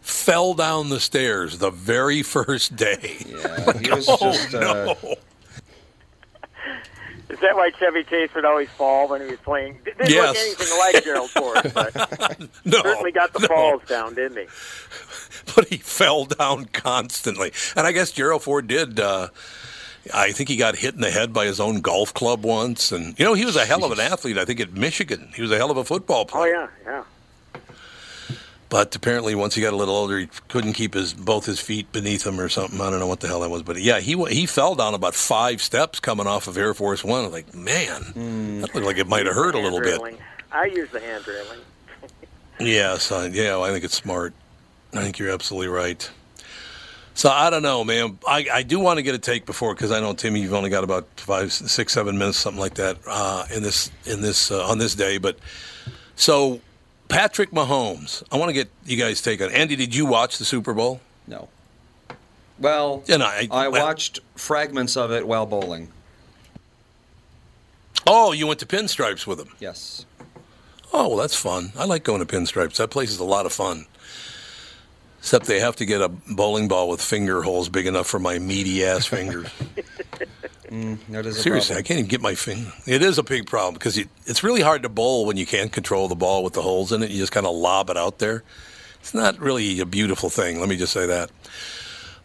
fell 0.00 0.54
down 0.54 0.88
the 0.88 1.00
stairs 1.00 1.58
the 1.58 1.70
very 1.70 2.22
first 2.22 2.76
day. 2.76 3.16
Yeah, 3.26 3.78
he 3.78 3.90
was 3.94 4.06
Oh, 4.08 4.16
just. 4.18 4.54
Uh, 4.54 4.94
no. 5.04 5.14
Is 7.30 7.38
that 7.40 7.56
why 7.56 7.70
Chevy 7.78 8.04
Chase 8.04 8.28
would 8.34 8.44
always 8.44 8.68
fall 8.70 9.08
when 9.08 9.22
he 9.22 9.28
was 9.28 9.38
playing? 9.40 9.78
Didn't 9.86 10.00
look 10.00 10.36
anything 10.36 10.78
like 10.78 11.02
Gerald 11.02 11.30
Ford, 11.30 11.70
but 11.74 12.40
No, 12.66 12.82
certainly 12.82 13.10
got 13.10 13.32
the 13.32 13.38
no. 13.40 13.46
falls 13.48 13.82
down, 13.88 14.14
didn't 14.14 14.36
he? 14.36 14.46
but 15.56 15.66
he 15.68 15.78
fell 15.78 16.26
down 16.26 16.66
constantly. 16.66 17.52
And 17.74 17.86
I 17.86 17.92
guess 17.92 18.10
Gerald 18.10 18.42
Ford 18.42 18.66
did. 18.66 19.00
Uh, 19.00 19.28
I 20.12 20.32
think 20.32 20.48
he 20.48 20.56
got 20.56 20.76
hit 20.76 20.94
in 20.94 21.00
the 21.00 21.10
head 21.10 21.32
by 21.32 21.46
his 21.46 21.60
own 21.60 21.80
golf 21.80 22.12
club 22.12 22.44
once, 22.44 22.90
and 22.90 23.18
you 23.18 23.24
know 23.24 23.34
he 23.34 23.44
was 23.44 23.56
a 23.56 23.64
hell 23.64 23.84
of 23.84 23.92
an 23.92 24.00
athlete. 24.00 24.38
I 24.38 24.44
think 24.44 24.60
at 24.60 24.72
Michigan, 24.72 25.30
he 25.34 25.42
was 25.42 25.50
a 25.50 25.56
hell 25.56 25.70
of 25.70 25.76
a 25.76 25.84
football 25.84 26.24
player. 26.24 26.56
Oh 26.56 26.68
yeah, 26.84 27.04
yeah. 27.54 27.60
But 28.68 28.96
apparently, 28.96 29.34
once 29.34 29.54
he 29.54 29.60
got 29.60 29.74
a 29.74 29.76
little 29.76 29.94
older, 29.94 30.18
he 30.18 30.28
couldn't 30.48 30.72
keep 30.72 30.94
his 30.94 31.12
both 31.12 31.44
his 31.44 31.60
feet 31.60 31.92
beneath 31.92 32.26
him 32.26 32.40
or 32.40 32.48
something. 32.48 32.80
I 32.80 32.90
don't 32.90 33.00
know 33.00 33.06
what 33.06 33.20
the 33.20 33.28
hell 33.28 33.40
that 33.40 33.50
was, 33.50 33.62
but 33.62 33.80
yeah, 33.80 34.00
he 34.00 34.16
he 34.30 34.46
fell 34.46 34.74
down 34.74 34.94
about 34.94 35.14
five 35.14 35.60
steps 35.60 36.00
coming 36.00 36.26
off 36.26 36.48
of 36.48 36.56
Air 36.56 36.72
Force 36.72 37.04
One. 37.04 37.26
I'm 37.26 37.30
like, 37.30 37.54
man, 37.54 38.02
hmm. 38.02 38.60
that 38.62 38.74
looked 38.74 38.86
like 38.86 38.96
it 38.96 39.06
might 39.06 39.26
have 39.26 39.34
hurt 39.34 39.54
a 39.54 39.58
little 39.58 39.80
bit. 39.80 40.00
I 40.50 40.64
use 40.64 40.90
the 40.90 41.00
hand 41.00 41.26
railing. 41.28 41.60
Yes, 42.60 43.10
I, 43.10 43.26
yeah, 43.26 43.58
I 43.58 43.70
think 43.70 43.82
it's 43.82 43.96
smart. 43.96 44.34
I 44.92 45.02
think 45.02 45.18
you're 45.18 45.30
absolutely 45.30 45.68
right. 45.68 46.08
So 47.14 47.28
I 47.30 47.50
don't 47.50 47.62
know, 47.62 47.84
man. 47.84 48.18
I, 48.26 48.46
I 48.52 48.62
do 48.62 48.80
want 48.80 48.96
to 48.98 49.02
get 49.02 49.14
a 49.14 49.18
take 49.18 49.44
before 49.44 49.74
because 49.74 49.90
I 49.92 50.00
know 50.00 50.14
Timmy, 50.14 50.40
you've 50.40 50.54
only 50.54 50.70
got 50.70 50.82
about 50.82 51.06
five, 51.16 51.52
six, 51.52 51.92
seven 51.92 52.16
minutes, 52.18 52.38
something 52.38 52.60
like 52.60 52.74
that, 52.74 52.96
uh, 53.06 53.44
in 53.54 53.62
this 53.62 53.90
in 54.06 54.22
this 54.22 54.50
uh, 54.50 54.66
on 54.66 54.78
this 54.78 54.94
day. 54.94 55.18
But 55.18 55.38
so 56.16 56.60
Patrick 57.08 57.50
Mahomes, 57.50 58.22
I 58.32 58.38
want 58.38 58.48
to 58.48 58.54
get 58.54 58.70
you 58.86 58.96
guys' 58.96 59.20
take 59.20 59.42
on. 59.42 59.50
Andy, 59.52 59.76
did 59.76 59.94
you 59.94 60.06
watch 60.06 60.38
the 60.38 60.44
Super 60.44 60.72
Bowl? 60.74 61.00
no. 61.26 61.48
Well, 62.58 63.02
no, 63.08 63.24
I- 63.24 63.48
I 63.50 63.68
watched 63.68 64.20
fragments 64.36 64.96
of 64.96 65.10
it 65.10 65.26
while 65.26 65.46
bowling. 65.46 65.88
Oh, 68.06 68.32
you 68.32 68.46
went 68.46 68.60
to 68.60 68.66
Pinstripes 68.66 69.26
with 69.26 69.40
him. 69.40 69.48
Yes. 69.58 70.06
Oh, 70.92 71.08
well, 71.08 71.16
that's 71.16 71.34
fun. 71.34 71.72
I 71.76 71.84
like 71.86 72.04
going 72.04 72.24
to 72.24 72.26
Pinstripes. 72.36 72.76
That 72.76 72.90
place 72.90 73.10
is 73.10 73.18
a 73.18 73.24
lot 73.24 73.46
of 73.46 73.52
fun. 73.52 73.86
Except 75.22 75.46
they 75.46 75.60
have 75.60 75.76
to 75.76 75.84
get 75.84 76.00
a 76.00 76.08
bowling 76.08 76.66
ball 76.66 76.88
with 76.88 77.00
finger 77.00 77.42
holes 77.42 77.68
big 77.68 77.86
enough 77.86 78.08
for 78.08 78.18
my 78.18 78.40
meaty 78.40 78.84
ass 78.84 79.06
fingers. 79.06 79.48
Mm, 80.72 80.98
that 81.10 81.26
is 81.26 81.38
Seriously, 81.38 81.76
I 81.76 81.82
can't 81.82 81.98
even 81.98 82.08
get 82.08 82.22
my 82.22 82.34
finger. 82.34 82.72
It 82.86 83.02
is 83.02 83.18
a 83.18 83.22
big 83.22 83.44
problem 83.44 83.74
because 83.74 83.98
it, 83.98 84.08
it's 84.24 84.42
really 84.42 84.62
hard 84.62 84.84
to 84.84 84.88
bowl 84.88 85.26
when 85.26 85.36
you 85.36 85.44
can't 85.44 85.70
control 85.70 86.08
the 86.08 86.14
ball 86.14 86.42
with 86.42 86.54
the 86.54 86.62
holes 86.62 86.92
in 86.92 87.02
it. 87.02 87.10
You 87.10 87.18
just 87.18 87.30
kind 87.30 87.44
of 87.44 87.54
lob 87.54 87.90
it 87.90 87.98
out 87.98 88.20
there. 88.20 88.42
It's 89.00 89.12
not 89.12 89.38
really 89.38 89.80
a 89.80 89.84
beautiful 89.84 90.30
thing. 90.30 90.60
Let 90.60 90.70
me 90.70 90.78
just 90.78 90.94
say 90.94 91.04
that. 91.04 91.30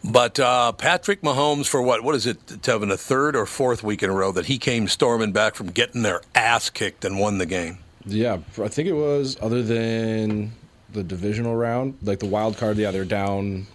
But 0.02 0.40
uh, 0.40 0.72
Patrick 0.72 1.20
Mahomes, 1.20 1.66
for 1.66 1.82
what? 1.82 2.02
What 2.02 2.14
is 2.14 2.24
it, 2.24 2.46
Tevin? 2.46 2.90
A 2.90 2.96
third 2.96 3.36
or 3.36 3.44
fourth 3.44 3.82
week 3.82 4.02
in 4.02 4.08
a 4.08 4.14
row 4.14 4.32
that 4.32 4.46
he 4.46 4.56
came 4.56 4.88
storming 4.88 5.32
back 5.32 5.54
from 5.54 5.66
getting 5.66 6.00
their 6.00 6.22
ass 6.34 6.70
kicked 6.70 7.04
and 7.04 7.18
won 7.18 7.36
the 7.36 7.46
game. 7.46 7.80
Yeah, 8.06 8.38
I 8.58 8.68
think 8.68 8.88
it 8.88 8.94
was 8.94 9.36
other 9.42 9.62
than 9.62 10.52
the 10.92 11.02
divisional 11.02 11.54
round, 11.56 11.96
like 12.02 12.18
the 12.18 12.26
wild 12.26 12.56
card. 12.56 12.76
Yeah, 12.76 12.90
they're 12.90 13.04
down 13.04 13.66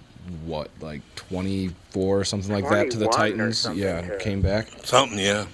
what, 0.45 0.69
like 0.81 1.01
twenty 1.15 1.71
four 1.91 2.19
or 2.19 2.23
something 2.23 2.51
like 2.51 2.69
that 2.69 2.91
to 2.91 2.97
the 2.97 3.07
Titans. 3.07 3.67
Yeah, 3.73 4.01
too. 4.01 4.17
came 4.19 4.41
back. 4.41 4.67
Something, 4.83 5.19
yeah. 5.19 5.45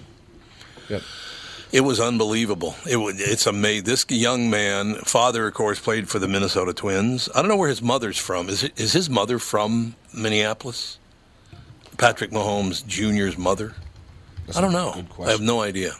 Yep. 0.89 1.01
It 1.71 1.81
was 1.81 1.99
unbelievable. 1.99 2.75
It 2.89 2.97
wa- 2.97 3.11
it's 3.13 3.45
amazing. 3.45 3.83
This 3.85 4.03
young 4.09 4.49
man, 4.49 4.95
father, 5.03 5.47
of 5.47 5.53
course, 5.53 5.79
played 5.79 6.09
for 6.09 6.17
the 6.17 6.27
Minnesota 6.27 6.73
Twins. 6.73 7.29
I 7.35 7.41
don't 7.41 7.49
know 7.49 7.57
where 7.57 7.69
his 7.69 7.81
mother's 7.81 8.17
from. 8.17 8.49
Is 8.49 8.63
it, 8.63 8.79
is 8.79 8.93
his 8.93 9.07
mother 9.07 9.37
from 9.37 9.95
Minneapolis? 10.11 10.97
Patrick 11.97 12.31
Mahomes 12.31 12.85
Jr.'s 12.87 13.37
mother. 13.37 13.75
I 14.55 14.61
don't 14.61 14.71
know. 14.71 15.03
I 15.23 15.29
have 15.29 15.41
no 15.41 15.61
idea. 15.61 15.91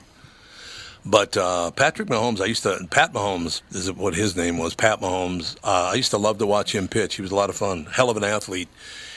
But 1.09 1.35
uh, 1.37 1.71
Patrick 1.71 2.07
Mahomes, 2.07 2.39
I 2.39 2.45
used 2.45 2.61
to 2.63 2.85
Pat 2.91 3.13
Mahomes 3.13 3.63
is 3.71 3.91
what 3.91 4.13
his 4.13 4.35
name 4.35 4.59
was. 4.59 4.75
Pat 4.75 5.01
Mahomes. 5.01 5.57
Uh, 5.63 5.89
I 5.91 5.95
used 5.95 6.11
to 6.11 6.19
love 6.19 6.37
to 6.37 6.45
watch 6.45 6.75
him 6.75 6.87
pitch. 6.87 7.15
He 7.15 7.23
was 7.23 7.31
a 7.31 7.35
lot 7.35 7.49
of 7.49 7.55
fun. 7.55 7.85
Hell 7.85 8.11
of 8.11 8.17
an 8.17 8.23
athlete, 8.23 8.69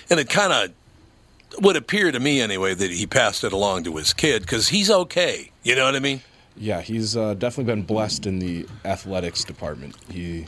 and 0.09 0.19
it 0.19 0.31
kind 0.31 0.53
of 0.53 1.63
would 1.63 1.77
appear 1.77 2.11
to 2.11 2.19
me 2.19 2.41
anyway 2.41 2.73
that 2.73 2.91
he 2.91 3.07
passed 3.07 3.45
it 3.45 3.53
along 3.53 3.85
to 3.85 3.97
his 3.97 4.15
kid 4.15 4.41
because 4.41 4.69
he's 4.69 4.91
okay. 4.91 5.51
You 5.65 5.77
know 5.77 5.85
what 5.85 5.95
I 5.95 5.99
mean? 5.99 6.23
Yeah, 6.57 6.81
he's 6.81 7.15
uh, 7.15 7.35
definitely 7.35 7.75
been 7.75 7.83
blessed 7.83 8.27
in 8.27 8.39
the 8.39 8.67
athletics 8.87 9.45
department. 9.45 9.95
He 10.11 10.47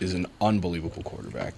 is 0.00 0.12
an 0.12 0.26
unbelievable 0.40 1.04
quarterback. 1.04 1.54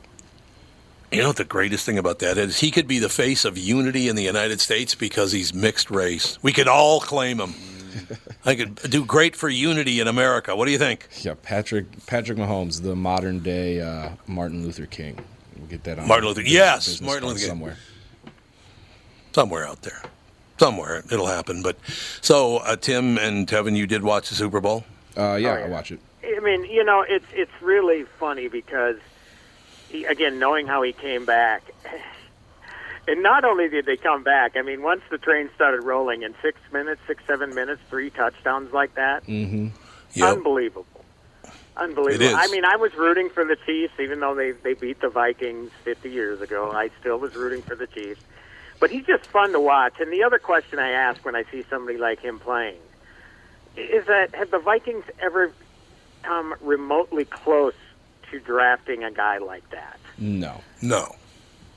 You 1.11 1.23
know 1.23 1.29
what 1.29 1.37
the 1.37 1.45
greatest 1.45 1.87
thing 1.87 1.97
about 1.97 2.19
that 2.19 2.37
is? 2.37 2.61
He 2.61 2.71
could 2.71 2.87
be 2.87 2.99
the 2.99 3.09
face 3.09 3.47
of 3.47 3.57
unity 3.57 4.09
in 4.09 4.17
the 4.17 4.23
United 4.23 4.61
States 4.61 4.95
because 4.95 5.33
he's 5.33 5.55
mixed 5.55 5.91
race. 5.91 6.39
We 6.43 6.53
could 6.53 6.69
all 6.69 7.01
claim 7.01 7.39
him. 7.39 7.55
I 8.45 8.55
could 8.55 8.77
do 8.91 9.05
great 9.05 9.37
for 9.37 9.49
unity 9.49 10.01
in 10.01 10.09
America. 10.09 10.55
What 10.57 10.67
do 10.67 10.73
you 10.73 10.79
think? 10.79 11.09
Yeah, 11.21 11.35
Patrick 11.43 11.87
Patrick 12.07 12.39
Mahomes, 12.39 12.83
the 12.83 12.97
modern 12.97 13.41
day 13.41 13.81
uh, 13.81 14.11
Martin 14.27 14.63
Luther 14.65 14.87
King. 14.87 15.19
We'll 15.57 15.67
get 15.69 15.85
that 15.85 15.99
on 15.99 16.09
Martin 16.09 16.29
Luther- 16.29 16.41
business- 16.43 16.55
yes, 16.55 16.87
business 16.87 17.01
Martin 17.07 17.29
Luther 17.29 17.39
King. 17.41 17.49
somewhere. 17.49 17.77
Somewhere 19.33 19.67
out 19.67 19.83
there. 19.83 20.03
Somewhere 20.59 20.99
it'll 21.11 21.27
happen. 21.27 21.63
But 21.63 21.77
so, 22.21 22.59
uh, 22.59 22.77
Tim 22.77 23.19
and 23.19 23.47
Tevin, 23.49 23.77
you 23.77 23.87
did 23.87 24.03
watch 24.03 24.29
the 24.29 24.35
Super 24.35 24.61
Bowl? 24.61 24.85
Uh, 25.17 25.35
yeah, 25.37 25.55
Oh, 25.55 25.59
yeah. 25.59 25.65
I 25.65 25.69
watch 25.69 25.91
it. 25.91 26.01
I 26.25 26.39
mean, 26.41 26.65
you 26.65 26.85
know, 26.85 27.05
it's 27.07 27.27
it's 27.33 27.51
really 27.61 28.05
funny 28.19 28.49
because, 28.49 28.97
he, 29.89 30.05
again, 30.05 30.39
knowing 30.39 30.67
how 30.67 30.83
he 30.83 30.93
came 30.93 31.25
back, 31.25 31.63
and 33.09 33.23
not 33.23 33.45
only 33.45 33.69
did 33.69 33.87
they 33.87 33.97
come 33.97 34.23
back, 34.23 34.57
I 34.57 34.63
mean, 34.63 34.83
once 34.83 35.03
the 35.11 35.19
train 35.19 35.51
started 35.55 35.83
rolling 35.85 36.23
in 36.23 36.35
six 36.43 36.61
minutes, 36.73 37.01
six 37.07 37.23
seven 37.27 37.55
minutes, 37.55 37.81
three 37.91 38.11
touchdowns 38.11 38.73
like 38.73 38.95
that, 38.95 39.25
Mm-hmm. 39.27 39.69
Yep. 40.15 40.37
unbelievable, 40.37 41.05
unbelievable. 41.77 42.27
It 42.27 42.31
is. 42.31 42.35
I 42.37 42.47
mean, 42.49 42.65
I 42.65 42.77
was 42.77 42.95
rooting 42.95 43.31
for 43.31 43.45
the 43.45 43.57
Chiefs, 43.67 43.95
even 43.99 44.21
though 44.21 44.35
they 44.35 44.53
they 44.53 44.75
beat 44.75 45.01
the 45.01 45.09
Vikings 45.09 45.71
50 45.85 46.11
years 46.11 46.41
ago. 46.41 46.71
I 46.71 46.91
still 47.01 47.19
was 47.19 47.35
rooting 47.35 47.63
for 47.63 47.75
the 47.75 47.87
Chiefs, 47.87 48.21
but 48.79 48.91
he's 48.91 49.07
just 49.07 49.25
fun 49.27 49.53
to 49.53 49.61
watch. 49.61 49.95
And 50.01 50.13
the 50.13 50.23
other 50.23 50.39
question 50.39 50.79
I 50.79 50.91
ask 50.91 51.25
when 51.25 51.35
I 51.35 51.45
see 51.51 51.65
somebody 51.71 51.99
like 51.99 52.21
him 52.21 52.39
playing 52.39 52.79
is 53.77 54.07
that 54.07 54.35
have 54.35 54.51
the 54.51 54.59
Vikings 54.59 55.05
ever 55.19 55.51
come 56.23 56.55
remotely 56.61 57.25
close 57.25 57.73
to 58.31 58.39
drafting 58.39 59.03
a 59.03 59.11
guy 59.11 59.39
like 59.39 59.69
that? 59.71 59.99
No. 60.19 60.61
No. 60.83 61.15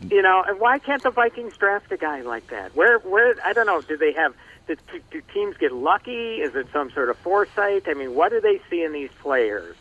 You 0.01 0.21
know, 0.21 0.43
and 0.47 0.59
why 0.59 0.77
can't 0.79 1.01
the 1.01 1.09
Vikings 1.09 1.55
draft 1.57 1.91
a 1.91 1.97
guy 1.97 2.21
like 2.21 2.47
that? 2.47 2.75
Where, 2.75 2.99
where? 2.99 3.35
I 3.43 3.53
don't 3.53 3.65
know. 3.65 3.81
Do 3.81 3.97
they 3.97 4.11
have? 4.13 4.33
Do, 4.67 4.75
do, 5.11 5.21
teams 5.33 5.55
get 5.57 5.71
lucky? 5.71 6.35
Is 6.41 6.55
it 6.55 6.67
some 6.73 6.91
sort 6.91 7.09
of 7.09 7.17
foresight? 7.17 7.83
I 7.87 7.93
mean, 7.93 8.13
what 8.15 8.31
do 8.31 8.41
they 8.41 8.59
see 8.69 8.83
in 8.83 8.91
these 8.93 9.11
players? 9.21 9.75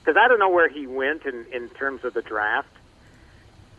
Because 0.00 0.16
I 0.16 0.26
don't 0.26 0.38
know 0.38 0.48
where 0.50 0.68
he 0.68 0.86
went 0.86 1.24
in 1.26 1.46
in 1.52 1.68
terms 1.70 2.04
of 2.04 2.12
the 2.14 2.22
draft, 2.22 2.68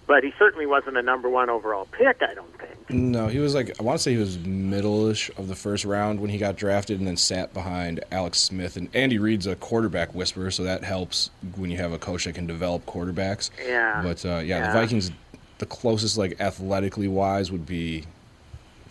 but 0.07 0.23
he 0.23 0.33
certainly 0.39 0.65
wasn't 0.65 0.95
a 0.95 1.01
number 1.01 1.27
one 1.27 1.49
overall 1.49 1.85
pick. 1.91 2.21
I 2.21 2.33
don't 2.33 2.57
think. 2.59 2.89
No, 2.89 3.27
he 3.27 3.39
was 3.39 3.53
like 3.55 3.77
I 3.79 3.83
want 3.83 3.97
to 3.99 4.03
say 4.03 4.11
he 4.13 4.17
was 4.17 4.37
middle-ish 4.39 5.29
of 5.37 5.47
the 5.47 5.55
first 5.55 5.85
round 5.85 6.19
when 6.21 6.29
he 6.29 6.37
got 6.37 6.55
drafted, 6.55 6.99
and 6.99 7.07
then 7.07 7.17
sat 7.17 7.53
behind 7.53 7.99
Alex 8.11 8.39
Smith. 8.39 8.77
And 8.77 8.89
Andy 8.95 9.17
Reid's 9.19 9.47
a 9.47 9.55
quarterback 9.57 10.15
whisperer, 10.15 10.49
so 10.51 10.63
that 10.63 10.83
helps 10.83 11.29
when 11.57 11.71
you 11.71 11.77
have 11.77 11.91
a 11.91 11.99
coach 11.99 12.23
that 12.25 12.35
can 12.35 12.47
develop 12.47 12.85
quarterbacks. 12.85 13.49
Yeah. 13.65 14.01
But 14.01 14.25
uh, 14.25 14.37
yeah, 14.37 14.59
Yeah. 14.59 14.67
the 14.67 14.79
Vikings, 14.79 15.11
the 15.59 15.65
closest 15.65 16.17
like 16.17 16.39
athletically 16.39 17.07
wise 17.07 17.51
would 17.51 17.65
be 17.65 18.05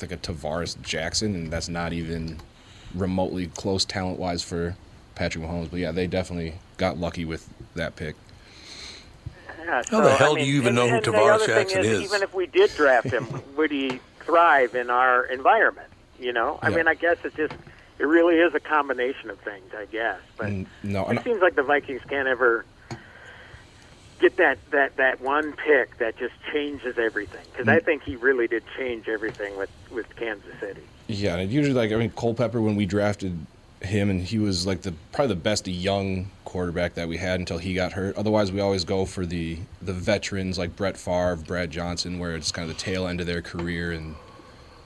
like 0.00 0.12
a 0.12 0.16
Tarvaris 0.16 0.80
Jackson, 0.82 1.34
and 1.34 1.52
that's 1.52 1.68
not 1.68 1.92
even 1.92 2.38
remotely 2.94 3.46
close 3.48 3.84
talent 3.84 4.18
wise 4.18 4.42
for 4.42 4.76
Patrick 5.14 5.44
Mahomes. 5.44 5.70
But 5.70 5.80
yeah, 5.80 5.92
they 5.92 6.06
definitely 6.06 6.54
got 6.76 6.98
lucky 6.98 7.24
with 7.24 7.48
that 7.74 7.94
pick. 7.96 8.16
Yeah, 9.64 9.82
How 9.90 10.00
the 10.00 10.10
hell 10.14 10.36
I 10.36 10.40
do 10.40 10.44
you 10.46 10.56
even 10.56 10.76
and- 10.76 10.76
know 10.76 10.88
who 10.88 11.00
Tarvaris 11.00 11.46
Jackson 11.46 11.80
is, 11.80 11.86
is? 11.86 12.02
Even 12.02 12.22
if 12.22 12.34
we 12.34 12.46
did 12.46 12.74
draft 12.74 13.08
him, 13.08 13.26
would 13.56 13.70
he 13.70 14.00
thrive 14.20 14.74
in 14.74 14.90
our 14.90 15.24
environment? 15.26 15.88
You 16.18 16.32
know, 16.32 16.58
I 16.62 16.68
Yeah. 16.70 16.76
mean, 16.78 16.88
I 16.88 16.94
guess 16.94 17.18
it 17.24 17.34
just 17.36 17.54
it 17.98 18.06
really 18.06 18.36
is 18.38 18.54
a 18.54 18.60
combination 18.60 19.30
of 19.30 19.38
things. 19.40 19.70
I 19.76 19.84
guess, 19.86 20.18
but 20.36 20.48
Mm, 20.48 20.66
no, 20.82 21.04
it 21.06 21.10
and 21.10 21.22
seems 21.22 21.40
like 21.42 21.54
the 21.54 21.62
Vikings 21.62 22.02
can't 22.08 22.26
ever 22.26 22.64
get 24.22 24.36
that 24.36 24.58
that 24.70 24.96
that 24.96 25.20
one 25.20 25.52
pick 25.52 25.98
that 25.98 26.16
just 26.16 26.34
changes 26.52 26.96
everything. 26.96 27.44
Because 27.52 27.68
I 27.68 27.80
Mm. 27.80 27.84
think 27.84 28.02
he 28.04 28.16
really 28.16 28.46
did 28.46 28.62
change 28.78 29.08
everything 29.08 29.56
with 29.58 29.70
with 29.90 30.06
Kansas 30.16 30.54
City. 30.60 30.80
Yeah, 31.08 31.36
and 31.36 31.50
usually 31.50 31.74
like 31.74 31.92
I 31.92 31.96
mean 31.96 32.12
Culpepper 32.16 32.60
when 32.62 32.76
we 32.76 32.86
drafted 32.86 33.36
him 33.82 34.08
and 34.08 34.22
he 34.22 34.38
was 34.38 34.64
like 34.64 34.82
the 34.82 34.94
probably 35.12 35.34
the 35.34 35.40
best 35.40 35.66
young 35.66 36.30
quarterback 36.44 36.94
that 36.94 37.08
we 37.08 37.16
had 37.16 37.40
until 37.40 37.58
he 37.58 37.74
got 37.74 37.92
hurt. 37.92 38.16
Otherwise, 38.16 38.52
we 38.52 38.60
always 38.60 38.84
go 38.84 39.04
for 39.04 39.26
the 39.26 39.58
the 39.82 39.92
veterans 39.92 40.56
like 40.56 40.76
Brett 40.76 40.96
Favre, 40.96 41.36
Brad 41.36 41.70
Johnson, 41.72 42.18
where 42.20 42.36
it's 42.36 42.52
kind 42.52 42.70
of 42.70 42.76
the 42.76 42.80
tail 42.80 43.06
end 43.08 43.20
of 43.20 43.26
their 43.26 43.42
career 43.42 43.90
and 43.92 44.14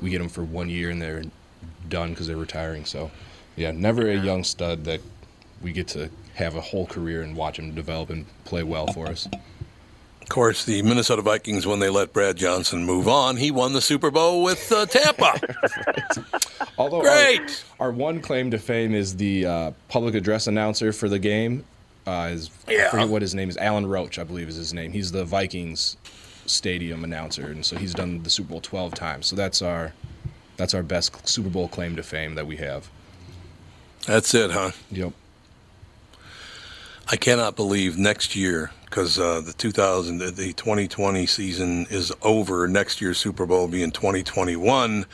we 0.01 0.11
get 0.11 0.19
them 0.19 0.29
for 0.31 0.43
one 0.43 0.69
year 0.71 0.91
and 0.91 1.01
they're 1.01 1.25
done 1.89 2.11
because 2.11 2.27
they're 2.27 2.37
retiring. 2.37 2.85
So, 2.85 3.11
yeah, 3.57 3.71
never 3.71 4.09
a 4.11 4.17
young 4.17 4.45
stud 4.45 4.85
that 4.85 5.01
we 5.63 5.73
get 5.73 5.89
to 5.89 6.11
have 6.37 6.55
a 6.55 6.61
whole 6.61 6.87
career 6.87 7.23
and 7.23 7.35
watch 7.35 7.59
him 7.59 7.75
develop 7.75 8.11
and 8.11 8.27
play 8.45 8.63
well 8.63 8.87
for 8.87 9.07
us. 9.07 9.27
Of 10.21 10.29
course, 10.29 10.65
the 10.65 10.83
Minnesota 10.83 11.23
Vikings, 11.23 11.67
when 11.67 11.79
they 11.79 11.89
let 11.89 12.13
Brad 12.13 12.37
Johnson 12.37 12.85
move 12.85 13.09
on, 13.09 13.37
he 13.37 13.51
won 13.51 13.73
the 13.73 13.81
Super 13.81 14.11
Bowl 14.11 14.43
with 14.43 14.71
uh, 14.73 14.85
Tampa. 14.85 15.41
Although 16.79 17.01
Great! 17.01 17.65
Our, 17.79 17.87
our 17.87 17.93
one 17.93 18.21
claim 18.21 18.51
to 18.51 18.59
fame 18.59 18.93
is 18.93 19.17
the 19.17 19.47
uh, 19.47 19.71
public 19.89 20.15
address 20.15 20.47
announcer 20.47 20.93
for 20.93 21.09
the 21.09 21.19
game. 21.19 21.65
Uh, 22.07 22.31
is, 22.33 22.51
I 22.69 22.89
forget 22.89 23.09
what 23.09 23.23
his 23.23 23.35
name 23.35 23.49
is. 23.49 23.57
Alan 23.57 23.87
Roach, 23.87 24.19
I 24.19 24.25
believe, 24.25 24.49
is 24.49 24.57
his 24.57 24.75
name. 24.75 24.93
He's 24.93 25.13
the 25.13 25.25
Vikings 25.25 25.97
stadium 26.45 27.03
announcer, 27.03 27.47
and 27.47 27.65
so 27.65 27.77
he's 27.77 27.95
done 27.95 28.23
the 28.23 28.31
Super 28.31 28.51
Bowl 28.51 28.61
12 28.61 28.95
times. 28.95 29.27
So 29.27 29.37
that's 29.37 29.63
our 29.63 29.93
that's 30.57 30.75
our 30.75 30.83
best 30.83 31.27
Super 31.29 31.49
Bowl 31.49 31.69
claim 31.69 31.97
to 31.97 32.03
fame 32.03 32.35
that 32.35 32.47
we 32.47 32.57
have. 32.57 32.91
That's 34.07 34.35
it, 34.35 34.51
huh? 34.51 34.73
Yep. 34.91 35.13
I 37.09 37.17
cannot 37.17 37.55
believe 37.55 37.97
next 37.97 38.35
year 38.35 38.73
because 38.85 39.19
uh, 39.19 39.41
the 39.41 39.53
2000 39.53 40.19
the- 40.19 40.31
the 40.31 40.53
2020 40.53 41.27
season 41.27 41.87
is 41.89 42.13
over. 42.23 42.67
Next 42.67 43.01
year's 43.01 43.19
Super 43.19 43.47
Bowl 43.47 43.61
will 43.63 43.69
be 43.69 43.83
in 43.83 43.93
2021, 43.93 45.07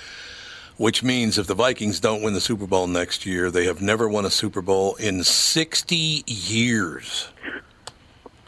which 0.78 1.02
means 1.02 1.36
if 1.38 1.46
the 1.46 1.54
Vikings 1.54 2.00
don't 2.00 2.22
win 2.22 2.32
the 2.34 2.40
Super 2.40 2.66
Bowl 2.66 2.86
next 2.86 3.26
year, 3.26 3.50
they 3.50 3.66
have 3.66 3.82
never 3.82 4.08
won 4.08 4.24
a 4.24 4.30
Super 4.30 4.62
Bowl 4.62 4.94
in 4.96 5.22
60 5.22 6.24
years. 6.26 7.28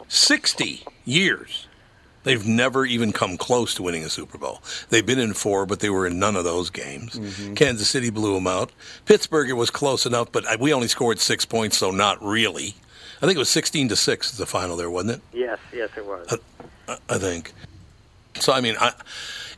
60 0.07 0.83
years. 1.05 1.67
They've 2.23 2.47
never 2.47 2.85
even 2.87 3.11
come 3.13 3.37
close 3.37 3.75
to 3.75 3.83
winning 3.83 4.03
a 4.03 4.09
Super 4.09 4.39
Bowl. 4.39 4.63
They've 4.89 5.05
been 5.05 5.19
in 5.19 5.35
four, 5.35 5.67
but 5.67 5.79
they 5.81 5.91
were 5.91 6.07
in 6.07 6.17
none 6.17 6.35
of 6.35 6.43
those 6.43 6.71
games. 6.71 7.19
Kansas 7.53 7.87
City 7.87 8.09
blew 8.09 8.33
them 8.33 8.47
out. 8.47 8.71
Pittsburgh, 9.05 9.47
it 9.47 9.53
was 9.53 9.69
close 9.69 10.07
enough, 10.07 10.31
but 10.31 10.59
we 10.59 10.73
only 10.73 10.87
scored 10.87 11.19
six 11.19 11.45
points, 11.45 11.77
so 11.77 11.91
not 11.91 12.19
really. 12.23 12.73
I 13.21 13.25
think 13.25 13.35
it 13.35 13.39
was 13.39 13.49
16 13.49 13.89
to 13.89 13.95
6 13.95 14.31
is 14.33 14.37
the 14.37 14.45
final 14.45 14.75
there, 14.75 14.89
wasn't 14.89 15.13
it? 15.13 15.21
Yes, 15.33 15.59
yes, 15.73 15.89
it 15.97 16.05
was. 16.05 16.27
I- 16.87 16.97
I 17.09 17.17
think. 17.17 17.51
So, 18.39 18.53
I 18.53 18.61
mean, 18.61 18.75
I, 18.79 18.91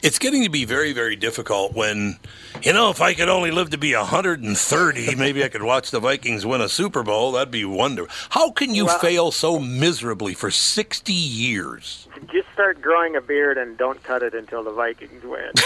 it's 0.01 0.17
getting 0.19 0.43
to 0.43 0.49
be 0.49 0.63
very, 0.63 0.93
very 0.93 1.17
difficult 1.17 1.73
when, 1.73 2.19
you 2.63 2.71
know, 2.71 2.89
if 2.89 3.01
I 3.01 3.13
could 3.15 3.27
only 3.27 3.51
live 3.51 3.71
to 3.71 3.77
be 3.77 3.93
130, 3.95 5.15
maybe 5.17 5.43
I 5.43 5.49
could 5.49 5.63
watch 5.63 5.91
the 5.91 5.99
Vikings 5.99 6.45
win 6.45 6.61
a 6.61 6.69
Super 6.69 7.03
Bowl. 7.03 7.33
That'd 7.33 7.51
be 7.51 7.65
wonderful. 7.65 8.13
How 8.29 8.51
can 8.51 8.73
you 8.73 8.85
Well- 8.85 8.99
fail 8.99 9.31
so 9.31 9.59
miserably 9.59 10.35
for 10.35 10.49
60 10.51 11.11
years? 11.11 12.07
Just 12.31 12.47
start 12.53 12.81
growing 12.81 13.15
a 13.17 13.21
beard 13.21 13.57
and 13.57 13.77
don't 13.77 14.01
cut 14.03 14.23
it 14.23 14.33
until 14.33 14.63
the 14.63 14.71
Vikings 14.71 15.23
win. 15.23 15.51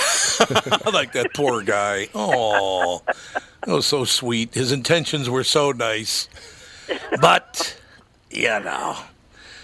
I 0.86 0.90
like 0.92 1.12
that 1.14 1.34
poor 1.36 1.62
guy. 1.62 2.08
Oh, 2.16 3.04
that 3.06 3.68
was 3.74 3.86
so 3.86 4.04
sweet. 4.06 4.54
His 4.56 4.72
intentions 4.72 5.30
were 5.30 5.44
so 5.44 5.72
nice. 5.72 6.28
But, 7.22 7.80
you 8.32 8.60
know. 8.62 8.98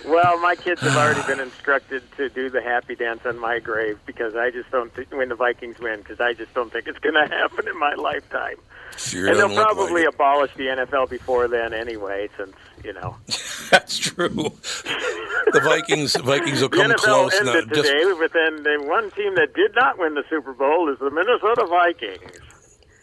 well, 0.06 0.40
my 0.40 0.56
kids 0.56 0.82
have 0.82 0.96
already 0.96 1.26
been 1.28 1.40
instructed 1.40 2.04
to 2.18 2.30
do 2.30 2.50
the 2.50 2.62
happy 2.62 2.96
dance 2.96 3.22
on 3.26 3.40
my 3.40 3.60
grave 3.60 4.00
because 4.06 4.36
I 4.36 4.52
just 4.52 4.70
don't 4.72 4.94
think 4.94 5.12
when 5.12 5.30
the 5.30 5.36
Vikings 5.36 5.80
win 5.80 6.00
because 6.00 6.20
I 6.20 6.34
just 6.34 6.54
don't 6.54 6.72
think 6.72 6.88
it's 6.88 7.00
going 7.00 7.16
to 7.30 7.34
happen 7.34 7.68
in 7.68 7.78
my 7.80 7.94
lifetime. 7.96 8.58
Sure 8.96 9.28
and 9.28 9.38
they'll 9.38 9.54
probably 9.54 10.06
like 10.06 10.14
abolish 10.14 10.54
the 10.56 10.64
NFL 10.66 11.10
before 11.10 11.48
then 11.48 11.74
anyway, 11.74 12.30
since 12.38 12.56
you 12.84 12.94
know 12.94 13.16
That's 13.70 13.98
true. 13.98 14.30
The 14.30 15.62
Vikings 15.64 16.16
Vikings 16.16 16.62
will 16.62 16.70
the 16.70 16.78
come 16.78 16.92
NFL 16.92 16.98
close 16.98 17.32
now. 17.44 17.54
ended 17.54 17.70
Just, 17.76 17.90
today. 17.90 18.14
But 18.18 18.34
then 18.34 18.64
the 18.64 18.86
one 18.88 19.12
team 19.12 19.36
that 19.36 19.54
did 19.54 19.76
not 19.76 19.98
win 20.00 20.14
the 20.16 20.24
Super 20.30 20.54
Bowl 20.54 20.92
is 20.92 21.00
the 21.00 21.12
Minnesota 21.12 21.66
Vikings. 21.70 22.40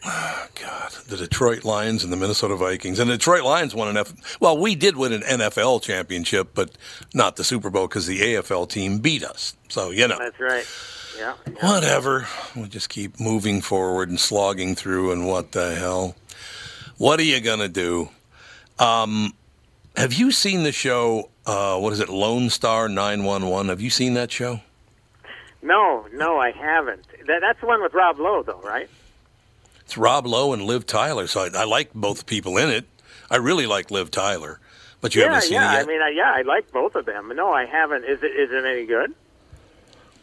God, 0.61 0.91
the 1.07 1.17
Detroit 1.17 1.63
Lions 1.65 2.03
and 2.03 2.13
the 2.13 2.17
Minnesota 2.17 2.55
Vikings. 2.55 2.99
And 2.99 3.09
the 3.09 3.17
Detroit 3.17 3.43
Lions 3.43 3.73
won 3.73 3.87
an 3.87 3.97
F. 3.97 4.39
Well, 4.39 4.57
we 4.57 4.75
did 4.75 4.95
win 4.95 5.13
an 5.13 5.21
NFL 5.21 5.81
championship, 5.81 6.49
but 6.53 6.71
not 7.13 7.35
the 7.35 7.43
Super 7.43 7.69
Bowl 7.69 7.87
because 7.87 8.05
the 8.05 8.19
AFL 8.21 8.69
team 8.69 8.99
beat 8.99 9.23
us. 9.23 9.55
So 9.69 9.89
you 9.91 10.07
know, 10.07 10.17
That's 10.19 10.39
right. 10.39 10.65
Yeah. 11.17 11.33
whatever. 11.61 12.27
We'll 12.55 12.67
just 12.67 12.89
keep 12.89 13.19
moving 13.19 13.61
forward 13.61 14.09
and 14.09 14.19
slogging 14.19 14.75
through. 14.75 15.11
And 15.11 15.25
what 15.27 15.53
the 15.53 15.75
hell? 15.75 16.15
What 16.97 17.19
are 17.19 17.23
you 17.23 17.39
gonna 17.41 17.67
do? 17.69 18.09
Um, 18.77 19.33
have 19.95 20.13
you 20.13 20.31
seen 20.31 20.63
the 20.63 20.71
show? 20.71 21.29
Uh, 21.45 21.79
what 21.79 21.93
is 21.93 21.99
it? 21.99 22.09
Lone 22.09 22.49
Star 22.49 22.89
Nine 22.89 23.23
One 23.23 23.47
One. 23.47 23.69
Have 23.69 23.81
you 23.81 23.89
seen 23.89 24.13
that 24.15 24.31
show? 24.31 24.59
No, 25.61 26.05
no, 26.13 26.37
I 26.37 26.51
haven't. 26.51 27.05
That, 27.25 27.39
that's 27.41 27.59
the 27.59 27.65
one 27.65 27.81
with 27.81 27.93
Rob 27.93 28.19
Lowe, 28.19 28.43
though, 28.43 28.61
right? 28.61 28.87
It's 29.85 29.97
Rob 29.97 30.25
Lowe 30.25 30.53
and 30.53 30.63
Liv 30.63 30.85
Tyler. 30.85 31.27
So 31.27 31.41
I, 31.41 31.49
I 31.61 31.63
like 31.63 31.93
both 31.93 32.25
people 32.25 32.57
in 32.57 32.69
it. 32.69 32.85
I 33.29 33.37
really 33.37 33.65
like 33.67 33.91
Liv 33.91 34.11
Tyler, 34.11 34.59
but 35.01 35.15
you 35.15 35.21
yeah, 35.21 35.27
haven't 35.27 35.41
seen 35.43 35.53
yeah. 35.53 35.71
it 35.71 35.77
yet. 35.77 35.83
I 35.83 35.87
mean, 35.87 36.01
I, 36.01 36.09
yeah, 36.09 36.33
I 36.35 36.41
like 36.41 36.71
both 36.71 36.95
of 36.95 37.05
them. 37.05 37.31
No, 37.35 37.51
I 37.51 37.65
haven't. 37.65 38.03
Is 38.05 38.21
it 38.23 38.31
is 38.31 38.51
it 38.51 38.65
any 38.65 38.85
good? 38.85 39.13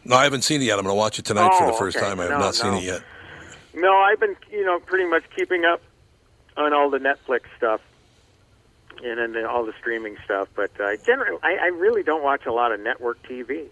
No, 0.04 0.16
I 0.16 0.24
haven't 0.24 0.42
seen 0.42 0.60
it 0.60 0.64
yet. 0.66 0.78
I'm 0.78 0.84
going 0.84 0.94
to 0.94 0.98
watch 0.98 1.18
it 1.18 1.24
tonight 1.24 1.56
for 1.56 1.64
Oh, 1.64 1.66
the 1.68 1.78
first 1.78 1.96
okay. 1.96 2.06
time. 2.06 2.18
I 2.20 2.24
have 2.24 2.32
No, 2.32 2.38
not 2.38 2.54
seen 2.54 2.72
no. 2.72 2.78
it 2.78 2.84
yet. 2.84 3.02
No, 3.74 3.92
I've 3.96 4.18
been 4.20 4.36
you 4.50 4.64
know 4.64 4.78
pretty 4.80 5.06
much 5.08 5.24
keeping 5.36 5.64
up 5.64 5.80
on 6.56 6.72
all 6.72 6.90
the 6.90 6.98
Netflix 6.98 7.42
stuff 7.56 7.80
and 9.02 9.34
then 9.34 9.44
all 9.44 9.64
the 9.64 9.72
streaming 9.80 10.16
stuff. 10.24 10.48
But 10.54 10.70
uh, 10.80 10.96
generally, 11.06 11.38
I, 11.42 11.56
I 11.56 11.66
really 11.68 12.02
don't 12.02 12.22
watch 12.22 12.46
a 12.46 12.52
lot 12.52 12.72
of 12.72 12.80
network 12.80 13.22
TV. 13.26 13.66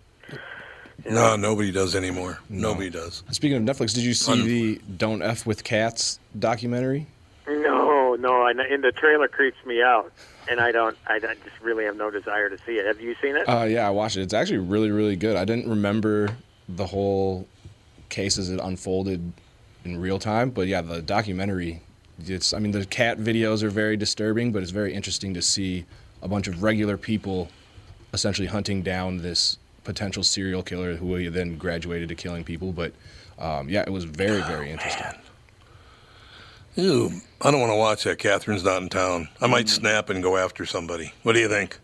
No, 1.09 1.37
nobody 1.37 1.73
does 1.73 1.95
anymore. 1.95 2.39
Nobody 2.49 2.91
does. 2.91 3.23
Speaking 3.31 3.57
of 3.57 3.63
Netflix, 3.77 3.95
did 3.95 4.05
you 4.05 4.15
see 4.15 4.43
the 4.43 4.81
"Don't 4.97 5.23
F 5.23 5.47
with 5.47 5.65
Cats" 5.65 6.19
documentary? 6.39 7.07
No, 7.49 8.15
no, 8.17 8.43
I, 8.43 8.51
and 8.51 8.83
the 8.85 8.93
trailer 8.93 9.29
creeps 9.29 9.57
me 9.65 9.83
out, 9.83 10.13
and 10.49 10.61
I 10.61 10.73
don't. 10.73 10.97
I, 11.07 11.19
don't- 11.19 11.43
just 11.45 11.61
really 11.61 11.85
have 11.85 11.97
no 11.97 12.11
desire 12.11 12.49
to 12.49 12.59
see 12.67 12.73
it. 12.79 12.87
Have 12.87 13.01
you 13.01 13.15
seen 13.23 13.37
it? 13.37 13.49
Uh, 13.49 13.65
yeah, 13.65 13.87
I 13.87 13.91
watched 13.91 14.17
it. 14.17 14.23
It's 14.23 14.35
actually 14.35 14.59
really, 14.59 14.91
really 14.91 15.17
good. 15.17 15.37
I 15.37 15.45
didn't 15.45 15.69
remember 15.69 16.29
the 16.69 16.87
whole 16.87 17.47
case 18.09 18.39
as 18.39 18.51
it 18.51 18.61
unfolded 18.63 19.33
in 19.85 20.01
real 20.01 20.19
time, 20.19 20.51
but 20.51 20.67
yeah, 20.69 20.81
the 20.83 21.01
documentary. 21.03 21.81
It's. 22.23 22.53
I 22.53 22.59
mean, 22.59 22.73
the 22.73 22.85
cat 22.85 23.19
videos 23.19 23.63
are 23.63 23.71
very 23.71 23.97
disturbing, 23.97 24.53
but 24.53 24.63
it's 24.63 24.73
very 24.73 24.93
interesting 24.93 25.33
to 25.35 25.43
see 25.43 25.87
a 26.23 26.29
bunch 26.29 26.47
of 26.49 26.63
regular 26.63 26.97
people 26.99 27.49
essentially 28.13 28.49
hunting 28.49 28.83
down 28.83 29.19
this 29.19 29.57
potential 29.85 30.23
serial 30.23 30.63
killer 30.63 30.97
who 30.97 31.31
then 31.31 31.57
graduated 31.57 32.09
to 32.11 32.15
killing 32.15 32.45
people. 32.45 32.73
But 32.73 32.93
um, 33.39 33.69
yeah, 33.69 33.83
it 33.83 33.91
was 33.91 34.05
very, 34.05 34.43
very 34.43 34.71
interesting. 34.71 35.07
Ew, 36.77 37.11
I 37.43 37.51
don't 37.51 37.61
want 37.61 37.71
to 37.73 37.77
watch 37.77 38.05
that. 38.05 38.19
Catherine's 38.19 38.65
not 38.65 38.81
in 38.83 38.89
town. 38.89 39.29
I 39.41 39.47
might 39.49 39.69
snap 39.69 40.09
and 40.09 40.23
go 40.23 40.37
after 40.37 40.65
somebody. 40.65 41.13
What 41.25 41.33
do 41.33 41.41
you 41.41 41.49
think? 41.49 41.79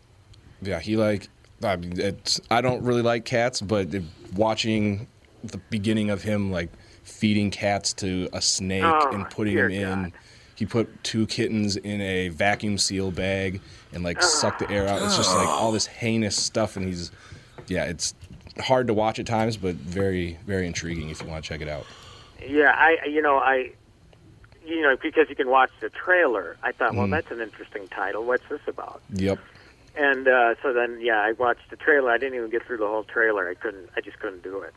Yeah, 0.62 0.78
he 0.78 0.96
like. 0.96 1.28
I 1.62 1.76
mean, 1.76 1.98
it's. 1.98 2.40
I 2.50 2.60
don't 2.60 2.82
really 2.82 3.02
like 3.02 3.24
cats, 3.24 3.60
but 3.60 3.92
it- 3.94 4.04
watching 4.34 5.06
the 5.42 5.58
beginning 5.70 6.10
of 6.10 6.22
him 6.22 6.50
like 6.50 6.70
feeding 7.02 7.50
cats 7.50 7.92
to 7.94 8.28
a 8.32 8.40
snake 8.42 8.82
Oh, 8.84 9.10
and 9.12 9.28
putting 9.30 9.56
him 9.56 9.70
them 9.70 10.04
in. 10.06 10.12
He 10.54 10.66
put 10.66 10.88
two 11.04 11.26
kittens 11.26 11.76
in 11.76 12.00
a 12.00 12.28
vacuum 12.30 12.78
seal 12.78 13.10
bag 13.10 13.60
and 13.92 14.02
like 14.02 14.22
sucked 14.22 14.60
the 14.60 14.70
air 14.70 14.88
out. 14.88 15.02
It's 15.02 15.16
just 15.16 15.34
like 15.34 15.46
all 15.48 15.72
this 15.72 15.86
heinous 15.86 16.36
stuff, 16.36 16.76
and 16.76 16.86
he's. 16.86 17.10
Yeah, 17.68 17.84
it's 17.84 18.14
hard 18.60 18.86
to 18.86 18.94
watch 18.94 19.18
at 19.18 19.26
times, 19.26 19.56
but 19.56 19.74
very, 19.74 20.38
very 20.46 20.66
intriguing 20.66 21.10
if 21.10 21.20
you 21.22 21.28
want 21.28 21.44
to 21.44 21.48
check 21.48 21.60
it 21.60 21.68
out. 21.68 21.84
Yeah, 22.46 22.72
I 22.76 23.06
you 23.06 23.22
know 23.22 23.38
I 23.38 23.72
you 24.64 24.82
know 24.82 24.96
because 25.02 25.28
you 25.28 25.36
can 25.36 25.48
watch 25.48 25.70
the 25.80 25.88
trailer. 25.90 26.56
I 26.62 26.72
thought, 26.72 26.94
well, 26.94 27.06
Mm. 27.06 27.10
that's 27.12 27.30
an 27.30 27.40
interesting 27.40 27.88
title. 27.88 28.24
What's 28.24 28.48
this 28.48 28.60
about? 28.66 29.00
Yep. 29.12 29.38
And 29.98 30.28
uh, 30.28 30.56
so 30.62 30.74
then, 30.74 30.98
yeah, 31.00 31.18
I 31.22 31.32
watched 31.32 31.70
the 31.70 31.76
trailer. 31.76 32.10
I 32.10 32.18
didn't 32.18 32.34
even 32.36 32.50
get 32.50 32.66
through 32.66 32.76
the 32.76 32.86
whole 32.86 33.04
trailer. 33.04 33.48
I 33.48 33.54
couldn't. 33.54 33.88
I 33.96 34.02
just 34.02 34.18
couldn't 34.18 34.42
do 34.42 34.60
it. 34.60 34.74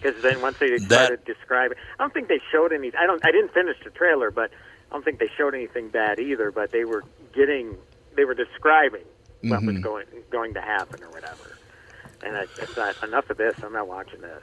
Because 0.00 0.22
then 0.22 0.40
once 0.40 0.56
they 0.58 0.76
started 0.78 1.22
describing, 1.26 1.76
I 1.98 2.02
don't 2.02 2.14
think 2.14 2.28
they 2.28 2.40
showed 2.50 2.72
any. 2.72 2.90
I 2.98 3.06
don't. 3.06 3.24
I 3.26 3.30
didn't 3.30 3.52
finish 3.52 3.76
the 3.84 3.90
trailer, 3.90 4.30
but 4.30 4.50
I 4.90 4.94
don't 4.94 5.04
think 5.04 5.18
they 5.18 5.28
showed 5.36 5.54
anything 5.54 5.88
bad 5.88 6.18
either. 6.18 6.50
But 6.50 6.70
they 6.72 6.84
were 6.84 7.02
getting. 7.34 7.76
They 8.14 8.24
were 8.24 8.34
describing 8.34 9.04
what 9.42 9.62
was 9.62 9.76
Mhm. 9.76 9.82
going 9.82 10.06
going 10.30 10.54
to 10.54 10.60
happen 10.62 11.02
or 11.02 11.10
whatever. 11.10 11.55
And 12.22 12.36
I, 12.36 12.42
it's 12.42 12.76
not 12.76 13.02
enough 13.02 13.30
of 13.30 13.36
this. 13.36 13.54
I'm 13.62 13.72
not 13.72 13.88
watching 13.88 14.20
this. 14.20 14.42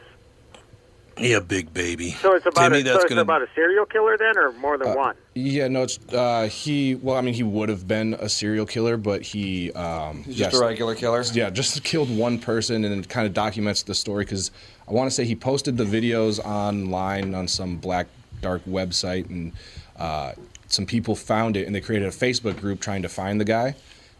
Yeah, 1.17 1.39
big 1.39 1.73
baby. 1.73 2.11
So 2.11 2.33
it's 2.33 2.45
about 2.45 2.69
Timmy, 2.69 2.81
a, 2.81 2.85
so 2.85 2.95
it's 2.95 3.05
gonna 3.05 3.21
about 3.21 3.43
a 3.43 3.47
serial 3.53 3.85
killer 3.85 4.17
then, 4.17 4.35
or 4.35 4.51
more 4.53 4.79
than 4.79 4.95
one? 4.95 5.15
Yeah, 5.35 5.67
no, 5.67 5.83
it's 5.83 5.99
uh, 6.11 6.49
he. 6.51 6.95
Well, 6.95 7.15
I 7.15 7.21
mean, 7.21 7.35
he 7.35 7.43
would 7.43 7.69
have 7.69 7.87
been 7.87 8.15
a 8.15 8.27
serial 8.27 8.65
killer, 8.65 8.97
but 8.97 9.21
he. 9.21 9.71
Um, 9.73 10.23
He's 10.23 10.37
just 10.37 10.55
a 10.55 10.59
regular 10.59 10.95
killer? 10.95 11.23
Yeah, 11.33 11.51
just 11.51 11.83
killed 11.83 12.15
one 12.15 12.39
person, 12.39 12.83
and 12.83 13.03
it 13.03 13.09
kind 13.09 13.27
of 13.27 13.33
documents 13.33 13.83
the 13.83 13.93
story 13.93 14.25
because 14.25 14.49
I 14.87 14.91
want 14.91 15.07
to 15.07 15.11
say 15.11 15.23
he 15.23 15.35
posted 15.35 15.77
the 15.77 15.85
videos 15.85 16.43
online 16.43 17.35
on 17.35 17.47
some 17.47 17.77
black 17.77 18.07
dark 18.41 18.65
website, 18.65 19.29
and 19.29 19.53
uh, 19.97 20.33
some 20.67 20.87
people 20.87 21.15
found 21.15 21.57
it, 21.57 21.67
and 21.67 21.75
they 21.75 21.81
created 21.81 22.07
a 22.07 22.11
Facebook 22.11 22.59
group 22.59 22.79
trying 22.79 23.03
to 23.03 23.09
find 23.09 23.39
the 23.39 23.45
guy. 23.45 23.75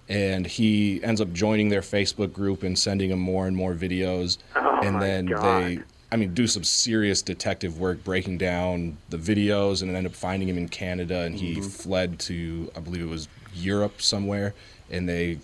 And 0.10 0.46
he 0.46 1.02
ends 1.04 1.22
up 1.22 1.32
joining 1.34 1.70
their 1.70 1.82
Facebook 1.82 2.34
group 2.34 2.64
and 2.64 2.78
sending 2.78 3.10
them 3.10 3.20
more 3.20 3.48
and 3.48 3.56
more 3.56 3.74
videos, 3.74 4.38
Oh, 4.56 4.80
and 4.84 5.02
then 5.02 5.28
God. 5.28 5.64
they 5.64 5.80
I 6.12 6.16
mean, 6.16 6.36
do 6.36 6.46
some 6.46 6.64
serious 6.64 7.24
detective 7.24 7.80
work 7.80 8.04
breaking 8.04 8.38
down 8.38 8.98
the 9.10 9.18
videos 9.18 9.82
and 9.82 9.90
then 9.90 9.96
end 9.98 10.06
up 10.06 10.14
finding 10.14 10.48
him 10.48 10.60
in 10.60 10.70
Canada. 10.70 11.22
And 11.22 11.34
he 11.36 11.56
Mhm. 11.56 11.72
fled 11.72 12.20
to, 12.20 12.72
I 12.76 12.82
believe 12.82 13.02
it 13.02 13.10
was 13.10 13.28
Europe 13.56 14.00
somewhere. 14.00 14.54
And 14.92 15.10
they 15.10 15.40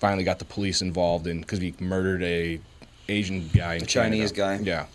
finally 0.00 0.24
got 0.24 0.38
the 0.38 0.46
police 0.46 0.80
involved 0.80 1.26
in 1.26 1.40
because 1.40 1.58
he 1.58 1.74
murdered 1.78 2.22
a 2.22 2.58
Asian 3.10 3.50
guy 3.54 3.74
in 3.74 3.82
A 3.82 3.86
Chinese 3.86 4.32
guy. 4.32 4.58
Yeah. 4.62 4.86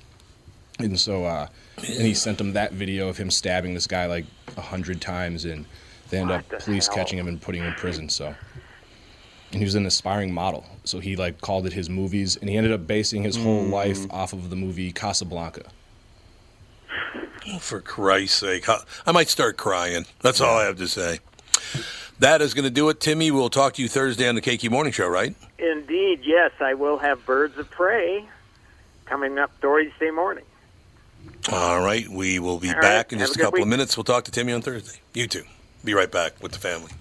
And 0.79 0.99
so, 0.99 1.25
uh, 1.25 1.45
and 1.77 2.01
he 2.07 2.15
sent 2.15 2.39
them 2.39 2.53
that 2.53 2.71
video 2.73 3.07
of 3.07 3.17
him 3.17 3.29
stabbing 3.29 3.75
this 3.75 3.85
guy 3.85 4.07
like 4.07 4.25
a 4.57 4.61
hundred 4.61 4.99
times. 4.99 5.45
And 5.45 5.65
they 6.09 6.17
end 6.17 6.31
up 6.31 6.47
police 6.49 6.87
catching 6.89 7.19
him 7.19 7.27
and 7.27 7.39
putting 7.39 7.61
him 7.61 7.67
in 7.67 7.73
prison. 7.75 8.09
So. 8.09 8.33
And 9.53 9.59
he 9.61 9.65
was 9.65 9.75
an 9.75 9.85
aspiring 9.85 10.33
model, 10.33 10.65
so 10.83 10.99
he 10.99 11.15
like 11.15 11.39
called 11.39 11.65
it 11.67 11.73
his 11.73 11.87
movies, 11.89 12.35
and 12.37 12.49
he 12.49 12.57
ended 12.57 12.73
up 12.73 12.87
basing 12.87 13.21
his 13.23 13.35
whole 13.37 13.63
Mm. 13.65 13.69
life 13.71 13.99
off 14.11 14.33
of 14.33 14.49
the 14.49 14.55
movie 14.55 14.91
Casablanca. 14.91 15.63
Oh, 17.51 17.59
for 17.59 17.79
Christ's 17.79 18.39
sake. 18.39 18.67
I- 18.67 18.81
I 19.05 19.11
might 19.11 19.29
start 19.29 19.55
crying. 19.57 20.05
That's 20.21 20.41
all 20.41 20.57
I 20.57 20.65
have 20.65 20.77
to 20.77 20.87
say. 20.87 21.19
That 22.19 22.41
is 22.41 22.53
going 22.53 22.63
to 22.63 22.69
do 22.71 22.89
it, 22.89 22.99
Timmy. 22.99 23.31
We'll 23.31 23.49
talk 23.49 23.73
to 23.75 23.81
you 23.81 23.87
Thursday 23.89 24.27
on 24.27 24.35
the 24.35 24.41
KQ 24.41 24.69
Morning 24.71 24.93
Show, 24.93 25.07
right? 25.07 25.35
Indeed, 25.59 26.21
yes. 26.23 26.51
I 26.59 26.73
will 26.73 26.97
have 26.99 27.25
Birds 27.25 27.57
of 27.57 27.69
Prey 27.69 28.25
coming 29.05 29.37
up 29.37 29.51
Thursday 29.61 30.09
morning. 30.09 30.45
All 31.51 31.81
right. 31.81 32.07
We 32.09 32.39
will 32.39 32.59
be 32.59 32.69
All 32.69 32.75
right. 32.75 32.81
back 32.81 33.13
in 33.13 33.19
Have 33.19 33.27
just 33.27 33.37
a 33.37 33.41
a 33.41 33.43
good 33.43 33.47
couple 33.51 33.61
of 33.63 33.67
minutes. 33.67 33.97
We'll 33.97 34.03
talk 34.05 34.23
to 34.25 34.31
Timmy 34.31 34.53
on 34.53 34.61
Thursday. 34.61 34.99
You 35.13 35.27
too. 35.27 35.43
Be 35.83 35.93
right 35.93 36.11
back 36.11 36.41
with 36.41 36.53
the 36.53 36.59
family. 36.59 36.91